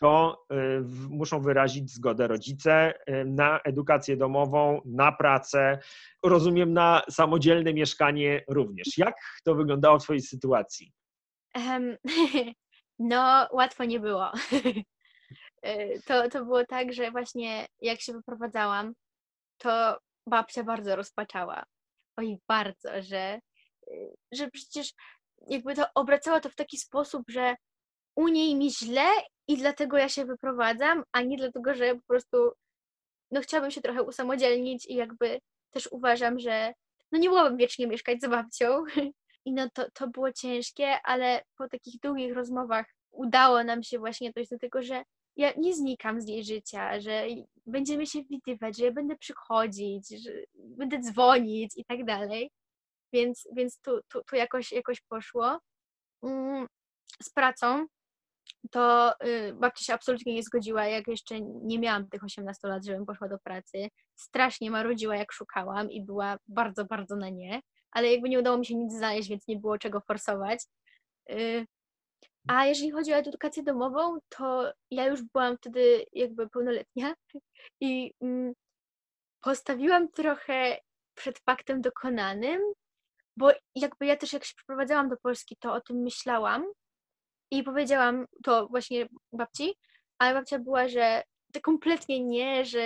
to 0.00 0.44
y, 0.52 0.56
muszą 1.10 1.40
wyrazić 1.42 1.90
zgodę 1.90 2.28
rodzice 2.28 2.94
y, 3.08 3.24
na 3.24 3.60
edukację 3.60 4.16
domową, 4.16 4.80
na 4.84 5.12
pracę, 5.12 5.78
rozumiem, 6.24 6.72
na 6.72 7.02
samodzielne 7.10 7.74
mieszkanie 7.74 8.44
również. 8.48 8.98
Jak 8.98 9.14
to 9.44 9.54
wyglądało 9.54 9.98
w 9.98 10.02
Twojej 10.02 10.22
sytuacji? 10.22 10.92
Um, 11.54 11.96
no, 12.98 13.48
łatwo 13.52 13.84
nie 13.84 14.00
było. 14.00 14.32
Y, 15.66 16.00
to, 16.06 16.28
to 16.28 16.44
było 16.44 16.64
tak, 16.64 16.92
że 16.92 17.10
właśnie 17.10 17.66
jak 17.80 18.00
się 18.00 18.12
wyprowadzałam, 18.12 18.92
to 19.58 19.98
babcia 20.26 20.64
bardzo 20.64 20.96
rozpaczała. 20.96 21.64
Oj, 22.16 22.38
bardzo, 22.48 22.88
że, 23.02 23.40
że 24.32 24.50
przecież 24.50 24.92
jakby 25.48 25.74
to 25.74 25.84
obracała 25.94 26.40
to 26.40 26.50
w 26.50 26.54
taki 26.54 26.78
sposób, 26.78 27.22
że 27.28 27.56
u 28.16 28.28
niej 28.28 28.56
mi 28.56 28.70
źle 28.70 29.06
i 29.48 29.56
dlatego 29.56 29.96
ja 29.96 30.08
się 30.08 30.24
wyprowadzam, 30.24 31.04
a 31.12 31.22
nie 31.22 31.36
dlatego, 31.36 31.74
że 31.74 31.94
po 31.94 32.02
prostu 32.06 32.52
no 33.30 33.40
chciałabym 33.40 33.70
się 33.70 33.80
trochę 33.80 34.02
usamodzielnić 34.02 34.86
i 34.86 34.94
jakby 34.94 35.40
też 35.70 35.88
uważam, 35.92 36.38
że 36.38 36.72
no 37.12 37.18
nie 37.18 37.28
mogłabym 37.28 37.56
wiecznie 37.56 37.86
mieszkać 37.86 38.22
z 38.22 38.28
babcią. 38.28 38.84
I 39.44 39.52
no 39.52 39.70
to, 39.74 39.90
to 39.90 40.08
było 40.08 40.32
ciężkie, 40.32 40.96
ale 41.04 41.42
po 41.58 41.68
takich 41.68 42.00
długich 42.00 42.34
rozmowach 42.34 42.86
udało 43.10 43.64
nam 43.64 43.82
się 43.82 43.98
właśnie 43.98 44.32
dojść 44.32 44.50
do 44.50 44.58
tego, 44.58 44.82
że 44.82 45.02
ja 45.36 45.52
nie 45.56 45.74
znikam 45.74 46.20
z 46.20 46.28
jej 46.28 46.44
życia, 46.44 47.00
że 47.00 47.26
będziemy 47.66 48.06
się 48.06 48.22
widywać, 48.24 48.78
że 48.78 48.84
ja 48.84 48.92
będę 48.92 49.16
przychodzić, 49.16 50.08
że 50.08 50.30
będę 50.54 50.98
dzwonić 50.98 51.72
i 51.76 51.84
tak 51.84 52.04
dalej. 52.04 52.50
Więc, 53.12 53.48
więc 53.56 53.80
tu, 53.80 54.00
tu, 54.08 54.22
tu 54.24 54.36
jakoś, 54.36 54.72
jakoś 54.72 55.00
poszło. 55.00 55.58
Mm, 56.22 56.66
z 57.22 57.30
pracą 57.30 57.86
to 58.70 59.14
y, 59.26 59.52
babcia 59.54 59.84
się 59.84 59.94
absolutnie 59.94 60.34
nie 60.34 60.42
zgodziła, 60.42 60.86
jak 60.86 61.08
jeszcze 61.08 61.40
nie 61.40 61.78
miałam 61.78 62.08
tych 62.08 62.24
18 62.24 62.68
lat, 62.68 62.84
żebym 62.84 63.06
poszła 63.06 63.28
do 63.28 63.38
pracy. 63.38 63.88
Strasznie 64.16 64.70
marudziła, 64.70 65.16
jak 65.16 65.32
szukałam 65.32 65.90
i 65.90 66.04
była 66.04 66.36
bardzo, 66.48 66.84
bardzo 66.84 67.16
na 67.16 67.28
nie, 67.28 67.60
ale 67.90 68.12
jakby 68.12 68.28
nie 68.28 68.38
udało 68.38 68.58
mi 68.58 68.66
się 68.66 68.74
nic 68.74 68.92
znaleźć, 68.92 69.28
więc 69.28 69.48
nie 69.48 69.56
było 69.56 69.78
czego 69.78 70.00
forsować. 70.00 70.64
Y, 71.30 71.66
a 72.48 72.66
jeżeli 72.66 72.90
chodzi 72.90 73.12
o 73.12 73.16
edukację 73.16 73.62
domową, 73.62 74.18
to 74.28 74.72
ja 74.90 75.06
już 75.06 75.22
byłam 75.22 75.56
wtedy 75.56 76.04
jakby 76.12 76.48
pełnoletnia 76.48 77.14
i 77.80 78.12
mm, 78.22 78.52
postawiłam 79.40 80.08
trochę 80.08 80.76
przed 81.14 81.38
faktem 81.38 81.80
dokonanym, 81.80 82.60
bo 83.36 83.50
jakby 83.74 84.06
ja 84.06 84.16
też 84.16 84.32
jak 84.32 84.44
się 84.44 84.54
przeprowadzałam 84.56 85.08
do 85.08 85.16
Polski, 85.16 85.56
to 85.60 85.72
o 85.72 85.80
tym 85.80 85.96
myślałam 85.96 86.64
i 87.50 87.62
powiedziałam 87.62 88.26
to 88.44 88.68
właśnie 88.68 89.08
babci, 89.32 89.74
ale 90.18 90.34
babcia 90.34 90.58
była, 90.58 90.88
że 90.88 91.22
to 91.52 91.60
kompletnie 91.60 92.24
nie, 92.24 92.64
że 92.64 92.80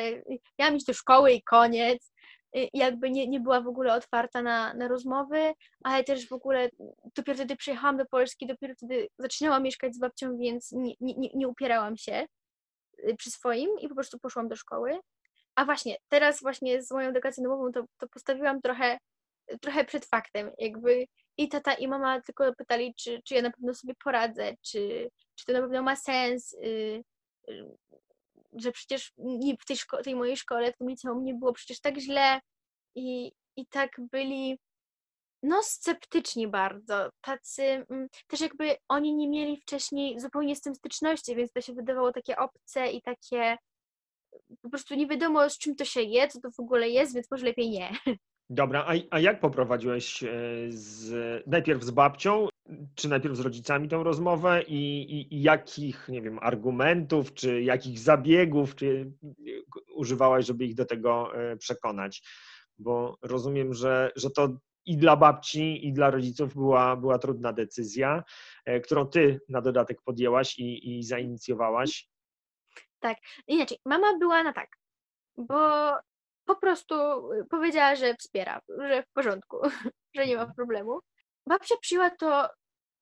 ja 0.58 0.68
iść 0.68 0.86
do 0.86 0.94
szkoły 0.94 1.32
i 1.32 1.42
koniec. 1.42 2.14
I 2.56 2.78
jakby 2.78 3.10
nie, 3.10 3.28
nie 3.28 3.40
była 3.40 3.60
w 3.60 3.68
ogóle 3.68 3.94
otwarta 3.94 4.42
na, 4.42 4.74
na 4.74 4.88
rozmowy, 4.88 5.52
ale 5.84 6.04
też 6.04 6.28
w 6.28 6.32
ogóle 6.32 6.70
dopiero 7.16 7.36
wtedy 7.36 7.56
przyjechałam 7.56 7.96
do 7.96 8.06
Polski, 8.06 8.46
dopiero 8.46 8.74
wtedy 8.74 9.08
zaczynałam 9.18 9.62
mieszkać 9.62 9.94
z 9.94 9.98
babcią, 9.98 10.36
więc 10.38 10.72
nie, 10.72 10.94
nie, 11.00 11.30
nie 11.34 11.48
upierałam 11.48 11.96
się 11.96 12.26
y, 13.08 13.16
przy 13.16 13.30
swoim 13.30 13.70
i 13.80 13.88
po 13.88 13.94
prostu 13.94 14.18
poszłam 14.18 14.48
do 14.48 14.56
szkoły. 14.56 14.98
A 15.54 15.64
właśnie, 15.64 15.96
teraz 16.08 16.40
właśnie 16.42 16.82
z 16.82 16.90
moją 16.90 17.08
edukacją 17.08 17.44
domową 17.44 17.72
to, 17.72 17.84
to 17.98 18.08
postawiłam 18.08 18.60
trochę, 18.60 18.98
trochę 19.60 19.84
przed 19.84 20.06
faktem, 20.06 20.50
jakby 20.58 21.06
i 21.36 21.48
tata 21.48 21.74
i 21.74 21.88
mama 21.88 22.20
tylko 22.20 22.54
pytali, 22.54 22.94
czy, 22.94 23.22
czy 23.24 23.34
ja 23.34 23.42
na 23.42 23.50
pewno 23.50 23.74
sobie 23.74 23.94
poradzę, 24.04 24.54
czy, 24.62 25.10
czy 25.34 25.44
to 25.44 25.52
na 25.52 25.60
pewno 25.60 25.82
ma 25.82 25.96
sens, 25.96 26.56
yy, 26.60 27.04
że 28.52 28.72
przecież 28.72 29.12
nie, 29.18 29.56
w 29.56 29.64
tej, 29.64 29.76
szko- 29.76 30.02
tej 30.02 30.16
mojej 30.16 30.36
szkole, 30.36 30.72
w 30.72 30.76
tym 30.76 30.88
liceum 30.88 31.24
nie 31.24 31.34
było 31.34 31.52
przecież 31.52 31.80
tak 31.80 31.98
źle 31.98 32.40
i, 32.94 33.32
i 33.56 33.66
tak 33.66 33.90
byli 33.98 34.58
no 35.42 35.62
sceptyczni 35.62 36.48
bardzo, 36.48 37.10
tacy 37.20 37.62
mm, 37.62 38.08
też 38.26 38.40
jakby 38.40 38.76
oni 38.88 39.14
nie 39.14 39.28
mieli 39.28 39.56
wcześniej 39.56 40.20
zupełnie 40.20 40.56
z 40.56 40.60
tym 40.60 40.74
styczności, 40.74 41.36
więc 41.36 41.52
to 41.52 41.60
się 41.60 41.74
wydawało 41.74 42.12
takie 42.12 42.36
obce 42.36 42.90
i 42.90 43.02
takie 43.02 43.56
po 44.62 44.70
prostu 44.70 44.94
nie 44.94 45.06
wiadomo 45.06 45.50
z 45.50 45.58
czym 45.58 45.76
to 45.76 45.84
się 45.84 46.02
je, 46.02 46.28
co 46.28 46.40
to 46.40 46.50
w 46.50 46.60
ogóle 46.60 46.88
jest, 46.88 47.14
więc 47.14 47.30
może 47.30 47.46
lepiej 47.46 47.70
nie. 47.70 47.92
Dobra, 48.50 48.84
a, 48.86 48.92
a 49.10 49.20
jak 49.20 49.40
poprowadziłeś 49.40 50.22
e, 50.22 50.28
z, 50.68 51.42
najpierw 51.46 51.82
z 51.82 51.90
babcią, 51.90 52.48
czy 52.94 53.08
najpierw 53.08 53.36
z 53.36 53.40
rodzicami 53.40 53.88
tą 53.88 54.02
rozmowę 54.02 54.62
i, 54.62 55.02
i, 55.02 55.34
i 55.34 55.42
jakich, 55.42 56.08
nie 56.08 56.22
wiem, 56.22 56.38
argumentów, 56.42 57.34
czy 57.34 57.62
jakich 57.62 57.98
zabiegów, 57.98 58.74
czy 58.74 59.12
używałaś, 59.94 60.46
żeby 60.46 60.64
ich 60.64 60.74
do 60.74 60.84
tego 60.84 61.36
e, 61.36 61.56
przekonać? 61.56 62.22
Bo 62.78 63.18
rozumiem, 63.22 63.74
że, 63.74 64.12
że 64.16 64.30
to 64.30 64.48
i 64.86 64.96
dla 64.96 65.16
babci, 65.16 65.86
i 65.86 65.92
dla 65.92 66.10
rodziców 66.10 66.54
była, 66.54 66.96
była 66.96 67.18
trudna 67.18 67.52
decyzja, 67.52 68.24
e, 68.64 68.80
którą 68.80 69.06
ty 69.06 69.40
na 69.48 69.60
dodatek 69.60 70.02
podjęłaś 70.02 70.58
i, 70.58 70.98
i 70.98 71.02
zainicjowałaś. 71.02 72.08
Tak, 73.00 73.18
inaczej, 73.46 73.78
mama 73.86 74.18
była 74.18 74.42
na 74.42 74.52
tak, 74.52 74.68
bo 75.36 75.90
po 76.44 76.56
prostu 76.56 76.94
y, 77.32 77.44
powiedziała, 77.50 77.94
że 77.94 78.14
wspiera, 78.14 78.60
że 78.78 79.02
w 79.02 79.12
porządku, 79.12 79.56
że 80.16 80.26
nie 80.26 80.36
ma 80.36 80.42
mhm. 80.42 80.54
problemu. 80.56 81.00
Babcia 81.48 81.74
przyjęła 81.80 82.10
to 82.10 82.48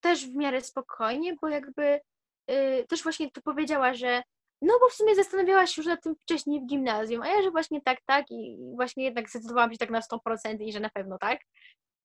też 0.01 0.26
w 0.26 0.34
miarę 0.34 0.61
spokojnie, 0.61 1.36
bo 1.43 1.49
jakby 1.49 2.01
yy, 2.49 2.86
też 2.88 3.03
właśnie 3.03 3.30
to 3.30 3.43
powiedziała, 3.43 3.95
że 3.95 4.22
no 4.62 4.74
bo 4.80 4.88
w 4.88 4.93
sumie 4.95 5.14
zastanawiałaś 5.14 5.74
się 5.74 5.80
już 5.80 5.86
nad 5.86 6.03
tym 6.03 6.14
wcześniej 6.16 6.61
w 6.61 6.66
gimnazjum, 6.66 7.22
a 7.22 7.28
ja, 7.28 7.43
że 7.43 7.51
właśnie 7.51 7.80
tak, 7.80 7.99
tak 8.07 8.30
i 8.30 8.57
właśnie 8.74 9.05
jednak 9.05 9.30
zdecydowałam 9.30 9.72
się 9.72 9.78
tak 9.78 9.90
na 9.90 10.01
100% 10.01 10.61
i 10.61 10.72
że 10.72 10.80
na 10.80 10.90
pewno 10.90 11.18
tak. 11.18 11.40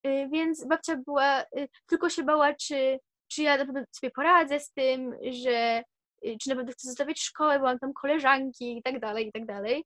Yy, 0.04 0.28
więc 0.28 0.66
babcia 0.66 0.96
była, 0.96 1.44
tylko 1.86 2.10
się 2.10 2.22
bała, 2.22 2.54
czy, 2.54 2.98
czy 3.28 3.42
ja 3.42 3.56
na 3.56 3.66
pewno 3.66 3.82
sobie 3.90 4.10
poradzę 4.10 4.60
z 4.60 4.72
tym, 4.72 5.14
że 5.30 5.82
y, 6.26 6.36
czy 6.42 6.48
na 6.48 6.56
pewno 6.56 6.72
chcę 6.72 6.88
zostawiać 6.88 7.20
szkołę, 7.20 7.58
bo 7.58 7.64
mam 7.64 7.78
tam 7.78 7.92
koleżanki 7.92 8.78
i 8.78 8.82
tak 8.82 9.00
dalej, 9.00 9.28
i 9.28 9.32
tak 9.32 9.46
dalej. 9.46 9.84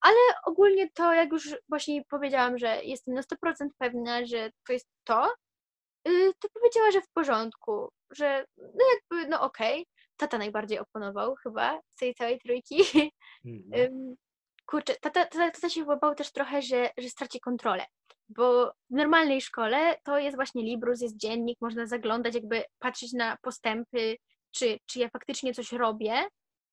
Ale 0.00 0.16
ogólnie 0.44 0.90
to, 0.90 1.12
jak 1.12 1.32
już 1.32 1.56
właśnie 1.68 2.02
powiedziałam, 2.10 2.58
że 2.58 2.84
jestem 2.84 3.14
na 3.14 3.22
100% 3.22 3.68
pewna, 3.78 4.26
że 4.26 4.50
to 4.66 4.72
jest 4.72 4.88
to, 5.04 5.34
y, 6.08 6.32
to 6.38 6.48
powiedziała, 6.48 6.90
że 6.90 7.00
w 7.00 7.08
porządku, 7.08 7.88
że 8.10 8.44
no 8.56 8.84
jakby, 8.94 9.28
no 9.28 9.40
okej. 9.40 9.82
Okay. 9.82 9.84
Tata 10.16 10.38
najbardziej 10.38 10.78
oponował 10.78 11.34
chyba 11.34 11.80
z 11.94 11.98
tej 11.98 12.14
całej 12.14 12.38
trójki. 12.40 12.76
Mm. 13.44 14.16
Kurczę, 14.66 14.94
tata, 15.00 15.24
tata, 15.26 15.50
tata 15.50 15.68
się 15.68 15.80
chyba 15.80 15.96
bał 15.96 16.14
też 16.14 16.32
trochę, 16.32 16.62
że, 16.62 16.90
że 16.98 17.08
straci 17.08 17.40
kontrolę, 17.40 17.84
bo 18.28 18.72
w 18.90 18.94
normalnej 18.94 19.40
szkole 19.40 19.98
to 20.04 20.18
jest 20.18 20.36
właśnie 20.36 20.62
Librus, 20.62 21.00
jest 21.00 21.16
dziennik, 21.16 21.58
można 21.60 21.86
zaglądać, 21.86 22.34
jakby 22.34 22.64
patrzeć 22.78 23.12
na 23.12 23.36
postępy, 23.42 24.16
czy, 24.50 24.78
czy 24.86 24.98
ja 24.98 25.08
faktycznie 25.08 25.54
coś 25.54 25.72
robię, 25.72 26.28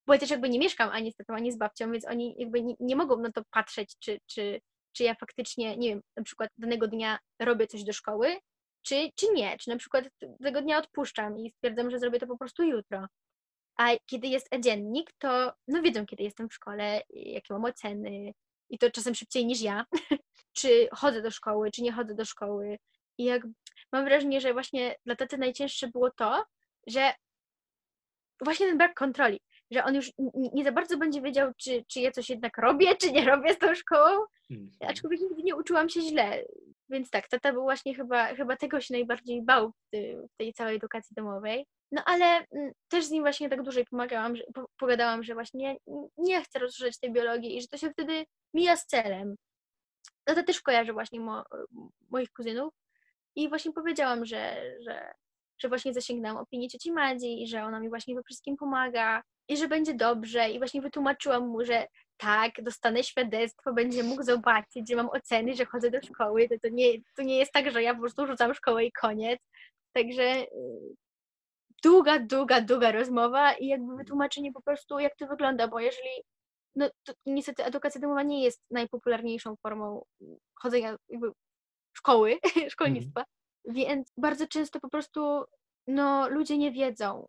bo 0.07 0.13
ja 0.13 0.19
też 0.19 0.29
jakby 0.29 0.49
nie 0.49 0.59
mieszkam 0.59 0.89
ani 0.89 1.11
z 1.11 1.15
tatą, 1.15 1.33
ani 1.33 1.51
z 1.51 1.57
babcią, 1.57 1.91
więc 1.91 2.07
oni 2.07 2.35
jakby 2.37 2.63
nie, 2.63 2.75
nie 2.79 2.95
mogą 2.95 3.17
na 3.17 3.31
to 3.31 3.41
patrzeć, 3.51 3.95
czy, 3.99 4.19
czy, 4.25 4.61
czy 4.91 5.03
ja 5.03 5.15
faktycznie, 5.15 5.77
nie 5.77 5.89
wiem, 5.89 6.01
na 6.17 6.23
przykład 6.23 6.49
danego 6.57 6.87
dnia 6.87 7.19
robię 7.39 7.67
coś 7.67 7.83
do 7.83 7.93
szkoły, 7.93 8.37
czy, 8.81 9.09
czy 9.15 9.33
nie, 9.33 9.57
czy 9.57 9.69
na 9.69 9.77
przykład 9.77 10.05
tego 10.43 10.61
dnia 10.61 10.77
odpuszczam 10.77 11.39
i 11.39 11.51
stwierdzam, 11.51 11.91
że 11.91 11.99
zrobię 11.99 12.19
to 12.19 12.27
po 12.27 12.37
prostu 12.37 12.63
jutro. 12.63 13.07
A 13.77 13.89
kiedy 14.05 14.27
jest 14.27 14.47
e-dziennik, 14.51 15.13
to 15.17 15.53
no 15.67 15.81
wiedzą, 15.81 16.05
kiedy 16.05 16.23
jestem 16.23 16.49
w 16.49 16.53
szkole, 16.53 17.01
jakie 17.09 17.53
mam 17.53 17.65
oceny 17.65 18.33
i 18.69 18.77
to 18.77 18.91
czasem 18.91 19.15
szybciej 19.15 19.45
niż 19.45 19.61
ja, 19.61 19.85
czy 20.57 20.87
chodzę 20.91 21.21
do 21.21 21.31
szkoły, 21.31 21.71
czy 21.71 21.81
nie 21.81 21.91
chodzę 21.91 22.15
do 22.15 22.25
szkoły. 22.25 22.77
I 23.17 23.23
jak 23.23 23.43
mam 23.91 24.05
wrażenie, 24.05 24.41
że 24.41 24.53
właśnie 24.53 24.95
dla 25.05 25.15
taty 25.15 25.37
najcięższe 25.37 25.87
było 25.87 26.11
to, 26.11 26.45
że 26.87 27.13
właśnie 28.41 28.67
ten 28.67 28.77
brak 28.77 28.93
kontroli, 28.93 29.39
że 29.73 29.83
on 29.83 29.95
już 29.95 30.11
nie 30.53 30.63
za 30.63 30.71
bardzo 30.71 30.97
będzie 30.97 31.21
wiedział, 31.21 31.51
czy, 31.57 31.83
czy 31.87 31.99
ja 31.99 32.11
coś 32.11 32.29
jednak 32.29 32.57
robię, 32.57 32.95
czy 32.95 33.11
nie 33.11 33.25
robię 33.25 33.53
z 33.53 33.57
tą 33.57 33.75
szkołą, 33.75 34.25
mhm. 34.51 34.71
aczkolwiek 34.91 35.21
nigdy 35.21 35.43
nie 35.43 35.55
uczyłam 35.55 35.89
się 35.89 36.01
źle. 36.01 36.43
Więc 36.89 37.09
tak, 37.09 37.27
tata 37.27 37.53
był 37.53 37.63
właśnie 37.63 37.95
chyba, 37.95 38.35
chyba 38.35 38.57
tego 38.57 38.81
się 38.81 38.93
najbardziej 38.93 39.41
bał 39.41 39.71
w 39.93 40.37
tej 40.37 40.53
całej 40.53 40.75
edukacji 40.75 41.15
domowej. 41.15 41.65
No 41.91 42.01
ale 42.05 42.25
mm, 42.25 42.71
też 42.87 43.05
z 43.05 43.11
nim 43.11 43.23
właśnie 43.23 43.49
tak 43.49 43.63
dłużej 43.63 43.85
pomagałam, 43.85 44.35
że, 44.35 44.43
pogadałam, 44.77 45.23
że 45.23 45.33
właśnie 45.33 45.77
nie 46.17 46.41
chcę 46.41 46.59
rozszerzać 46.59 46.99
tej 46.99 47.11
biologii 47.11 47.57
i 47.57 47.61
że 47.61 47.67
to 47.67 47.77
się 47.77 47.89
wtedy 47.89 48.25
mija 48.53 48.75
z 48.75 48.85
celem. 48.85 49.35
No 50.27 50.35
to 50.35 50.43
też 50.43 50.61
kojarzę 50.61 50.93
właśnie 50.93 51.19
mo, 51.19 51.43
moich 52.09 52.31
kuzynów 52.31 52.73
i 53.35 53.49
właśnie 53.49 53.73
powiedziałam, 53.73 54.25
że, 54.25 54.55
że, 54.79 55.13
że 55.63 55.69
właśnie 55.69 55.93
zasięgnęłam 55.93 56.37
opinii 56.37 56.69
cioci 56.69 56.91
Madzi 56.91 57.43
i 57.43 57.47
że 57.47 57.63
ona 57.63 57.79
mi 57.79 57.89
właśnie 57.89 58.15
we 58.15 58.23
wszystkim 58.23 58.57
pomaga 58.57 59.23
i 59.47 59.57
że 59.57 59.67
będzie 59.67 59.93
dobrze 59.93 60.49
i 60.49 60.57
właśnie 60.57 60.81
wytłumaczyłam 60.81 61.47
mu, 61.47 61.65
że 61.65 61.87
tak, 62.17 62.51
dostanę 62.61 63.03
świadectwo, 63.03 63.73
będzie 63.73 64.03
mógł 64.03 64.23
zobaczyć, 64.23 64.89
że 64.89 64.95
mam 64.95 65.09
oceny, 65.09 65.55
że 65.55 65.65
chodzę 65.65 65.91
do 65.91 66.01
szkoły, 66.01 66.49
to, 66.49 66.55
to, 66.61 66.67
nie, 66.71 66.93
to 67.15 67.23
nie 67.23 67.37
jest 67.37 67.51
tak, 67.51 67.71
że 67.71 67.83
ja 67.83 67.93
po 67.93 67.99
prostu 67.99 68.27
rzucam 68.27 68.53
szkołę 68.53 68.85
i 68.85 68.91
koniec. 68.91 69.39
Także 69.93 70.23
y, 70.23 70.47
długa, 71.83 72.19
długa, 72.19 72.61
długa 72.61 72.91
rozmowa 72.91 73.53
i 73.53 73.67
jakby 73.67 73.95
wytłumaczenie 73.95 74.51
po 74.53 74.61
prostu, 74.61 74.99
jak 74.99 75.15
to 75.15 75.27
wygląda, 75.27 75.67
bo 75.67 75.79
jeżeli, 75.79 76.09
no 76.75 76.89
to 77.03 77.13
niestety 77.25 77.63
edukacja 77.63 78.01
domowa 78.01 78.23
nie 78.23 78.43
jest 78.43 78.61
najpopularniejszą 78.71 79.55
formą 79.55 80.05
chodzenia 80.55 80.95
jakby 81.09 81.31
szkoły, 81.93 82.37
szkolnictwa. 82.73 83.23
Więc 83.65 84.07
bardzo 84.17 84.47
często 84.47 84.79
po 84.79 84.89
prostu 84.89 85.43
no, 85.87 86.29
ludzie 86.29 86.57
nie 86.57 86.71
wiedzą, 86.71 87.27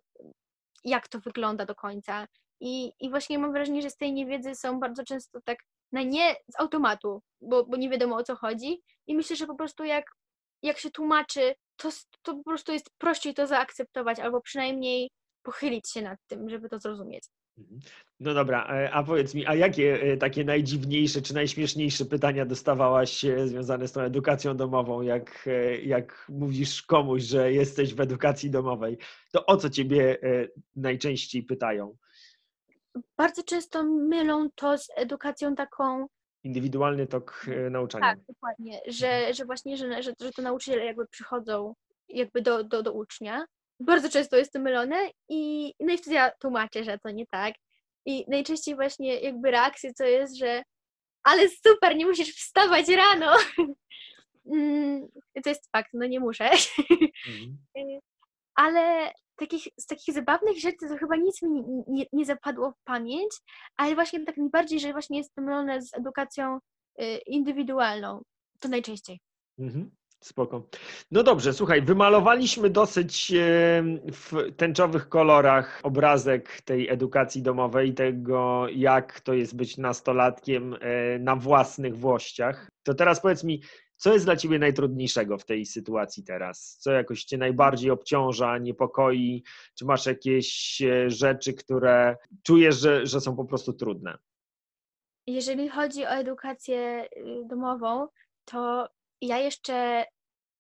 jak 0.84 1.08
to 1.08 1.20
wygląda 1.20 1.66
do 1.66 1.74
końca. 1.74 2.26
I, 2.60 2.92
I 3.00 3.10
właśnie 3.10 3.38
mam 3.38 3.52
wrażenie, 3.52 3.82
że 3.82 3.90
z 3.90 3.96
tej 3.96 4.12
niewiedzy 4.12 4.54
są 4.54 4.80
bardzo 4.80 5.04
często 5.04 5.40
tak 5.44 5.58
na 5.92 6.02
nie 6.02 6.34
z 6.48 6.60
automatu, 6.60 7.22
bo, 7.40 7.64
bo 7.64 7.76
nie 7.76 7.90
wiadomo 7.90 8.16
o 8.16 8.22
co 8.22 8.36
chodzi. 8.36 8.82
I 9.06 9.16
myślę, 9.16 9.36
że 9.36 9.46
po 9.46 9.54
prostu 9.54 9.84
jak, 9.84 10.04
jak 10.62 10.78
się 10.78 10.90
tłumaczy, 10.90 11.54
to, 11.76 11.88
to 12.22 12.34
po 12.34 12.44
prostu 12.44 12.72
jest 12.72 12.90
prościej 12.98 13.34
to 13.34 13.46
zaakceptować, 13.46 14.20
albo 14.20 14.40
przynajmniej 14.40 15.10
pochylić 15.42 15.90
się 15.90 16.02
nad 16.02 16.18
tym, 16.26 16.50
żeby 16.50 16.68
to 16.68 16.78
zrozumieć. 16.78 17.24
Mhm. 17.58 17.80
No 18.20 18.34
dobra, 18.34 18.66
e, 18.68 18.90
a 18.92 19.02
powiedz 19.02 19.34
mi, 19.34 19.46
a 19.46 19.54
jakie 19.54 20.02
e, 20.02 20.16
takie 20.16 20.44
najdziwniejsze 20.44 21.22
czy 21.22 21.34
najśmieszniejsze 21.34 22.04
pytania 22.04 22.46
dostawałaś 22.46 23.24
związane 23.44 23.88
z 23.88 23.92
tą 23.92 24.00
edukacją 24.00 24.56
domową, 24.56 25.02
jak, 25.02 25.44
e, 25.46 25.76
jak 25.78 26.26
mówisz 26.28 26.82
komuś, 26.82 27.22
że 27.22 27.52
jesteś 27.52 27.94
w 27.94 28.00
edukacji 28.00 28.50
domowej, 28.50 28.98
to 29.32 29.46
o 29.46 29.56
co 29.56 29.70
ciebie 29.70 30.18
najczęściej 30.76 31.42
pytają? 31.42 31.96
bardzo 33.16 33.42
często 33.42 33.84
mylą 33.84 34.50
to 34.54 34.78
z 34.78 34.88
edukacją 34.96 35.54
taką, 35.54 36.06
Indywidualny 36.44 37.06
tok 37.06 37.46
e, 37.48 37.70
nauczania. 37.70 38.06
tak, 38.06 38.18
dokładnie, 38.28 38.80
że, 38.86 39.34
że 39.34 39.44
właśnie, 39.44 39.76
że, 39.76 40.02
że, 40.02 40.12
że 40.20 40.32
to 40.32 40.42
nauczyciele 40.42 40.84
jakby 40.84 41.06
przychodzą 41.06 41.74
jakby 42.08 42.42
do, 42.42 42.64
do, 42.64 42.82
do 42.82 42.92
ucznia. 42.92 43.44
Bardzo 43.80 44.08
często 44.10 44.36
jest 44.36 44.52
to 44.52 44.58
mylone 44.60 45.10
i, 45.28 45.72
no 45.80 45.92
i 45.92 45.98
wtedy 45.98 46.14
ja 46.16 46.30
tłumaczę, 46.40 46.84
że 46.84 46.98
to 46.98 47.10
nie 47.10 47.26
tak. 47.26 47.54
I 48.06 48.24
najczęściej 48.28 48.74
właśnie 48.74 49.20
jakby 49.20 49.50
reakcje 49.50 49.94
to 49.94 50.04
jest, 50.04 50.36
że 50.36 50.62
ale 51.22 51.48
super, 51.48 51.96
nie 51.96 52.06
musisz 52.06 52.36
wstawać 52.36 52.88
rano. 52.88 53.36
Mm, 54.52 55.08
To 55.44 55.48
jest 55.50 55.70
fakt, 55.72 55.90
no 55.94 56.06
nie 56.06 56.20
muszę. 56.20 56.50
Mhm. 57.28 57.58
ale 58.54 59.12
takich, 59.36 59.62
z 59.80 59.86
takich 59.86 60.14
zabawnych 60.14 60.60
rzeczy 60.60 60.88
to 60.88 60.96
chyba 60.96 61.16
nic 61.16 61.42
mi 61.42 61.50
nie, 61.50 61.82
nie, 61.88 62.04
nie 62.12 62.24
zapadło 62.24 62.72
w 62.72 62.84
pamięć, 62.84 63.32
ale 63.76 63.94
właśnie 63.94 64.24
tak 64.24 64.36
najbardziej, 64.36 64.80
że 64.80 64.92
właśnie 64.92 65.18
jest 65.18 65.34
to 65.34 65.42
mylone 65.42 65.82
z 65.82 65.94
edukacją 65.94 66.58
y, 67.00 67.18
indywidualną. 67.26 68.22
To 68.60 68.68
najczęściej. 68.68 69.20
Mhm. 69.58 69.90
Spoko. 70.24 70.68
No 71.10 71.22
dobrze, 71.22 71.52
słuchaj, 71.52 71.82
wymalowaliśmy 71.82 72.70
dosyć 72.70 73.32
e, 73.32 73.36
w 74.12 74.56
tęczowych 74.56 75.08
kolorach 75.08 75.80
obrazek 75.82 76.62
tej 76.62 76.88
edukacji 76.88 77.42
domowej, 77.42 77.94
tego 77.94 78.66
jak 78.68 79.20
to 79.20 79.34
jest 79.34 79.56
być 79.56 79.78
nastolatkiem 79.78 80.76
e, 80.80 81.18
na 81.18 81.36
własnych 81.36 81.98
włościach. 81.98 82.68
To 82.82 82.94
teraz 82.94 83.20
powiedz 83.20 83.44
mi, 83.44 83.62
co 83.96 84.12
jest 84.12 84.24
dla 84.24 84.36
ciebie 84.36 84.58
najtrudniejszego 84.58 85.38
w 85.38 85.44
tej 85.44 85.66
sytuacji 85.66 86.24
teraz? 86.24 86.76
Co 86.80 86.92
jakoś 86.92 87.24
cię 87.24 87.38
najbardziej 87.38 87.90
obciąża, 87.90 88.58
niepokoi? 88.58 89.42
Czy 89.78 89.84
masz 89.84 90.06
jakieś 90.06 90.82
e, 90.82 91.10
rzeczy, 91.10 91.54
które 91.54 92.16
czujesz, 92.42 92.76
że, 92.76 93.06
że 93.06 93.20
są 93.20 93.36
po 93.36 93.44
prostu 93.44 93.72
trudne? 93.72 94.18
Jeżeli 95.26 95.68
chodzi 95.68 96.04
o 96.04 96.10
edukację 96.10 97.08
y, 97.16 97.44
domową, 97.46 98.08
to 98.44 98.88
ja 99.26 99.38
jeszcze 99.38 100.04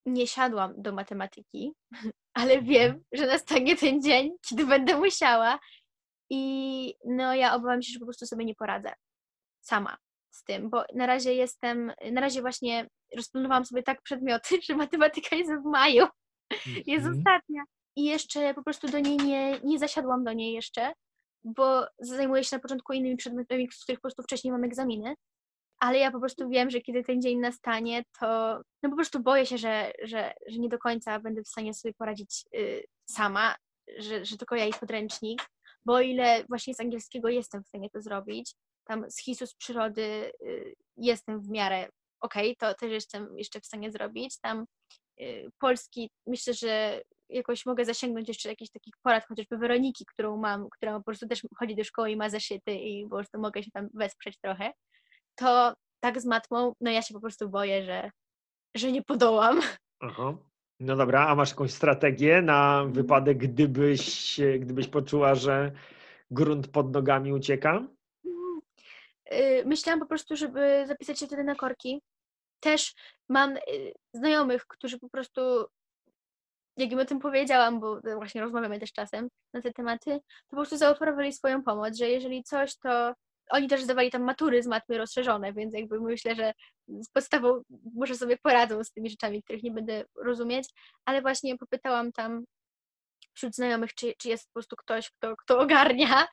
nie 0.06 0.26
siadłam 0.26 0.74
do 0.82 0.92
matematyki, 0.92 1.72
ale 2.38 2.62
wiem, 2.62 3.04
że 3.12 3.26
nastanie 3.26 3.76
ten 3.76 4.02
dzień, 4.02 4.30
kiedy 4.48 4.66
będę 4.66 4.96
musiała. 4.96 5.58
I 6.30 6.94
no 7.04 7.34
ja 7.34 7.54
obawiam 7.54 7.82
się, 7.82 7.92
że 7.92 7.98
po 7.98 8.04
prostu 8.04 8.26
sobie 8.26 8.44
nie 8.44 8.54
poradzę 8.54 8.92
sama 9.60 9.96
z 10.30 10.44
tym, 10.44 10.70
bo 10.70 10.84
na 10.94 11.06
razie 11.06 11.34
jestem, 11.34 11.92
na 12.12 12.20
razie 12.20 12.40
właśnie 12.40 12.88
rozplanowałam 13.16 13.64
sobie 13.64 13.82
tak 13.82 14.02
przedmioty, 14.02 14.58
że 14.68 14.76
matematyka 14.76 15.36
jest 15.36 15.52
w 15.52 15.64
maju, 15.64 16.06
jest 16.86 17.06
Mhm. 17.06 17.18
ostatnia. 17.18 17.62
I 17.96 18.04
jeszcze 18.04 18.54
po 18.54 18.62
prostu 18.62 18.88
do 18.88 18.98
niej 18.98 19.16
nie, 19.16 19.60
nie 19.64 19.78
zasiadłam 19.78 20.24
do 20.24 20.32
niej 20.32 20.52
jeszcze, 20.52 20.92
bo 21.44 21.86
zajmuję 21.98 22.44
się 22.44 22.56
na 22.56 22.62
początku 22.62 22.92
innymi 22.92 23.16
przedmiotami, 23.16 23.68
z 23.72 23.82
których 23.84 23.98
po 23.98 24.02
prostu 24.02 24.22
wcześniej 24.22 24.52
mam 24.52 24.64
egzaminy. 24.64 25.14
Ale 25.84 25.98
ja 25.98 26.10
po 26.10 26.20
prostu 26.20 26.48
wiem, 26.48 26.70
że 26.70 26.80
kiedy 26.80 27.04
ten 27.04 27.22
dzień 27.22 27.38
nastanie, 27.38 28.04
to 28.20 28.60
no 28.82 28.90
po 28.90 28.96
prostu 28.96 29.20
boję 29.20 29.46
się, 29.46 29.58
że, 29.58 29.92
że, 30.02 30.34
że 30.46 30.58
nie 30.58 30.68
do 30.68 30.78
końca 30.78 31.20
będę 31.20 31.42
w 31.42 31.48
stanie 31.48 31.74
sobie 31.74 31.94
poradzić 31.94 32.44
y, 32.54 32.84
sama, 33.10 33.54
że, 33.98 34.24
że 34.24 34.36
tylko 34.36 34.56
ja 34.56 34.66
i 34.66 34.72
podręcznik, 34.72 35.42
bo 35.84 35.94
o 35.94 36.00
ile 36.00 36.44
właśnie 36.48 36.74
z 36.74 36.80
angielskiego 36.80 37.28
jestem 37.28 37.62
w 37.62 37.66
stanie 37.66 37.90
to 37.90 38.00
zrobić, 38.00 38.54
tam 38.84 39.10
z 39.10 39.20
hisu 39.20 39.46
z 39.46 39.54
przyrody 39.54 40.32
y, 40.42 40.74
jestem 40.96 41.40
w 41.40 41.48
miarę 41.48 41.88
okej, 42.20 42.56
to 42.56 42.74
też 42.74 42.90
jestem 42.90 43.38
jeszcze 43.38 43.60
w 43.60 43.66
stanie 43.66 43.90
zrobić. 43.90 44.38
Tam 44.40 44.64
y, 45.20 45.50
polski 45.58 46.10
myślę, 46.26 46.54
że 46.54 47.02
jakoś 47.28 47.66
mogę 47.66 47.84
zasięgnąć 47.84 48.28
jeszcze 48.28 48.48
jakichś 48.48 48.70
takich 48.70 48.94
porad, 49.02 49.26
chociażby 49.26 49.58
Weroniki, 49.58 50.04
którą 50.06 50.36
mam, 50.36 50.68
która 50.70 50.98
po 50.98 51.04
prostu 51.04 51.28
też 51.28 51.42
chodzi 51.58 51.76
do 51.76 51.84
szkoły 51.84 52.10
i 52.10 52.16
ma 52.16 52.30
zeszyty 52.30 52.74
i 52.74 53.04
po 53.04 53.16
prostu 53.16 53.38
mogę 53.38 53.62
się 53.62 53.70
tam 53.70 53.88
wesprzeć 53.94 54.38
trochę. 54.38 54.72
To 55.34 55.74
tak 56.00 56.20
z 56.20 56.26
matmą, 56.26 56.74
no 56.80 56.90
ja 56.90 57.02
się 57.02 57.14
po 57.14 57.20
prostu 57.20 57.48
boję, 57.48 57.84
że, 57.84 58.10
że 58.74 58.92
nie 58.92 59.02
podołam. 59.02 59.60
Aha. 60.00 60.36
No 60.80 60.96
dobra, 60.96 61.26
a 61.26 61.34
masz 61.34 61.50
jakąś 61.50 61.72
strategię 61.72 62.42
na 62.42 62.84
wypadek, 62.84 63.38
gdybyś, 63.38 64.40
gdybyś 64.58 64.88
poczuła, 64.88 65.34
że 65.34 65.72
grunt 66.30 66.68
pod 66.68 66.92
nogami 66.92 67.32
ucieka? 67.32 67.86
Y, 69.32 69.62
Myślałam 69.66 70.00
po 70.00 70.06
prostu, 70.06 70.36
żeby 70.36 70.84
zapisać 70.86 71.18
się 71.18 71.26
wtedy 71.26 71.44
na 71.44 71.54
korki. 71.54 72.02
Też 72.60 72.94
mam 73.28 73.56
y, 73.56 73.60
znajomych, 74.12 74.66
którzy 74.66 74.98
po 74.98 75.08
prostu, 75.08 75.40
jak 76.76 76.92
im 76.92 76.98
o 76.98 77.04
tym 77.04 77.18
powiedziałam, 77.18 77.80
bo 77.80 78.00
właśnie 78.00 78.40
rozmawiamy 78.40 78.80
też 78.80 78.92
czasem 78.92 79.28
na 79.52 79.62
te 79.62 79.72
tematy, 79.72 80.10
to 80.20 80.50
po 80.50 80.56
prostu 80.56 80.76
zaoferowali 80.76 81.32
swoją 81.32 81.62
pomoc, 81.62 81.96
że 81.96 82.08
jeżeli 82.08 82.44
coś, 82.44 82.76
to 82.76 83.14
oni 83.50 83.68
też 83.68 83.82
zdawali 83.82 84.10
tam 84.10 84.22
matury 84.22 84.62
z 84.62 84.66
matmy 84.66 84.98
rozszerzone, 84.98 85.52
więc 85.52 85.74
jakby 85.74 86.00
myślę, 86.00 86.34
że 86.34 86.52
z 86.88 87.08
podstawą 87.08 87.62
może 87.94 88.14
sobie 88.14 88.36
poradzą 88.42 88.84
z 88.84 88.92
tymi 88.92 89.10
rzeczami, 89.10 89.42
których 89.42 89.62
nie 89.62 89.70
będę 89.70 90.04
rozumieć, 90.24 90.68
ale 91.04 91.22
właśnie 91.22 91.58
popytałam 91.58 92.12
tam 92.12 92.44
wśród 93.34 93.54
znajomych, 93.54 93.94
czy, 93.94 94.14
czy 94.18 94.28
jest 94.28 94.46
po 94.46 94.52
prostu 94.52 94.76
ktoś, 94.76 95.10
kto, 95.10 95.36
kto 95.36 95.58
ogarnia 95.58 96.26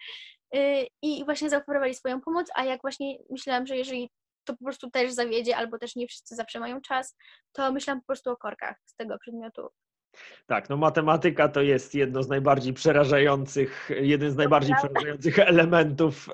y, 0.56 0.88
i 1.02 1.26
właśnie 1.26 1.50
zaoferowali 1.50 1.94
swoją 1.94 2.22
pomoc, 2.22 2.48
a 2.56 2.66
jak 2.66 2.82
właśnie 2.82 3.18
myślałam, 3.30 3.68
że 3.68 3.78
jeżeli 3.78 4.10
to 4.44 4.54
po 4.58 4.64
prostu 4.66 4.92
też 4.92 5.12
zawiedzie, 5.12 5.58
albo 5.58 5.78
też 5.78 5.96
nie 5.96 6.08
wszyscy 6.08 6.36
zawsze 6.36 6.60
mają 6.60 6.82
czas, 6.82 7.16
to 7.52 7.72
myślałam 7.72 8.02
po 8.02 8.06
prostu 8.06 8.30
o 8.32 8.38
korkach 8.38 8.78
z 8.86 8.96
tego 8.96 9.18
przedmiotu. 9.20 9.70
Tak, 10.48 10.70
no 10.70 10.78
matematyka 10.78 11.48
to 11.48 11.62
jest 11.62 11.96
jedno 11.96 12.24
z 12.24 12.30
najbardziej 12.30 12.74
przerażających, 12.74 13.90
jeden 14.02 14.32
z 14.32 14.36
najbardziej 14.36 14.76
przerażających 14.76 15.40
elementów 15.40 16.30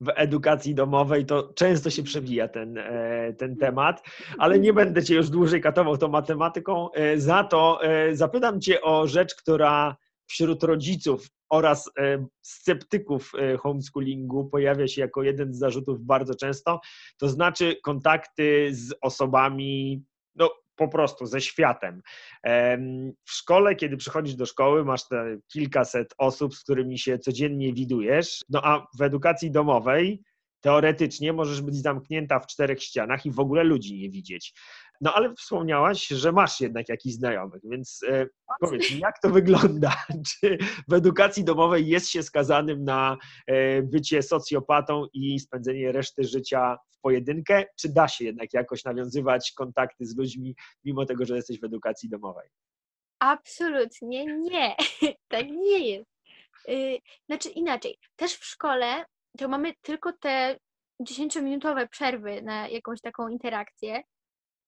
w 0.00 0.08
edukacji 0.16 0.74
domowej. 0.74 1.26
To 1.26 1.52
często 1.54 1.90
się 1.90 2.02
przewija 2.02 2.48
ten, 2.48 2.78
e, 2.78 3.32
ten 3.38 3.56
temat, 3.56 4.02
ale 4.38 4.58
nie 4.58 4.72
będę 4.72 5.04
Cię 5.04 5.14
już 5.14 5.30
dłużej 5.30 5.60
katował 5.60 5.98
tą 5.98 6.08
matematyką. 6.08 6.92
E, 6.92 7.18
Za 7.18 7.44
to 7.44 7.84
e, 7.84 8.16
zapytam 8.16 8.60
Cię 8.60 8.82
o 8.82 9.06
rzecz, 9.06 9.34
która 9.34 9.96
wśród 10.26 10.62
rodziców 10.62 11.26
oraz 11.48 11.90
sceptyków 12.42 13.32
homeschoolingu 13.60 14.48
pojawia 14.48 14.88
się 14.88 15.00
jako 15.00 15.22
jeden 15.22 15.54
z 15.54 15.58
zarzutów 15.58 16.00
bardzo 16.00 16.34
często, 16.34 16.80
to 17.18 17.28
znaczy 17.28 17.76
kontakty 17.82 18.68
z 18.72 18.94
osobami, 19.00 20.02
no 20.34 20.50
po 20.80 20.88
prostu 20.88 21.26
ze 21.26 21.40
światem. 21.40 22.02
Em, 22.42 23.12
W 23.24 23.32
szkole, 23.32 23.74
kiedy 23.74 23.96
przychodzisz 23.96 24.34
do 24.34 24.46
szkoły, 24.46 24.84
masz 24.84 25.08
te 25.08 25.36
kilkaset 25.52 26.14
osób, 26.18 26.54
z 26.54 26.62
którymi 26.62 26.98
się 26.98 27.18
codziennie 27.18 27.72
widujesz, 27.72 28.40
no 28.50 28.60
a 28.64 28.86
w 28.98 29.02
edukacji 29.02 29.50
domowej 29.50 30.22
teoretycznie 30.60 31.32
możesz 31.32 31.62
być 31.62 31.76
zamknięta 31.76 32.40
w 32.40 32.46
czterech 32.46 32.82
ścianach 32.82 33.26
i 33.26 33.30
w 33.30 33.40
ogóle 33.40 33.64
ludzi 33.64 33.98
nie 33.98 34.10
widzieć. 34.10 34.54
No 35.00 35.14
ale 35.14 35.34
wspomniałaś, 35.34 36.06
że 36.06 36.32
masz 36.32 36.60
jednak 36.60 36.88
jakichś 36.88 37.14
znajomych, 37.14 37.60
więc 37.64 38.00
e, 38.08 38.26
powiedz 38.60 38.90
mi, 38.90 38.98
jak 38.98 39.20
to 39.22 39.30
wygląda? 39.30 40.04
Czy 40.40 40.58
w 40.88 40.92
edukacji 40.92 41.44
domowej 41.44 41.86
jest 41.86 42.08
się 42.08 42.22
skazanym 42.22 42.84
na 42.84 43.16
e, 43.46 43.82
bycie 43.82 44.22
socjopatą 44.22 45.06
i 45.12 45.40
spędzenie 45.40 45.92
reszty 45.92 46.24
życia 46.24 46.76
w 46.90 47.00
pojedynkę, 47.00 47.64
czy 47.80 47.88
da 47.88 48.08
się 48.08 48.24
jednak 48.24 48.54
jakoś 48.54 48.84
nawiązywać 48.84 49.52
kontakty 49.52 50.06
z 50.06 50.16
ludźmi, 50.16 50.54
mimo 50.84 51.06
tego, 51.06 51.26
że 51.26 51.36
jesteś 51.36 51.60
w 51.60 51.64
edukacji 51.64 52.08
domowej? 52.08 52.48
Absolutnie 53.18 54.38
nie. 54.38 54.76
tak 55.28 55.46
nie 55.48 55.88
jest. 55.88 56.10
Y, 56.68 56.98
Znaczy 57.26 57.48
inaczej. 57.48 57.98
Też 58.16 58.32
w 58.34 58.44
szkole 58.44 59.04
to 59.38 59.48
mamy 59.48 59.72
tylko 59.82 60.12
te 60.12 60.56
10-minutowe 61.02 61.88
przerwy 61.88 62.42
na 62.42 62.68
jakąś 62.68 63.00
taką 63.00 63.28
interakcję, 63.28 64.02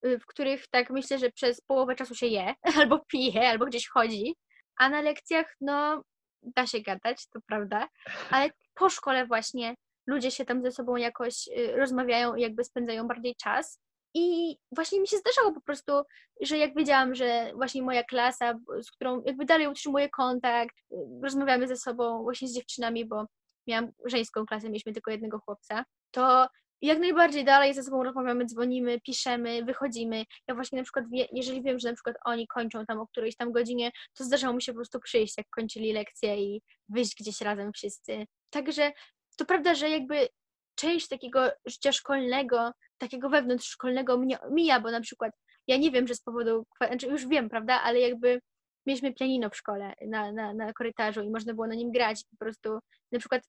y, 0.07 0.19
w 0.19 0.27
których 0.27 0.69
tak 0.69 0.91
myślę, 0.91 1.19
że 1.19 1.31
przez 1.31 1.61
połowę 1.61 1.95
czasu 1.95 2.15
się 2.15 2.27
je, 2.27 2.55
albo 2.79 2.99
pije, 2.99 3.49
albo 3.49 3.67
gdzieś 3.67 3.89
chodzi, 3.89 4.37
a 4.77 4.89
na 4.89 5.01
lekcjach 5.01 5.47
no 5.61 6.03
da 6.43 6.67
się 6.67 6.81
gadać, 6.81 7.27
to 7.29 7.41
prawda, 7.47 7.89
ale 8.31 8.51
po 8.75 8.91
szkole 8.91 9.27
właśnie 9.27 9.75
ludzie 10.07 10.31
się 10.31 10.45
tam 10.45 10.63
ze 10.63 10.73
sobą 10.73 10.97
jakoś 10.97 11.49
y, 11.49 11.77
rozmawiają 11.77 12.35
i 12.35 12.43
jakby 12.43 12.65
spędzają 12.65 13.09
bardziej 13.09 13.37
czas. 13.37 13.81
I 14.15 14.57
właśnie 14.73 15.01
mi 15.01 15.09
się 15.09 15.17
zdarzało 15.17 15.53
po 15.53 15.61
prostu, 15.61 15.93
że 16.41 16.59
jak 16.59 16.75
wiedziałam, 16.75 17.15
że 17.15 17.53
właśnie 17.55 17.83
moja 17.83 18.03
klasa, 18.03 18.55
z 18.83 18.91
którą 18.91 19.23
jakby 19.27 19.45
dalej 19.45 19.67
utrzymuję 19.67 20.09
kontakt, 20.11 20.77
y, 20.93 20.97
rozmawiamy 21.23 21.69
ze 21.69 21.77
sobą 21.77 22.23
właśnie 22.23 22.49
z 22.49 22.55
dziewczynami, 22.55 23.05
bo 23.05 23.27
miałam 23.67 23.91
żeńską 24.05 24.47
klasę, 24.47 24.67
mieliśmy 24.67 24.93
tylko 24.93 25.11
jednego 25.11 25.39
chłopca, 25.39 25.85
to 26.11 26.49
jak 26.83 26.99
najbardziej 26.99 27.45
dalej 27.45 27.75
ze 27.75 27.83
sobą 27.83 28.05
rozmawiamy, 28.05 28.47
dzwonimy, 28.47 29.01
piszemy, 29.01 29.65
wychodzimy. 29.65 30.25
Ja 30.49 30.55
właśnie 30.55 30.79
na 30.79 30.85
przykład, 30.85 31.05
wie, 31.11 31.27
jeżeli 31.33 31.63
wiem, 31.63 31.79
że 31.79 31.89
na 31.89 31.95
przykład 31.95 32.17
oni 32.25 32.47
kończą 32.47 32.87
tam 32.87 33.01
o 33.01 33.07
którejś 33.07 33.37
tam 33.37 33.53
godzinie, 33.53 33.91
to 34.15 34.25
zdarzało 34.25 34.55
mi 34.55 34.63
się 34.63 34.73
po 34.73 34.77
prostu 34.77 35.01
przyjść, 35.01 35.39
jak 35.39 35.47
kończyli 35.51 35.93
lekcje 35.93 36.37
i 36.37 36.63
wyjść 36.89 37.17
gdzieś 37.21 37.41
razem 37.41 37.73
wszyscy. 37.73 38.27
Także 38.51 38.93
to 39.39 39.45
prawda, 39.45 39.75
że 39.75 39.91
jakby 39.91 40.29
część 40.75 41.09
takiego 41.09 41.51
życia 41.67 41.93
szkolnego, 41.93 42.73
takiego 42.99 43.29
wewnątrzszkolnego 43.29 44.19
mnie 44.19 44.39
mija, 44.51 44.81
bo 44.81 44.91
na 44.91 45.01
przykład 45.01 45.33
ja 45.67 45.77
nie 45.77 45.91
wiem, 45.91 46.07
że 46.07 46.15
z 46.15 46.21
powodu, 46.21 46.67
znaczy 46.87 47.07
już 47.07 47.27
wiem, 47.27 47.49
prawda, 47.49 47.81
ale 47.83 48.01
jakby 48.01 48.41
mieliśmy 48.87 49.15
pianino 49.15 49.51
w 49.51 49.57
szkole 49.57 49.95
na, 50.07 50.33
na, 50.33 50.55
na 50.55 50.73
korytarzu 50.73 51.23
i 51.23 51.31
można 51.31 51.55
było 51.55 51.67
na 51.67 51.75
nim 51.75 51.93
grać. 51.93 52.25
Po 52.31 52.37
prostu 52.37 52.79
na 53.13 53.19
przykład 53.19 53.43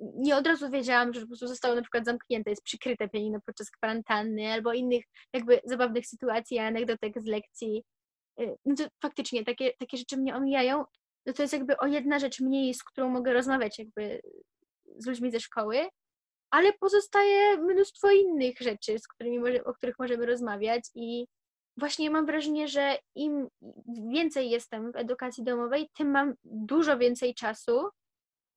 nie 0.00 0.36
od 0.36 0.46
razu 0.46 0.70
wiedziałam, 0.70 1.14
że 1.14 1.20
po 1.20 1.26
prostu 1.26 1.48
zostało 1.48 1.74
na 1.74 1.82
przykład 1.82 2.04
zamknięte, 2.04 2.50
jest 2.50 2.62
przykryte 2.62 3.08
pianino 3.08 3.38
podczas 3.46 3.70
kwarantanny 3.70 4.52
albo 4.52 4.72
innych 4.72 5.04
jakby 5.32 5.60
zabawnych 5.64 6.06
sytuacji, 6.06 6.58
anegdotek 6.58 7.20
z 7.20 7.26
lekcji. 7.26 7.84
Y, 8.40 8.56
no 8.64 8.74
to 8.74 8.84
faktycznie 9.02 9.44
takie, 9.44 9.72
takie 9.78 9.96
rzeczy 9.96 10.16
mnie 10.16 10.36
omijają. 10.36 10.84
No 11.26 11.32
to 11.32 11.42
jest 11.42 11.52
jakby 11.52 11.76
o 11.78 11.86
jedna 11.86 12.18
rzecz 12.18 12.40
mniej, 12.40 12.74
z 12.74 12.84
którą 12.84 13.10
mogę 13.10 13.32
rozmawiać 13.32 13.78
jakby 13.78 14.20
z 14.98 15.06
ludźmi 15.06 15.30
ze 15.30 15.40
szkoły, 15.40 15.88
ale 16.50 16.72
pozostaje 16.72 17.56
mnóstwo 17.56 18.10
innych 18.10 18.58
rzeczy, 18.60 18.98
z 18.98 19.08
którymi 19.08 19.38
może, 19.38 19.64
o 19.64 19.74
których 19.74 19.98
możemy 19.98 20.26
rozmawiać 20.26 20.82
i 20.94 21.26
właśnie 21.76 22.10
mam 22.10 22.26
wrażenie, 22.26 22.68
że 22.68 22.98
im 23.14 23.48
więcej 24.12 24.50
jestem 24.50 24.92
w 24.92 24.96
edukacji 24.96 25.44
domowej, 25.44 25.88
tym 25.94 26.10
mam 26.10 26.34
dużo 26.44 26.98
więcej 26.98 27.34
czasu 27.34 27.88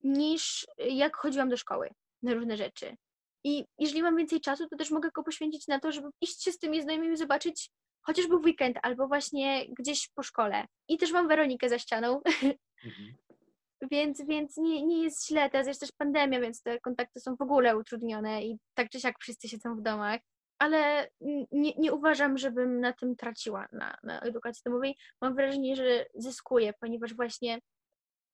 niż 0.03 0.67
jak 0.77 1.15
chodziłam 1.17 1.49
do 1.49 1.57
szkoły 1.57 1.89
na 2.23 2.33
różne 2.33 2.57
rzeczy. 2.57 2.95
I 3.43 3.65
jeżeli 3.79 4.03
mam 4.03 4.15
więcej 4.15 4.41
czasu, 4.41 4.67
to 4.67 4.77
też 4.77 4.91
mogę 4.91 5.09
go 5.13 5.23
poświęcić 5.23 5.67
na 5.67 5.79
to, 5.79 5.91
żeby 5.91 6.09
iść 6.21 6.43
się 6.43 6.51
z 6.51 6.59
tymi 6.59 6.81
znajomymi 6.81 7.17
zobaczyć 7.17 7.71
chociażby 8.01 8.37
w 8.37 8.43
weekend 8.45 8.77
albo 8.81 9.07
właśnie 9.07 9.65
gdzieś 9.79 10.09
po 10.15 10.23
szkole. 10.23 10.65
I 10.87 10.97
też 10.97 11.11
mam 11.11 11.27
Weronikę 11.27 11.69
za 11.69 11.79
ścianą, 11.79 12.21
mhm. 12.25 12.53
więc, 13.91 14.25
więc 14.25 14.57
nie, 14.57 14.85
nie 14.85 15.03
jest 15.03 15.27
źle. 15.27 15.49
Teraz 15.49 15.67
jest 15.67 15.79
też 15.79 15.91
pandemia, 15.91 16.39
więc 16.39 16.61
te 16.61 16.79
kontakty 16.79 17.19
są 17.19 17.35
w 17.35 17.41
ogóle 17.41 17.77
utrudnione 17.77 18.43
i 18.43 18.57
tak 18.73 18.89
czy 18.89 18.99
siak 18.99 19.19
wszyscy 19.19 19.49
siedzą 19.49 19.75
w 19.75 19.81
domach. 19.81 20.21
Ale 20.59 21.09
nie, 21.51 21.73
nie 21.77 21.93
uważam, 21.93 22.37
żebym 22.37 22.79
na 22.79 22.93
tym 22.93 23.15
traciła, 23.15 23.67
na, 23.71 23.97
na 24.03 24.19
edukacji 24.19 24.61
domowej. 24.65 24.95
Mam 25.21 25.35
wrażenie, 25.35 25.75
że 25.75 26.05
zyskuję, 26.15 26.73
ponieważ 26.79 27.13
właśnie 27.13 27.59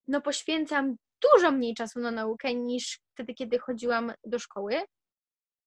no, 0.08 0.22
poświęcam 0.22 0.96
dużo 1.34 1.52
mniej 1.52 1.76
czasu 1.76 2.00
na 2.00 2.12
naukę 2.12 2.54
niż 2.54 3.00
wtedy, 3.14 3.34
kiedy 3.34 3.60
chodziłam 3.60 4.14
do 4.24 4.40
szkoły. 4.40 4.82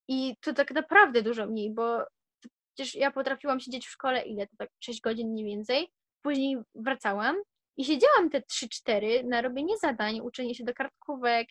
I 0.09 0.37
to 0.41 0.53
tak 0.53 0.71
naprawdę 0.71 1.23
dużo 1.23 1.47
mniej, 1.47 1.75
bo 1.75 2.05
przecież 2.75 2.95
ja 2.95 3.11
potrafiłam 3.11 3.61
siedzieć 3.61 3.87
w 3.87 3.91
szkole 3.91 4.23
ile 4.23 4.47
to 4.47 4.57
tak 4.57 4.71
6 4.81 5.01
godzin 5.01 5.29
mniej 5.29 5.45
więcej. 5.45 5.93
Później 6.23 6.59
wracałam 6.75 7.37
i 7.77 7.85
siedziałam 7.85 8.31
te 8.31 8.41
3-4 8.41 9.25
na 9.25 9.43
robienie 9.43 9.79
zadań, 9.79 10.21
uczenie 10.21 10.55
się 10.55 10.65
do 10.65 10.75
kartkówek 10.75 11.49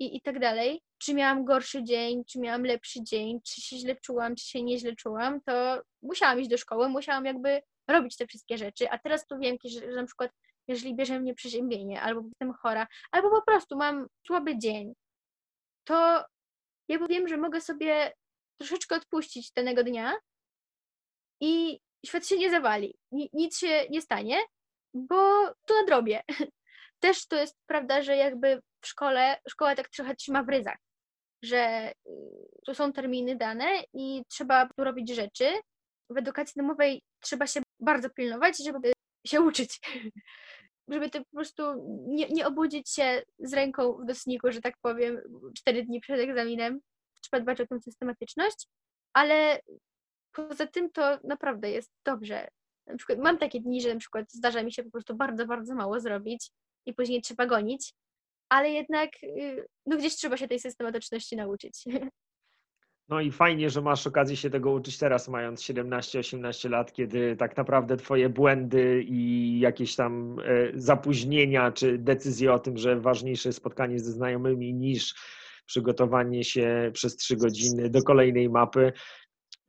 i, 0.00 0.16
i 0.16 0.20
tak 0.20 0.38
dalej. 0.38 0.82
Czy 0.98 1.14
miałam 1.14 1.44
gorszy 1.44 1.84
dzień, 1.84 2.24
czy 2.24 2.40
miałam 2.40 2.64
lepszy 2.64 3.02
dzień, 3.02 3.40
czy 3.42 3.60
się 3.60 3.76
źle 3.76 3.96
czułam, 3.96 4.34
czy 4.34 4.44
się 4.46 4.62
nieźle 4.62 4.96
czułam, 4.96 5.40
to 5.40 5.82
musiałam 6.02 6.40
iść 6.40 6.50
do 6.50 6.58
szkoły, 6.58 6.88
musiałam 6.88 7.24
jakby 7.24 7.62
robić 7.88 8.16
te 8.16 8.26
wszystkie 8.26 8.58
rzeczy. 8.58 8.90
A 8.90 8.98
teraz 8.98 9.26
to 9.26 9.38
wiem, 9.38 9.56
że, 9.64 9.86
na 9.86 10.06
przykład 10.06 10.30
jeżeli 10.68 10.96
bierze 10.96 11.20
mnie 11.20 11.34
przeziębienie, 11.34 12.02
albo 12.02 12.22
jestem 12.28 12.52
chora, 12.52 12.86
albo 13.10 13.30
po 13.30 13.42
prostu 13.42 13.76
mam 13.76 14.06
słaby 14.26 14.58
dzień, 14.58 14.92
to 15.84 16.24
ja 16.88 17.06
wiem, 17.08 17.28
że 17.28 17.36
mogę 17.36 17.60
sobie 17.60 18.12
troszeczkę 18.58 18.96
odpuścić 18.96 19.52
danego 19.52 19.84
dnia 19.84 20.14
i 21.40 21.80
świat 22.06 22.26
się 22.26 22.36
nie 22.38 22.50
zawali, 22.50 22.94
nic 23.32 23.58
się 23.58 23.86
nie 23.90 24.02
stanie, 24.02 24.38
bo 24.94 25.16
to 25.66 25.74
nadrobię. 25.80 26.22
Też 27.00 27.26
to 27.26 27.36
jest 27.36 27.56
prawda, 27.66 28.02
że 28.02 28.16
jakby 28.16 28.62
w 28.80 28.86
szkole, 28.86 29.36
szkoła 29.48 29.74
tak 29.74 29.88
trochę 29.88 30.16
trzyma 30.16 30.42
w 30.42 30.48
ryzach, 30.48 30.78
że 31.42 31.92
y, 31.92 32.10
tu 32.66 32.74
są 32.74 32.92
terminy 32.92 33.36
dane 33.36 33.82
i 33.92 34.22
trzeba 34.28 34.68
tu 34.68 34.84
robić 34.84 35.14
rzeczy. 35.14 35.44
W 36.10 36.16
edukacji 36.16 36.54
domowej 36.56 37.02
trzeba 37.20 37.46
się 37.46 37.62
bardzo 37.80 38.10
pilnować, 38.10 38.64
żeby 38.64 38.92
się 39.26 39.40
uczyć. 39.40 39.80
Żeby 40.88 41.10
to 41.10 41.18
po 41.18 41.30
prostu 41.36 41.62
nie, 42.08 42.28
nie 42.28 42.46
obudzić 42.46 42.90
się 42.90 43.22
z 43.38 43.52
ręką 43.52 43.92
w 43.92 44.06
dosniku, 44.06 44.52
że 44.52 44.60
tak 44.60 44.74
powiem, 44.82 45.20
cztery 45.56 45.84
dni 45.84 46.00
przed 46.00 46.20
egzaminem. 46.20 46.80
Trzeba 47.20 47.42
dbać 47.42 47.60
o 47.60 47.66
tę 47.66 47.80
systematyczność, 47.80 48.68
ale 49.12 49.60
poza 50.32 50.66
tym 50.66 50.90
to 50.90 51.18
naprawdę 51.24 51.70
jest 51.70 51.90
dobrze. 52.04 52.48
Na 52.86 52.96
przykład 52.96 53.18
mam 53.18 53.38
takie 53.38 53.60
dni, 53.60 53.82
że 53.82 53.94
na 53.94 54.00
przykład 54.00 54.32
zdarza 54.32 54.62
mi 54.62 54.72
się 54.72 54.84
po 54.84 54.90
prostu 54.90 55.14
bardzo, 55.14 55.46
bardzo 55.46 55.74
mało 55.74 56.00
zrobić 56.00 56.50
i 56.86 56.94
później 56.94 57.22
trzeba 57.22 57.46
gonić, 57.46 57.92
ale 58.48 58.70
jednak 58.70 59.10
y, 59.22 59.66
no 59.86 59.96
gdzieś 59.96 60.16
trzeba 60.16 60.36
się 60.36 60.48
tej 60.48 60.60
systematyczności 60.60 61.36
nauczyć. 61.36 61.84
No 63.10 63.20
i 63.20 63.30
fajnie, 63.30 63.70
że 63.70 63.82
masz 63.82 64.06
okazję 64.06 64.36
się 64.36 64.50
tego 64.50 64.70
uczyć 64.70 64.98
teraz, 64.98 65.28
mając 65.28 65.60
17-18 65.60 66.70
lat, 66.70 66.92
kiedy 66.92 67.36
tak 67.36 67.56
naprawdę 67.56 67.96
Twoje 67.96 68.28
błędy 68.28 69.04
i 69.06 69.60
jakieś 69.60 69.96
tam 69.96 70.36
e, 70.38 70.44
zapóźnienia, 70.74 71.72
czy 71.72 71.98
decyzje 71.98 72.52
o 72.52 72.58
tym, 72.58 72.76
że 72.76 73.00
ważniejsze 73.00 73.48
jest 73.48 73.58
spotkanie 73.58 73.98
ze 73.98 74.12
znajomymi 74.12 74.74
niż 74.74 75.14
przygotowanie 75.66 76.44
się 76.44 76.90
przez 76.94 77.16
trzy 77.16 77.36
godziny 77.36 77.90
do 77.90 78.02
kolejnej 78.02 78.50
mapy, 78.50 78.92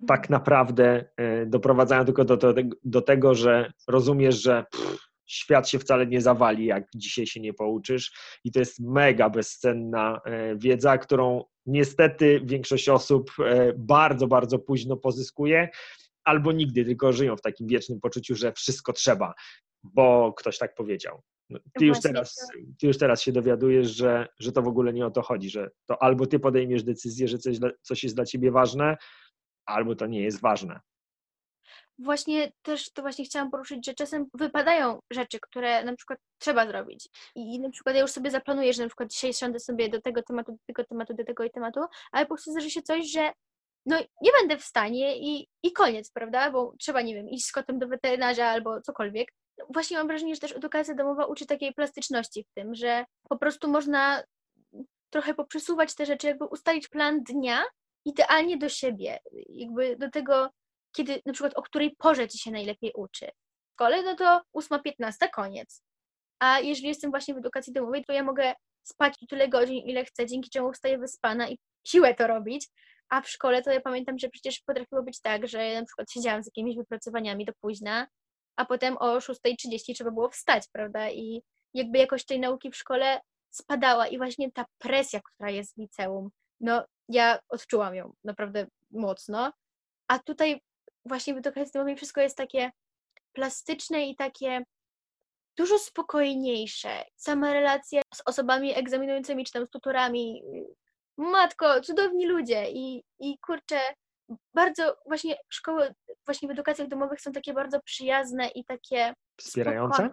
tak 0.08 0.30
naprawdę 0.30 1.06
e, 1.18 1.46
doprowadzają 1.46 2.06
tylko 2.06 2.26
do, 2.26 2.38
do, 2.38 2.54
do 2.84 3.02
tego, 3.02 3.36
że 3.36 3.72
rozumiesz, 3.88 4.42
że 4.42 4.66
pff, 4.72 5.11
świat 5.32 5.70
się 5.70 5.80
wcale 5.80 6.08
nie 6.08 6.22
zawali, 6.22 6.66
jak 6.66 6.88
dzisiaj 6.96 7.28
się 7.28 7.40
nie 7.40 7.54
pouczysz. 7.54 8.12
I 8.44 8.52
to 8.52 8.60
jest 8.60 8.80
mega 8.80 9.30
bezcenna 9.30 10.22
e, 10.26 10.56
wiedza, 10.56 10.98
którą 10.98 11.44
niestety 11.66 12.42
większość 12.46 12.90
osób 12.90 13.32
e, 13.40 13.74
bardzo, 13.78 14.28
bardzo 14.28 14.60
późno 14.60 14.98
pozyskuje, 14.98 15.70
albo 16.24 16.52
nigdy, 16.52 16.86
tylko 16.86 17.14
żyją 17.14 17.38
w 17.38 17.42
takim 17.42 17.68
wiecznym 17.68 18.00
poczuciu, 18.00 18.36
że 18.36 18.54
wszystko 18.54 18.94
trzeba, 18.94 19.34
bo 19.84 20.34
ktoś 20.34 20.58
tak 20.58 20.76
powiedział. 20.76 21.22
No, 21.50 21.60
ty 21.80 21.86
już, 21.86 22.00
teraz, 22.00 22.48
ty 22.80 22.88
już 22.88 22.98
teraz 22.98 23.22
się 23.22 23.32
dowiadujesz, 23.32 23.88
że, 23.96 24.28
że 24.40 24.52
to 24.52 24.62
w 24.62 24.68
ogóle 24.68 24.94
nie 24.94 25.06
o 25.06 25.12
to 25.12 25.22
chodzi, 25.22 25.50
że 25.50 25.72
to 25.86 26.04
albo 26.04 26.26
ty 26.26 26.40
podejmiesz 26.40 26.84
decyzję, 26.84 27.28
że 27.28 27.38
coś, 27.38 27.58
coś 27.82 28.04
jest 28.04 28.16
dla 28.16 28.26
ciebie 28.26 28.52
ważne, 28.52 28.98
albo 29.66 29.96
to 29.96 30.08
nie 30.08 30.22
jest 30.22 30.42
ważne. 30.42 30.80
Właśnie 32.04 32.52
też 32.62 32.92
to 32.92 33.02
właśnie 33.02 33.26
chciałam 33.26 33.52
poruszyć, 33.52 33.86
że 33.86 33.94
czasem 33.94 34.26
wypadają 34.34 35.00
rzeczy, 35.12 35.40
które 35.40 35.84
na 35.84 35.96
przykład 35.96 36.20
trzeba 36.38 36.68
zrobić. 36.68 37.10
I 37.36 37.60
na 37.60 37.70
przykład 37.70 37.96
ja 37.96 38.02
już 38.02 38.12
sobie 38.12 38.32
zaplanuję, 38.32 38.74
że 38.74 38.84
na 38.84 38.90
przykład 38.90 39.12
dzisiaj 39.12 39.34
siądę 39.34 39.60
sobie 39.60 39.90
do 39.90 40.02
tego 40.02 40.24
tematu, 40.24 40.52
do 40.52 40.58
tego 40.68 40.84
tematu, 40.84 41.14
do 41.14 41.24
tego 41.24 41.44
i 41.44 41.52
tematu, 41.52 41.80
ale 42.12 42.26
po 42.26 42.36
prostu 42.36 42.52
zdarzy 42.52 42.70
się 42.70 42.82
coś, 42.82 43.12
że 43.12 43.32
no 43.86 43.98
nie 44.22 44.32
będę 44.40 44.58
w 44.58 44.64
stanie 44.64 45.18
i, 45.18 45.48
i 45.64 45.72
koniec, 45.72 46.12
prawda? 46.12 46.52
Bo 46.52 46.74
trzeba, 46.80 47.02
nie 47.02 47.16
wiem, 47.16 47.30
iść 47.30 47.46
z 47.46 47.52
kotem 47.52 47.80
do 47.80 47.88
weterynarza 47.88 48.46
albo 48.46 48.82
cokolwiek. 48.82 49.34
Właśnie 49.74 49.98
mam 49.98 50.08
wrażenie, 50.08 50.36
że 50.36 50.42
też 50.42 50.56
edukacja 50.56 50.96
domowa 50.96 51.26
uczy 51.26 51.46
takiej 51.46 51.74
plastyczności 51.74 52.44
w 52.44 52.54
tym, 52.54 52.76
że 52.76 53.06
po 53.30 53.38
prostu 53.38 53.70
można 53.70 54.24
trochę 55.10 55.34
poprzesuwać 55.34 55.96
te 55.96 56.06
rzeczy, 56.06 56.28
jakby 56.28 56.46
ustalić 56.46 56.88
plan 56.88 57.24
dnia 57.24 57.64
idealnie 58.06 58.58
do 58.58 58.70
siebie, 58.70 59.20
jakby 59.50 59.98
do 59.98 60.10
tego, 60.10 60.50
kiedy 60.92 61.22
na 61.26 61.34
przykład 61.34 61.54
o 61.58 61.62
której 61.62 61.96
porze 61.96 62.28
ci 62.28 62.40
się 62.40 62.52
najlepiej 62.52 62.92
uczy. 62.96 63.26
W 63.26 63.74
szkole, 63.74 64.04
no 64.04 64.16
to 64.16 64.42
8.15, 64.56 65.30
koniec. 65.34 65.84
A 66.40 66.60
jeżeli 66.60 66.88
jestem 66.88 67.12
właśnie 67.12 67.34
w 67.34 67.38
edukacji 67.38 67.74
domowej, 67.74 68.06
to 68.06 68.14
ja 68.14 68.24
mogę 68.24 68.54
spać 68.84 69.16
tyle 69.30 69.50
godzin, 69.50 69.78
ile 69.78 70.06
chcę, 70.06 70.26
dzięki 70.26 70.50
czemu 70.50 70.74
wstaję 70.74 70.98
wyspana 70.98 71.50
i 71.50 71.60
siłę 71.88 72.16
to 72.16 72.28
robić. 72.28 72.68
A 73.10 73.22
w 73.22 73.30
szkole 73.30 73.62
to 73.62 73.72
ja 73.72 73.82
pamiętam, 73.82 74.20
że 74.20 74.30
przecież 74.30 74.60
potrafiło 74.60 75.04
być 75.04 75.22
tak, 75.22 75.48
że 75.48 75.80
na 75.80 75.86
przykład 75.86 76.12
siedziałam 76.12 76.44
z 76.44 76.46
jakimiś 76.46 76.76
wypracowaniami 76.78 77.46
do 77.46 77.54
późna, 77.62 78.08
a 78.56 78.66
potem 78.66 78.98
o 78.98 79.18
6.30 79.18 79.96
trzeba 79.96 80.12
było 80.12 80.30
wstać, 80.30 80.64
prawda? 80.72 81.10
I 81.10 81.44
jakby 81.74 81.98
jakość 81.98 82.26
tej 82.26 82.40
nauki 82.40 82.72
w 82.72 82.76
szkole 82.76 83.22
spadała 83.50 84.08
i 84.08 84.18
właśnie 84.18 84.52
ta 84.52 84.66
presja, 84.78 85.20
która 85.22 85.50
jest 85.50 85.76
w 85.76 85.78
liceum, 85.78 86.30
no 86.60 86.86
ja 87.10 87.40
odczułam 87.50 87.96
ją 87.96 88.14
naprawdę 88.24 88.68
mocno. 88.92 89.54
A 90.08 90.20
tutaj 90.20 90.62
właśnie 91.06 91.34
w 91.34 91.38
edukacji 91.38 91.72
domowej 91.74 91.96
wszystko 91.96 92.22
jest 92.22 92.38
takie 92.38 92.72
plastyczne 93.34 94.08
i 94.08 94.16
takie 94.16 94.64
dużo 95.58 95.80
spokojniejsze. 95.80 97.04
Sama 97.16 97.54
relacja 97.54 98.02
z 98.14 98.22
osobami 98.26 98.78
egzaminującymi 98.78 99.46
czy 99.46 99.52
tam 99.52 99.66
z 99.66 99.70
tutorami. 99.70 100.44
Matko, 101.18 101.82
cudowni 101.82 102.28
ludzie 102.28 102.72
i, 102.72 103.04
i 103.20 103.40
kurczę, 103.40 103.80
bardzo 104.54 104.98
właśnie 105.06 105.38
szkoły 105.50 105.94
właśnie 106.26 106.48
w 106.48 106.52
edukacjach 106.52 106.88
domowych 106.88 107.22
są 107.22 107.32
takie 107.32 107.54
bardzo 107.54 107.82
przyjazne 107.82 108.48
i 108.48 108.66
takie 108.66 109.14
wspierające? 109.38 110.10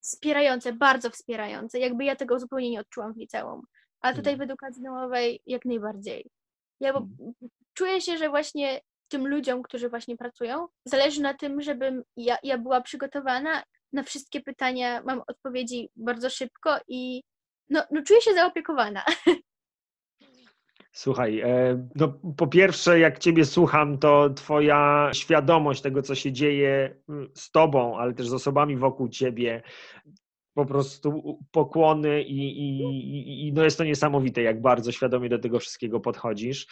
Wspierające, 0.00 0.72
bardzo 0.72 1.10
wspierające. 1.10 1.78
Jakby 1.78 2.04
ja 2.04 2.16
tego 2.16 2.38
zupełnie 2.38 2.70
nie 2.70 2.80
odczułam 2.80 3.14
w 3.14 3.16
liceum. 3.16 3.62
A 4.00 4.12
tutaj 4.12 4.32
w 4.32 4.40
mhm. 4.40 4.50
edukacji 4.50 4.82
domowej 4.82 5.42
jak 5.46 5.64
najbardziej. 5.64 6.30
Ja 6.80 6.92
bo, 6.92 6.98
mhm. 6.98 7.32
czuję 7.74 8.00
się, 8.00 8.18
że 8.18 8.28
właśnie 8.28 8.80
tym 9.14 9.28
ludziom, 9.28 9.62
którzy 9.62 9.88
właśnie 9.88 10.16
pracują, 10.16 10.66
zależy 10.84 11.22
na 11.22 11.34
tym, 11.34 11.62
żebym 11.62 12.02
ja, 12.16 12.36
ja 12.42 12.58
była 12.58 12.80
przygotowana 12.80 13.62
na 13.92 14.02
wszystkie 14.02 14.40
pytania, 14.40 15.02
mam 15.02 15.22
odpowiedzi 15.26 15.90
bardzo 15.96 16.30
szybko 16.30 16.76
i 16.88 17.22
no, 17.70 17.82
no 17.90 18.02
czuję 18.02 18.20
się 18.20 18.34
zaopiekowana. 18.34 19.02
Słuchaj, 20.92 21.40
e, 21.40 21.88
no 21.94 22.20
po 22.36 22.46
pierwsze, 22.46 22.98
jak 22.98 23.18
Ciebie 23.18 23.44
słucham, 23.44 23.98
to 23.98 24.30
Twoja 24.30 25.10
świadomość 25.12 25.82
tego, 25.82 26.02
co 26.02 26.14
się 26.14 26.32
dzieje 26.32 26.96
mm, 27.08 27.28
z 27.34 27.50
Tobą, 27.50 27.98
ale 27.98 28.14
też 28.14 28.28
z 28.28 28.32
osobami 28.32 28.76
wokół 28.76 29.08
Ciebie, 29.08 29.62
po 30.54 30.66
prostu 30.66 31.38
pokłony 31.50 32.22
i, 32.22 32.38
i, 32.38 33.48
i 33.48 33.52
no 33.52 33.64
jest 33.64 33.78
to 33.78 33.84
niesamowite, 33.84 34.42
jak 34.42 34.60
bardzo 34.60 34.92
świadomie 34.92 35.28
do 35.28 35.38
tego 35.38 35.58
wszystkiego 35.58 36.00
podchodzisz. 36.00 36.66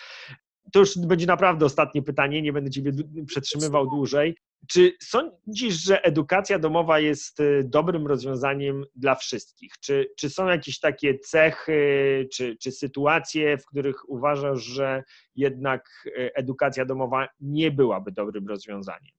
To 0.73 0.79
już 0.79 0.99
będzie 0.99 1.27
naprawdę 1.27 1.67
ostatnie 1.67 2.03
pytanie, 2.03 2.43
nie 2.43 2.53
będę 2.53 2.71
Ciebie 2.71 2.93
przetrzymywał 3.27 3.91
dłużej. 3.91 4.37
Czy 4.69 4.93
sądzisz, 5.03 5.75
że 5.75 6.03
edukacja 6.03 6.59
domowa 6.59 7.01
jest 7.01 7.41
y, 7.41 7.65
dobrym 7.65 8.07
rozwiązaniem 8.07 8.85
dla 8.97 9.15
wszystkich? 9.15 9.73
Czy, 9.81 10.11
czy 10.17 10.31
są 10.31 10.47
jakieś 10.47 10.81
takie 10.81 11.19
cechy 11.19 12.29
czy, 12.33 12.57
czy 12.57 12.73
sytuacje, 12.73 13.59
w 13.59 13.67
których 13.67 14.09
uważasz, 14.09 14.61
że 14.63 15.03
jednak 15.35 15.85
y, 16.07 16.31
edukacja 16.35 16.85
domowa 16.85 17.29
nie 17.41 17.71
byłaby 17.71 18.13
dobrym 18.13 18.49
rozwiązaniem? 18.49 19.13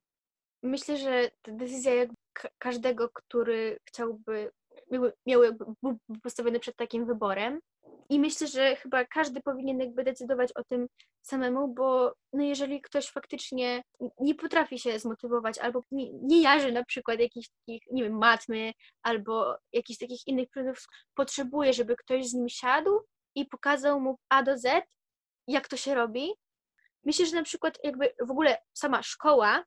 Myślę, 0.63 0.97
że 0.97 1.31
ta 1.41 1.51
decyzja 1.51 1.93
jakby 1.93 2.15
każdego, 2.57 3.09
który 3.09 3.77
chciałby, 3.87 4.51
miał, 4.91 5.11
miał 5.25 5.43
jakby, 5.43 5.65
był 5.83 5.97
postawiony 6.23 6.59
przed 6.59 6.75
takim 6.75 7.05
wyborem. 7.05 7.59
I 8.09 8.19
myślę, 8.19 8.47
że 8.47 8.75
chyba 8.75 9.05
każdy 9.05 9.41
powinien 9.41 9.79
jakby 9.79 10.03
decydować 10.03 10.51
o 10.51 10.63
tym 10.63 10.87
samemu, 11.21 11.67
bo 11.67 12.13
no 12.33 12.43
jeżeli 12.43 12.81
ktoś 12.81 13.09
faktycznie 13.09 13.83
nie 14.19 14.35
potrafi 14.35 14.79
się 14.79 14.99
zmotywować 14.99 15.59
albo 15.59 15.83
nie, 15.91 16.13
nie 16.13 16.41
jarzy 16.41 16.71
na 16.71 16.85
przykład 16.85 17.19
jakichś 17.19 17.49
takich, 17.49 17.81
nie 17.91 18.03
wiem, 18.03 18.17
matmy 18.17 18.71
albo 19.03 19.55
jakichś 19.73 19.99
takich 19.99 20.27
innych 20.27 20.49
przedmiotów, 20.49 20.85
potrzebuje, 21.15 21.73
żeby 21.73 21.95
ktoś 21.95 22.27
z 22.27 22.33
nim 22.33 22.49
siadł 22.49 23.01
i 23.35 23.45
pokazał 23.45 24.01
mu 24.01 24.17
A 24.29 24.43
do 24.43 24.57
Z, 24.57 24.83
jak 25.47 25.67
to 25.67 25.77
się 25.77 25.95
robi. 25.95 26.33
Myślę, 27.05 27.25
że 27.25 27.35
na 27.35 27.43
przykład 27.43 27.77
jakby 27.83 28.13
w 28.19 28.31
ogóle 28.31 28.57
sama 28.73 29.03
szkoła 29.03 29.63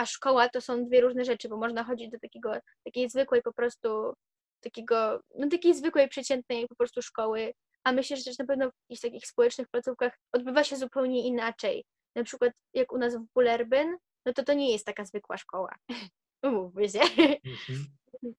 a 0.00 0.06
szkoła 0.06 0.48
to 0.48 0.60
są 0.60 0.84
dwie 0.84 1.00
różne 1.00 1.24
rzeczy, 1.24 1.48
bo 1.48 1.56
można 1.56 1.84
chodzić 1.84 2.10
do 2.10 2.18
takiego, 2.18 2.52
takiej 2.84 3.10
zwykłej 3.10 3.42
po 3.42 3.52
prostu, 3.52 4.14
takiego, 4.60 5.20
no 5.38 5.48
takiej 5.48 5.74
zwykłej, 5.74 6.08
przeciętnej 6.08 6.68
po 6.68 6.74
prostu 6.74 7.02
szkoły, 7.02 7.52
a 7.84 7.92
myślę, 7.92 8.16
że 8.16 8.24
też 8.24 8.38
na 8.38 8.46
pewno 8.46 8.70
w 8.70 8.72
jakichś 8.88 9.00
takich 9.00 9.26
społecznych 9.26 9.68
placówkach 9.68 10.18
odbywa 10.32 10.64
się 10.64 10.76
zupełnie 10.76 11.26
inaczej. 11.26 11.84
Na 12.14 12.24
przykład 12.24 12.52
jak 12.74 12.92
u 12.92 12.98
nas 12.98 13.16
w 13.16 13.24
Bullerbyn, 13.34 13.96
no 14.26 14.32
to 14.32 14.44
to 14.44 14.52
nie 14.52 14.72
jest 14.72 14.86
taka 14.86 15.04
zwykła 15.04 15.36
szkoła. 15.36 15.74
Umówmy 16.46 16.88
się. 16.88 17.00
Mhm. 17.00 17.86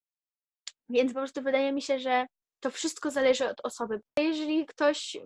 Więc 0.90 1.14
po 1.14 1.20
prostu 1.20 1.42
wydaje 1.42 1.72
mi 1.72 1.82
się, 1.82 2.00
że 2.00 2.26
to 2.60 2.72
wszystko 2.72 3.12
zależy 3.12 3.50
od 3.50 3.62
osoby. 3.64 4.02
Jeżeli 4.20 4.66
ktoś 4.66 5.18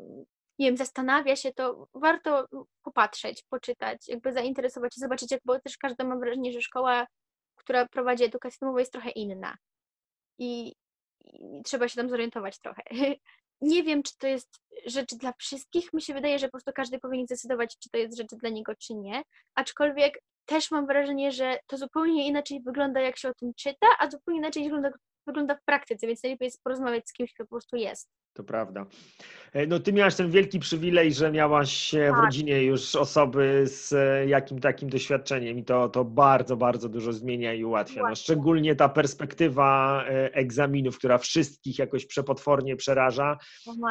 nie 0.60 0.68
wiem, 0.68 0.78
zastanawia 0.78 1.36
się, 1.36 1.54
to 1.54 1.88
warto 1.94 2.48
popatrzeć, 2.82 3.44
poczytać, 3.50 4.08
jakby 4.08 4.34
zainteresować 4.34 4.96
się, 4.96 5.00
zobaczyć, 5.00 5.32
jak, 5.32 5.42
bo 5.46 5.60
też 5.60 5.78
każda 5.78 6.04
ma 6.04 6.16
wrażenie, 6.18 6.52
że 6.52 6.62
szkoła, 6.62 7.08
która 7.56 7.88
prowadzi 7.88 8.24
edukację 8.24 8.58
domową 8.62 8.78
jest 8.78 8.92
trochę 8.92 9.10
inna 9.10 9.58
i, 10.40 10.68
i 10.68 10.76
trzeba 11.64 11.88
się 11.88 11.96
tam 11.96 12.10
zorientować 12.10 12.60
trochę. 12.60 12.82
Nie 13.62 13.84
wiem, 13.84 14.04
czy 14.04 14.18
to 14.18 14.28
jest 14.28 14.60
rzecz 14.86 15.16
dla 15.16 15.34
wszystkich. 15.40 15.94
Mi 15.94 16.02
się 16.02 16.14
wydaje, 16.14 16.40
że 16.40 16.48
po 16.48 16.52
prostu 16.52 16.72
każdy 16.76 17.00
powinien 17.00 17.26
zdecydować, 17.26 17.78
czy 17.80 17.90
to 17.90 17.98
jest 17.98 18.18
rzecz 18.18 18.36
dla 18.42 18.50
niego, 18.50 18.74
czy 18.76 18.96
nie. 18.96 19.22
Aczkolwiek 19.56 20.20
też 20.46 20.72
mam 20.72 20.88
wrażenie, 20.88 21.32
że 21.32 21.60
to 21.68 21.78
zupełnie 21.78 22.28
inaczej 22.28 22.62
wygląda, 22.62 23.02
jak 23.02 23.18
się 23.18 23.30
o 23.30 23.34
tym 23.34 23.54
czyta, 23.54 23.88
a 24.00 24.10
zupełnie 24.10 24.40
inaczej 24.40 24.64
wygląda, 24.64 24.90
wygląda 25.28 25.56
w 25.56 25.64
praktyce, 25.66 26.08
więc 26.08 26.24
najlepiej 26.24 26.46
jest 26.46 26.64
porozmawiać 26.64 27.10
z 27.10 27.14
kimś, 27.14 27.34
kto 27.34 27.44
po 27.44 27.50
prostu 27.50 27.76
jest. 27.76 28.10
To 28.36 28.44
prawda. 28.44 28.86
E, 29.54 29.68
no 29.68 29.80
ty 29.80 29.94
miałaś 29.94 30.16
ten 30.16 30.32
wielki 30.32 30.60
przywilej, 30.60 31.14
że 31.14 31.32
miałaś 31.32 31.92
tak. 31.92 32.16
w 32.16 32.26
rodzinie 32.26 32.64
już 32.64 32.96
osoby 32.96 33.64
z 33.68 33.94
e, 33.94 34.28
jakim 34.28 34.60
takim 34.60 34.90
doświadczeniem 34.90 35.60
i 35.60 35.64
to, 35.64 35.90
to 35.90 36.06
bardzo, 36.06 36.58
bardzo 36.58 36.90
dużo 36.90 37.14
zmienia 37.14 37.54
i 37.54 37.64
ułatwia. 37.64 38.10
No, 38.10 38.16
szczególnie 38.16 38.76
ta 38.76 38.90
perspektywa 38.90 40.04
e, 40.08 40.34
egzaminów, 40.34 40.98
która 40.98 41.18
wszystkich 41.18 41.80
jakoś 41.80 42.06
przepotwornie 42.06 42.76
przeraża, 42.76 43.38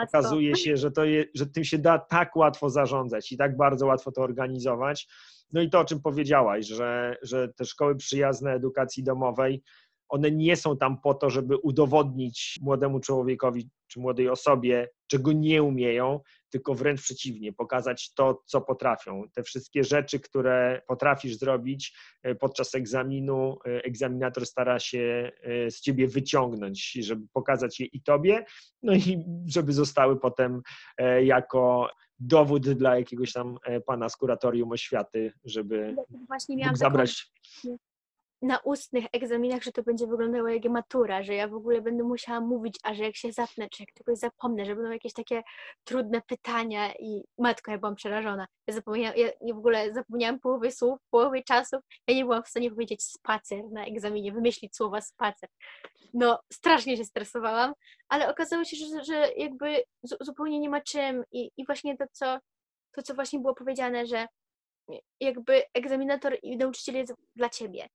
okazuje 0.09 0.57
się, 0.57 0.77
że, 0.77 0.91
to 0.91 1.05
je, 1.05 1.25
że 1.35 1.47
tym 1.47 1.65
się 1.65 1.79
da 1.79 1.99
tak 1.99 2.37
łatwo 2.37 2.71
zarządzać 2.71 3.33
i 3.33 3.37
tak 3.37 3.57
bardzo 3.57 3.87
łatwo 3.87 4.13
to 4.13 4.23
organizować. 4.23 5.09
No 5.53 5.63
i 5.63 5.71
to, 5.71 5.81
o 5.81 5.85
czym 5.85 6.01
powiedziałaś, 6.01 6.67
że, 6.67 7.17
że 7.23 7.49
te 7.49 7.65
szkoły 7.65 7.97
przyjazne 7.97 8.53
edukacji 8.53 9.03
domowej, 9.03 9.63
one 10.09 10.31
nie 10.31 10.57
są 10.57 10.77
tam 10.77 11.01
po 11.01 11.15
to, 11.15 11.31
żeby 11.31 11.57
udowodnić 11.57 12.59
młodemu 12.63 13.01
człowiekowi 13.01 13.71
czy 13.87 14.01
młodej 14.01 14.29
osobie, 14.29 14.89
czego 15.07 15.33
nie 15.33 15.63
umieją, 15.63 16.21
tylko 16.51 16.75
wręcz 16.75 17.03
przeciwnie, 17.03 17.53
pokazać 17.53 18.15
to, 18.15 18.43
co 18.47 18.61
potrafią. 18.61 19.23
Te 19.35 19.43
wszystkie 19.43 19.85
rzeczy, 19.85 20.21
które 20.21 20.83
potrafisz 20.87 21.37
zrobić 21.37 21.97
e, 22.23 22.35
podczas 22.35 22.75
egzaminu, 22.75 23.59
e, 23.67 23.85
egzaminator 23.85 24.47
stara 24.47 24.79
się 24.79 25.33
e, 25.43 25.71
z 25.71 25.81
ciebie 25.81 26.09
wyciągnąć, 26.09 26.93
żeby 26.93 27.27
pokazać 27.33 27.81
je 27.81 27.87
i 27.87 28.03
tobie, 28.03 28.45
no 28.83 28.95
i 28.95 29.25
żeby 29.47 29.73
zostały 29.73 30.21
potem 30.21 30.63
jako 31.23 31.91
dowód 32.19 32.71
dla 32.71 32.99
jakiegoś 32.99 33.33
tam 33.33 33.59
pana 33.87 34.09
z 34.09 34.17
kuratorium 34.17 34.73
oświaty, 34.73 35.33
żeby 35.45 35.97
Właśnie 36.29 36.57
mógł 36.57 36.77
zabrać 36.77 37.33
na 38.45 38.59
ustnych 38.59 39.05
egzaminach, 39.13 39.63
że 39.63 39.73
to 39.73 39.83
będzie 39.83 40.07
wyglądało 40.07 40.49
jak 40.49 40.65
matura, 40.65 41.23
że 41.23 41.35
ja 41.35 41.49
w 41.49 41.55
ogóle 41.55 41.83
będę 41.83 42.05
musiała 42.05 42.41
mówić, 42.41 42.79
a 42.83 42.95
że 42.95 43.05
jak 43.05 43.17
się 43.17 43.33
zapnę, 43.33 43.69
czy 43.69 43.83
jak 43.83 43.93
czegoś 43.93 44.19
zapomnę, 44.19 44.65
że 44.65 44.75
będą 44.75 44.91
jakieś 44.91 45.13
takie 45.13 45.43
trudne 45.85 46.23
pytania 46.23 46.95
i 46.95 47.23
matko, 47.39 47.71
ja 47.71 47.79
byłam 47.79 47.95
przerażona. 47.95 48.47
Ja, 48.67 48.75
zapomniałam, 48.75 49.19
ja 49.19 49.55
w 49.55 49.59
ogóle 49.59 49.93
zapomniałam 49.93 50.41
połowy 50.41 50.71
słów, 50.71 50.99
połowy 51.11 51.43
czasów, 51.43 51.81
ja 52.09 52.15
nie 52.15 52.25
byłam 52.25 52.43
w 52.43 52.49
stanie 52.49 52.71
powiedzieć 52.71 53.03
spacer 53.03 53.65
na 53.71 53.85
egzaminie, 53.85 54.33
wymyślić 54.33 54.77
słowa 54.77 55.01
spacer. 55.01 55.49
No, 56.15 56.41
strasznie 56.53 56.97
się 56.97 57.05
stresowałam, 57.05 57.73
ale 58.09 58.31
okazało 58.31 58.65
się, 58.65 58.77
że, 58.77 59.05
że 59.05 59.33
jakby 59.37 59.83
zupełnie 60.21 60.61
nie 60.61 60.71
ma 60.71 60.81
czym 60.81 61.25
i, 61.33 61.51
i 61.57 61.67
właśnie 61.67 61.97
to 61.97 62.05
co, 62.13 62.39
to, 62.93 63.03
co 63.03 63.15
właśnie 63.15 63.39
było 63.39 63.55
powiedziane, 63.55 64.07
że 64.07 64.27
jakby 65.21 65.63
egzaminator 65.75 66.39
i 66.43 66.57
nauczyciel 66.57 66.95
jest 66.95 67.15
dla 67.37 67.49
ciebie 67.49 67.89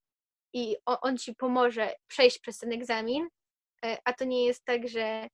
i 0.54 0.76
on, 0.86 0.98
on 1.02 1.18
ci 1.18 1.36
pomoże 1.36 1.94
przejść 2.08 2.40
przez 2.40 2.58
ten 2.58 2.72
egzamin, 2.72 3.28
e, 3.86 3.98
a 4.06 4.14
to 4.14 4.26
nie 4.26 4.46
jest 4.46 4.66
tak, 4.66 4.88
że 4.88 5.28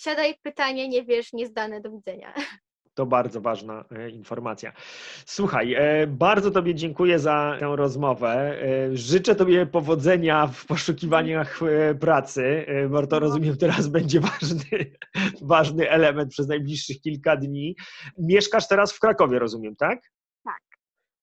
siadaj, 0.00 0.34
pytanie, 0.42 0.88
nie 0.88 1.04
wiesz, 1.04 1.32
niezdane, 1.32 1.80
do 1.80 1.90
widzenia. 1.90 2.34
To 2.94 3.06
bardzo 3.06 3.40
ważna 3.40 3.84
e, 3.90 4.10
informacja. 4.10 4.72
Słuchaj, 5.26 5.74
e, 5.74 6.06
bardzo 6.06 6.50
Tobie 6.50 6.74
dziękuję 6.74 7.18
za 7.18 7.56
tę 7.60 7.76
rozmowę. 7.76 8.58
Życzę 8.92 9.34
Tobie 9.34 9.66
powodzenia 9.66 10.46
w 10.46 10.66
poszukiwaniach 10.66 11.60
pracy, 12.00 12.66
bo 12.90 13.06
to 13.06 13.16
no. 13.16 13.20
rozumiem 13.20 13.56
teraz 13.56 13.88
będzie 13.88 14.20
ważny, 14.20 14.92
ważny 15.42 15.90
element 15.90 16.30
przez 16.30 16.48
najbliższych 16.48 17.00
kilka 17.00 17.36
dni. 17.36 17.76
Mieszkasz 18.18 18.68
teraz 18.68 18.92
w 18.92 19.00
Krakowie, 19.00 19.38
rozumiem, 19.38 19.76
tak? 19.76 20.00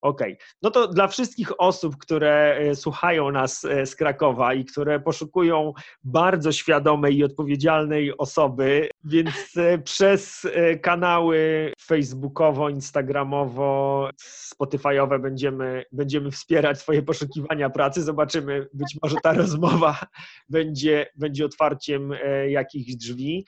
Okay. 0.03 0.37
no 0.61 0.71
to 0.71 0.87
dla 0.87 1.07
wszystkich 1.07 1.61
osób, 1.61 1.97
które 1.97 2.57
e, 2.57 2.75
słuchają 2.75 3.31
nas 3.31 3.65
e, 3.65 3.85
z 3.85 3.95
Krakowa 3.95 4.53
i 4.53 4.65
które 4.65 4.99
poszukują 4.99 5.73
bardzo 6.03 6.51
świadomej 6.51 7.17
i 7.17 7.23
odpowiedzialnej 7.23 8.17
osoby, 8.17 8.89
więc 9.03 9.57
e, 9.57 9.77
przez 9.77 10.47
kanały 10.81 11.73
facebookowo, 11.81 12.69
instagramowo, 12.69 14.09
spotifyowe 14.17 15.19
będziemy, 15.19 15.85
będziemy 15.91 16.31
wspierać 16.31 16.79
swoje 16.79 17.01
poszukiwania 17.01 17.69
pracy. 17.69 18.03
Zobaczymy, 18.03 18.67
być 18.73 18.97
może 19.03 19.15
ta 19.23 19.33
rozmowa 19.43 19.99
będzie, 20.49 21.07
będzie 21.15 21.45
otwarciem 21.45 22.13
jakichś 22.47 22.95
drzwi. 22.95 23.45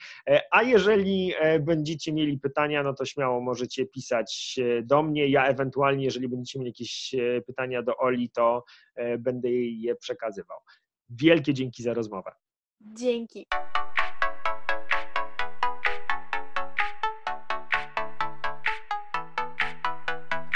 A 0.50 0.62
jeżeli 0.62 1.32
będziecie 1.60 2.12
mieli 2.12 2.38
pytania, 2.38 2.82
no 2.82 2.94
to 2.94 3.04
śmiało 3.04 3.40
możecie 3.40 3.86
pisać 3.86 4.56
do 4.82 5.02
mnie. 5.02 5.28
Ja 5.28 5.46
ewentualnie, 5.46 6.04
jeżeli 6.04 6.28
będziecie 6.28 6.58
mieli 6.58 6.70
jakieś 6.70 7.14
e, 7.14 7.42
pytania 7.42 7.82
do 7.82 7.96
Oli, 7.96 8.30
to 8.30 8.64
e, 8.94 9.18
będę 9.18 9.50
jej 9.50 9.80
je 9.80 9.96
przekazywał. 9.96 10.58
Wielkie 11.10 11.54
dzięki 11.54 11.82
za 11.82 11.94
rozmowę. 11.94 12.32
Dzięki. 12.80 13.46